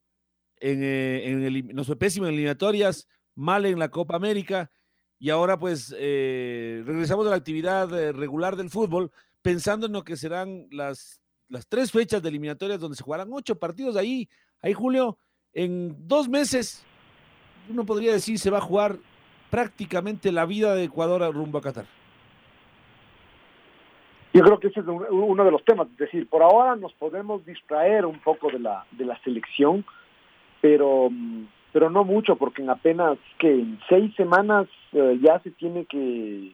en, 0.58 0.84
eh, 0.84 1.30
en 1.30 1.44
el, 1.44 1.76
nos 1.76 1.86
fue 1.88 1.98
pésimo 1.98 2.26
en 2.26 2.34
eliminatorias, 2.34 3.08
mal 3.36 3.66
en 3.66 3.78
la 3.80 3.90
Copa 3.90 4.16
América 4.16 4.72
y 5.26 5.32
ahora 5.32 5.58
pues 5.58 5.92
eh, 5.98 6.84
regresamos 6.86 7.26
a 7.26 7.32
la 7.32 7.36
actividad 7.36 7.92
eh, 8.00 8.12
regular 8.12 8.56
del 8.56 8.70
fútbol 8.70 9.10
pensando 9.42 9.88
en 9.88 9.94
lo 9.94 10.04
que 10.04 10.18
serán 10.18 10.68
las, 10.70 11.20
las 11.50 11.68
tres 11.68 11.92
fechas 11.92 12.22
de 12.22 12.30
eliminatorias 12.30 12.80
donde 12.80 12.96
se 12.96 13.04
jugarán 13.04 13.30
ocho 13.34 13.58
partidos 13.58 13.96
ahí, 13.96 14.30
ahí 14.62 14.74
Julio, 14.74 15.18
en 15.52 16.08
dos 16.08 16.30
meses, 16.30 16.86
uno 17.72 17.88
podría 17.88 18.14
decir 18.14 18.38
se 18.38 18.52
va 18.52 18.60
a 18.60 18.62
jugar 18.62 18.98
prácticamente 19.50 20.32
la 20.32 20.46
vida 20.46 20.76
de 20.76 20.84
Ecuador 20.84 21.34
rumbo 21.34 21.58
a 21.58 21.62
Qatar. 21.62 21.88
Yo 24.32 24.44
creo 24.44 24.60
que 24.60 24.68
ese 24.68 24.82
es 24.82 24.86
uno 24.86 25.44
de 25.44 25.50
los 25.50 25.66
temas, 25.66 25.88
es 25.90 25.98
decir, 25.98 26.30
por 26.30 26.44
ahora 26.44 26.76
nos 26.76 26.94
podemos 26.94 27.44
distraer 27.48 28.06
un 28.06 28.20
poco 28.20 28.52
de 28.52 28.60
la, 28.60 28.86
de 28.92 29.06
la 29.06 29.20
selección, 29.24 29.84
pero 30.62 31.10
mm, 31.10 31.46
pero 31.76 31.90
no 31.90 32.06
mucho, 32.06 32.38
porque 32.38 32.62
en 32.62 32.70
apenas 32.70 33.18
que 33.38 33.52
en 33.52 33.78
seis 33.90 34.16
semanas 34.16 34.66
eh, 34.94 35.20
ya 35.22 35.40
se 35.40 35.52
tiene 35.52 35.84
que, 35.84 36.54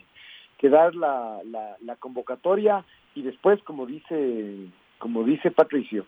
dar 0.63 0.95
la, 0.95 1.37
la, 1.45 1.95
convocatoria 1.97 2.83
y 3.13 3.21
después, 3.21 3.61
como 3.61 3.85
dice, 3.85 4.65
como 4.97 5.23
dice 5.23 5.51
Patricio, 5.51 6.07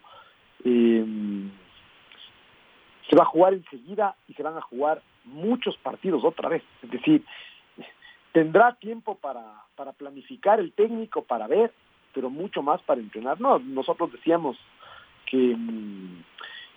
em, 0.66 1.52
se 3.08 3.16
va 3.16 3.22
a 3.22 3.28
jugar 3.28 3.54
enseguida 3.54 4.16
y 4.28 4.34
se 4.34 4.42
van 4.42 4.58
a 4.58 4.62
jugar 4.62 5.04
muchos 5.26 5.78
partidos 5.78 6.24
otra 6.24 6.50
vez. 6.50 6.64
Es 6.82 6.90
decir, 6.90 7.24
tendrá 8.32 8.74
tiempo 8.78 9.14
para, 9.14 9.46
para 9.76 9.92
planificar 9.92 10.60
el 10.60 10.72
técnico, 10.72 11.22
para 11.22 11.46
ver, 11.46 11.72
pero 12.16 12.32
mucho 12.32 12.64
más 12.64 12.82
para 12.82 13.00
entrenar. 13.00 13.40
No, 13.40 13.60
nosotros 13.60 14.12
decíamos 14.12 14.58
que 15.28 15.52
em, 15.52 16.24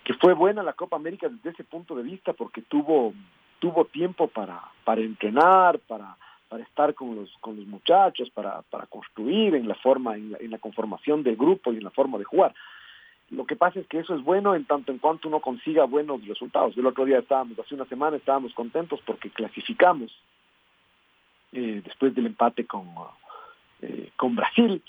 que 0.07 0.13
fue 0.13 0.33
buena 0.33 0.63
la 0.63 0.71
Copa 0.71 0.95
América 0.95 1.27
desde 1.27 1.49
ese 1.49 1.65
punto 1.65 1.93
de 1.93 2.01
vista 2.01 2.31
porque 2.31 2.61
tuvo 2.61 3.13
tuvo 3.59 3.83
tiempo 3.83 4.29
para 4.29 4.61
para 4.85 5.01
entrenar, 5.01 5.79
para 5.79 6.15
para 6.47 6.63
estar 6.63 6.93
con 6.93 7.13
los 7.17 7.29
con 7.41 7.57
los 7.57 7.67
muchachos, 7.67 8.29
para 8.29 8.61
para 8.61 8.85
construir 8.85 9.53
en 9.53 9.67
la 9.67 9.75
forma 9.75 10.15
en 10.15 10.49
la, 10.49 10.59
conformación 10.59 11.23
del 11.23 11.35
grupo 11.35 11.73
y 11.73 11.77
en 11.79 11.83
la 11.83 11.89
forma 11.89 12.17
de 12.17 12.23
jugar. 12.23 12.55
Lo 13.31 13.45
que 13.45 13.57
pasa 13.57 13.81
es 13.81 13.87
que 13.87 13.99
eso 13.99 14.15
es 14.15 14.23
bueno 14.23 14.55
en 14.55 14.63
tanto 14.63 14.93
en 14.93 14.99
cuanto 14.99 15.27
uno 15.27 15.41
consiga 15.41 15.83
buenos 15.83 16.25
resultados. 16.25 16.77
El 16.77 16.85
otro 16.85 17.03
día 17.03 17.19
estábamos, 17.19 17.59
hace 17.59 17.75
una 17.75 17.83
semana 17.83 18.15
estábamos 18.15 18.53
contentos 18.53 19.01
porque 19.05 19.29
clasificamos 19.29 20.17
eh, 21.51 21.81
después 21.83 22.15
del 22.15 22.27
empate 22.27 22.65
con, 22.65 22.87
eh, 23.81 24.11
con 24.15 24.37
Brasil 24.37 24.81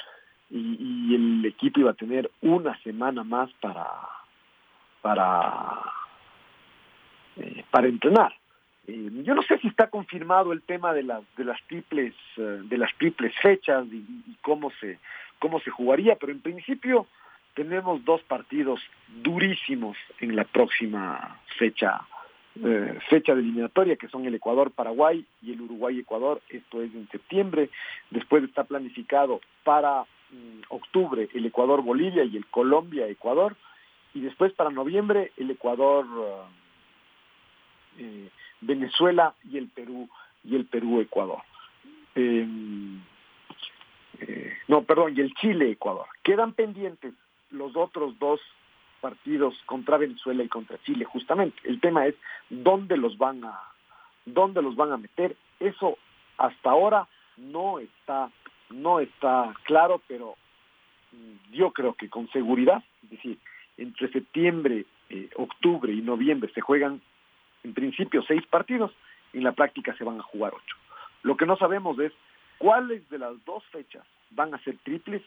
y, 0.49 1.09
y 1.11 1.15
el 1.17 1.45
equipo 1.45 1.81
iba 1.81 1.91
a 1.91 1.95
tener 1.95 2.31
una 2.41 2.81
semana 2.85 3.25
más 3.25 3.51
para, 3.55 3.85
para, 5.01 5.83
eh, 7.37 7.65
para 7.71 7.89
entrenar. 7.89 8.35
Eh, 8.87 9.11
yo 9.23 9.35
no 9.35 9.43
sé 9.43 9.59
si 9.59 9.69
está 9.69 9.89
confirmado 9.89 10.53
el 10.53 10.63
tema 10.63 10.93
de 10.93 11.03
las 11.03 11.23
de 11.37 11.45
las 11.45 11.61
triples 11.67 12.15
eh, 12.37 12.61
de 12.65 12.79
las 12.79 12.93
triples 12.97 13.35
fechas 13.41 13.87
y, 13.93 14.37
cómo 14.43 14.71
se 14.81 14.99
cómo 15.39 15.61
se 15.61 15.71
jugaría, 15.71 16.17
pero 16.17 16.33
en 16.33 16.41
principio 16.41 17.07
tenemos 17.55 18.05
dos 18.05 18.23
partidos 18.23 18.81
durísimos 19.23 19.97
en 20.21 20.35
la 20.37 20.45
próxima 20.45 21.41
fecha 21.59 22.01
fecha 23.09 23.37
de 23.37 23.41
eliminatoria 23.41 23.95
que 23.95 24.09
son 24.09 24.27
el 24.27 24.35
Ecuador 24.35 24.73
Paraguay 24.73 25.25
y 25.43 25.53
el 25.53 25.61
Uruguay 25.61 26.01
Ecuador 26.01 26.41
esto 26.49 26.83
es 26.83 26.93
en 26.93 27.09
septiembre 27.09 27.71
después 28.11 28.43
está 28.43 28.65
planificado 28.65 29.41
para 29.63 30.03
mm, 30.03 30.63
octubre 30.71 31.29
el 31.35 31.47
Ecuador 31.47 31.83
Bolivia 31.83 32.25
y 32.25 32.37
el 32.37 32.47
Colombia 32.47 33.07
Ecuador 33.07 33.55
y 34.15 34.21
después 34.21 34.53
para 34.53 34.71
noviembre 34.71 35.33
el 35.37 35.51
Ecuador, 35.51 36.07
eh, 37.99 38.29
Venezuela 38.61 39.35
y 39.51 39.59
el 39.59 39.69
Perú 39.69 40.09
y 40.45 40.57
el 40.57 40.65
Perú 40.67 41.01
Ecuador. 41.01 41.43
Em, 42.15 43.01
eh, 44.21 44.57
no, 44.67 44.83
perdón, 44.83 45.15
y 45.17 45.21
el 45.21 45.35
Chile 45.35 45.71
Ecuador. 45.71 46.07
Quedan 46.23 46.53
pendientes 46.53 47.15
los 47.51 47.77
otros 47.77 48.19
dos 48.19 48.41
partidos 49.01 49.55
contra 49.67 49.97
Venezuela 49.97 50.43
y 50.43 50.49
contra 50.49 50.83
Chile, 50.83 51.05
justamente. 51.05 51.57
El 51.65 51.81
tema 51.81 52.07
es 52.07 52.15
dónde 52.51 52.97
los 52.97 53.17
van 53.19 53.45
a 53.45 53.61
dónde 54.27 54.61
los 54.61 54.77
van 54.77 54.93
a 54.93 54.97
meter. 54.97 55.37
Eso 55.61 55.97
hasta 56.37 56.71
ahora 56.71 57.09
no 57.37 57.79
está 57.79 58.31
no 58.71 59.01
está 59.01 59.55
claro, 59.65 60.03
pero 60.07 60.37
mm, 61.13 61.55
yo 61.55 61.73
creo 61.73 61.95
que 61.95 62.11
con 62.11 62.29
seguridad, 62.31 62.83
es 63.05 63.11
decir, 63.11 63.39
entre 63.79 64.11
septiembre, 64.11 64.85
eh, 65.09 65.31
octubre 65.37 65.93
y 65.93 66.03
noviembre 66.03 66.51
se 66.53 66.61
juegan 66.61 67.01
en 67.65 67.75
principio 67.75 68.23
seis 68.23 68.45
partidos, 68.47 68.93
en 69.33 69.45
la 69.45 69.53
práctica 69.53 69.97
se 69.97 70.05
van 70.05 70.19
a 70.19 70.23
jugar 70.23 70.53
ocho. 70.55 70.77
Lo 71.23 71.37
que 71.37 71.47
no 71.47 71.57
sabemos 71.57 71.99
es 71.99 72.13
cuáles 72.59 73.09
de 73.11 73.19
las 73.19 73.45
dos 73.45 73.65
fechas 73.67 74.05
van 74.31 74.55
a 74.55 74.59
ser 74.59 74.77
triples 74.79 75.23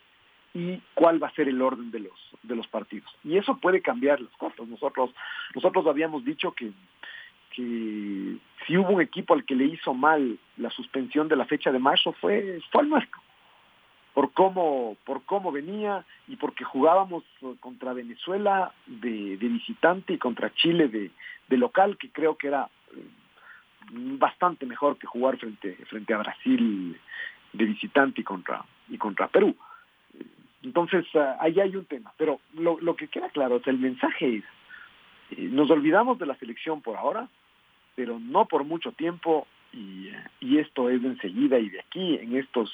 y 0.53 0.81
cuál 0.93 1.21
va 1.21 1.27
a 1.27 1.33
ser 1.33 1.47
el 1.47 1.61
orden 1.61 1.91
de 1.91 1.99
los 1.99 2.31
de 2.43 2.55
los 2.55 2.67
partidos. 2.67 3.09
Y 3.23 3.37
eso 3.37 3.57
puede 3.57 3.81
cambiar 3.81 4.19
las 4.19 4.33
cosas. 4.33 4.67
Nosotros 4.67 5.11
nosotros 5.55 5.87
habíamos 5.87 6.25
dicho 6.25 6.51
que 6.51 6.71
que 7.51 8.37
si 8.65 8.77
hubo 8.77 8.91
un 8.91 9.01
equipo 9.01 9.33
al 9.33 9.45
que 9.45 9.55
le 9.55 9.65
hizo 9.65 9.93
mal 9.93 10.37
la 10.57 10.69
suspensión 10.69 11.27
de 11.27 11.35
la 11.35 11.45
fecha 11.45 11.71
de 11.71 11.79
marzo 11.79 12.13
fue 12.13 12.59
fue 12.71 12.85
nuestro. 12.85 13.19
Por 14.13 14.31
cómo, 14.33 14.97
por 15.05 15.23
cómo 15.23 15.51
venía 15.51 16.05
y 16.27 16.35
porque 16.35 16.63
jugábamos 16.63 17.23
contra 17.59 17.93
Venezuela 17.93 18.73
de, 18.85 19.37
visitante 19.37 20.13
y 20.13 20.17
contra 20.17 20.53
Chile 20.53 20.87
de, 20.87 21.11
de, 21.47 21.57
local, 21.57 21.97
que 21.97 22.09
creo 22.09 22.37
que 22.37 22.47
era 22.47 22.69
eh, 22.93 23.05
bastante 23.91 24.65
mejor 24.65 24.97
que 24.97 25.07
jugar 25.07 25.37
frente, 25.37 25.75
frente 25.87 26.13
a 26.13 26.17
Brasil 26.17 26.99
de 27.53 27.65
visitante 27.65 28.21
y 28.21 28.23
contra, 28.23 28.63
y 28.89 28.97
contra 28.97 29.27
Perú. 29.27 29.55
Entonces, 30.63 31.05
ah, 31.15 31.37
ahí 31.39 31.59
hay 31.59 31.75
un 31.75 31.85
tema. 31.85 32.13
Pero 32.17 32.39
lo, 32.53 32.79
lo 32.79 32.95
que 32.95 33.07
queda 33.07 33.29
claro, 33.29 33.57
es 33.57 33.67
el 33.67 33.77
mensaje 33.77 34.37
es, 34.37 34.43
eh, 35.31 35.49
nos 35.51 35.69
olvidamos 35.71 36.19
de 36.19 36.25
la 36.25 36.35
selección 36.35 36.81
por 36.81 36.97
ahora, 36.97 37.27
pero 37.95 38.19
no 38.19 38.45
por 38.45 38.63
mucho 38.63 38.91
tiempo, 38.91 39.47
y, 39.73 40.57
esto 40.57 40.89
es 40.89 41.03
enseguida 41.03 41.57
y 41.59 41.69
de 41.69 41.79
aquí, 41.79 42.15
en 42.15 42.35
estos, 42.35 42.71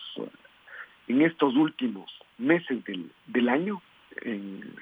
en 1.08 1.22
estos 1.22 1.56
últimos 1.56 2.12
meses 2.38 2.84
del, 2.86 3.12
del 3.28 3.50
año, 3.50 3.82
en 4.22 4.76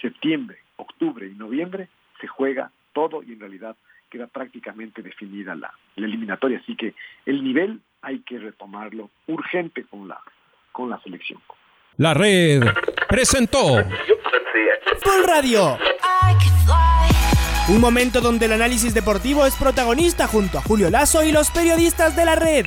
septiembre, 0.00 0.58
octubre 0.76 1.26
y 1.26 1.34
noviembre, 1.34 1.88
se 2.20 2.26
juega 2.26 2.70
todo 2.92 3.22
y 3.22 3.32
en 3.32 3.40
realidad 3.40 3.76
queda 4.10 4.26
prácticamente 4.26 5.02
definida 5.02 5.54
la, 5.54 5.72
la 5.96 6.06
eliminatoria. 6.06 6.58
Así 6.58 6.76
que 6.76 6.94
el 7.24 7.42
nivel 7.42 7.80
hay 8.02 8.20
que 8.20 8.38
retomarlo 8.38 9.10
urgente 9.26 9.84
con 9.84 10.08
la, 10.08 10.20
con 10.72 10.90
la 10.90 11.00
selección. 11.00 11.40
La 11.96 12.14
red 12.14 12.62
presentó 13.08 13.82
Full 15.02 15.24
Radio. 15.26 15.78
Un 17.68 17.80
momento 17.80 18.20
donde 18.20 18.46
el 18.46 18.52
análisis 18.52 18.92
deportivo 18.92 19.46
es 19.46 19.54
protagonista 19.54 20.26
junto 20.26 20.58
a 20.58 20.62
Julio 20.62 20.90
Lazo 20.90 21.22
y 21.22 21.32
los 21.32 21.50
periodistas 21.50 22.16
de 22.16 22.24
la 22.24 22.34
red. 22.34 22.66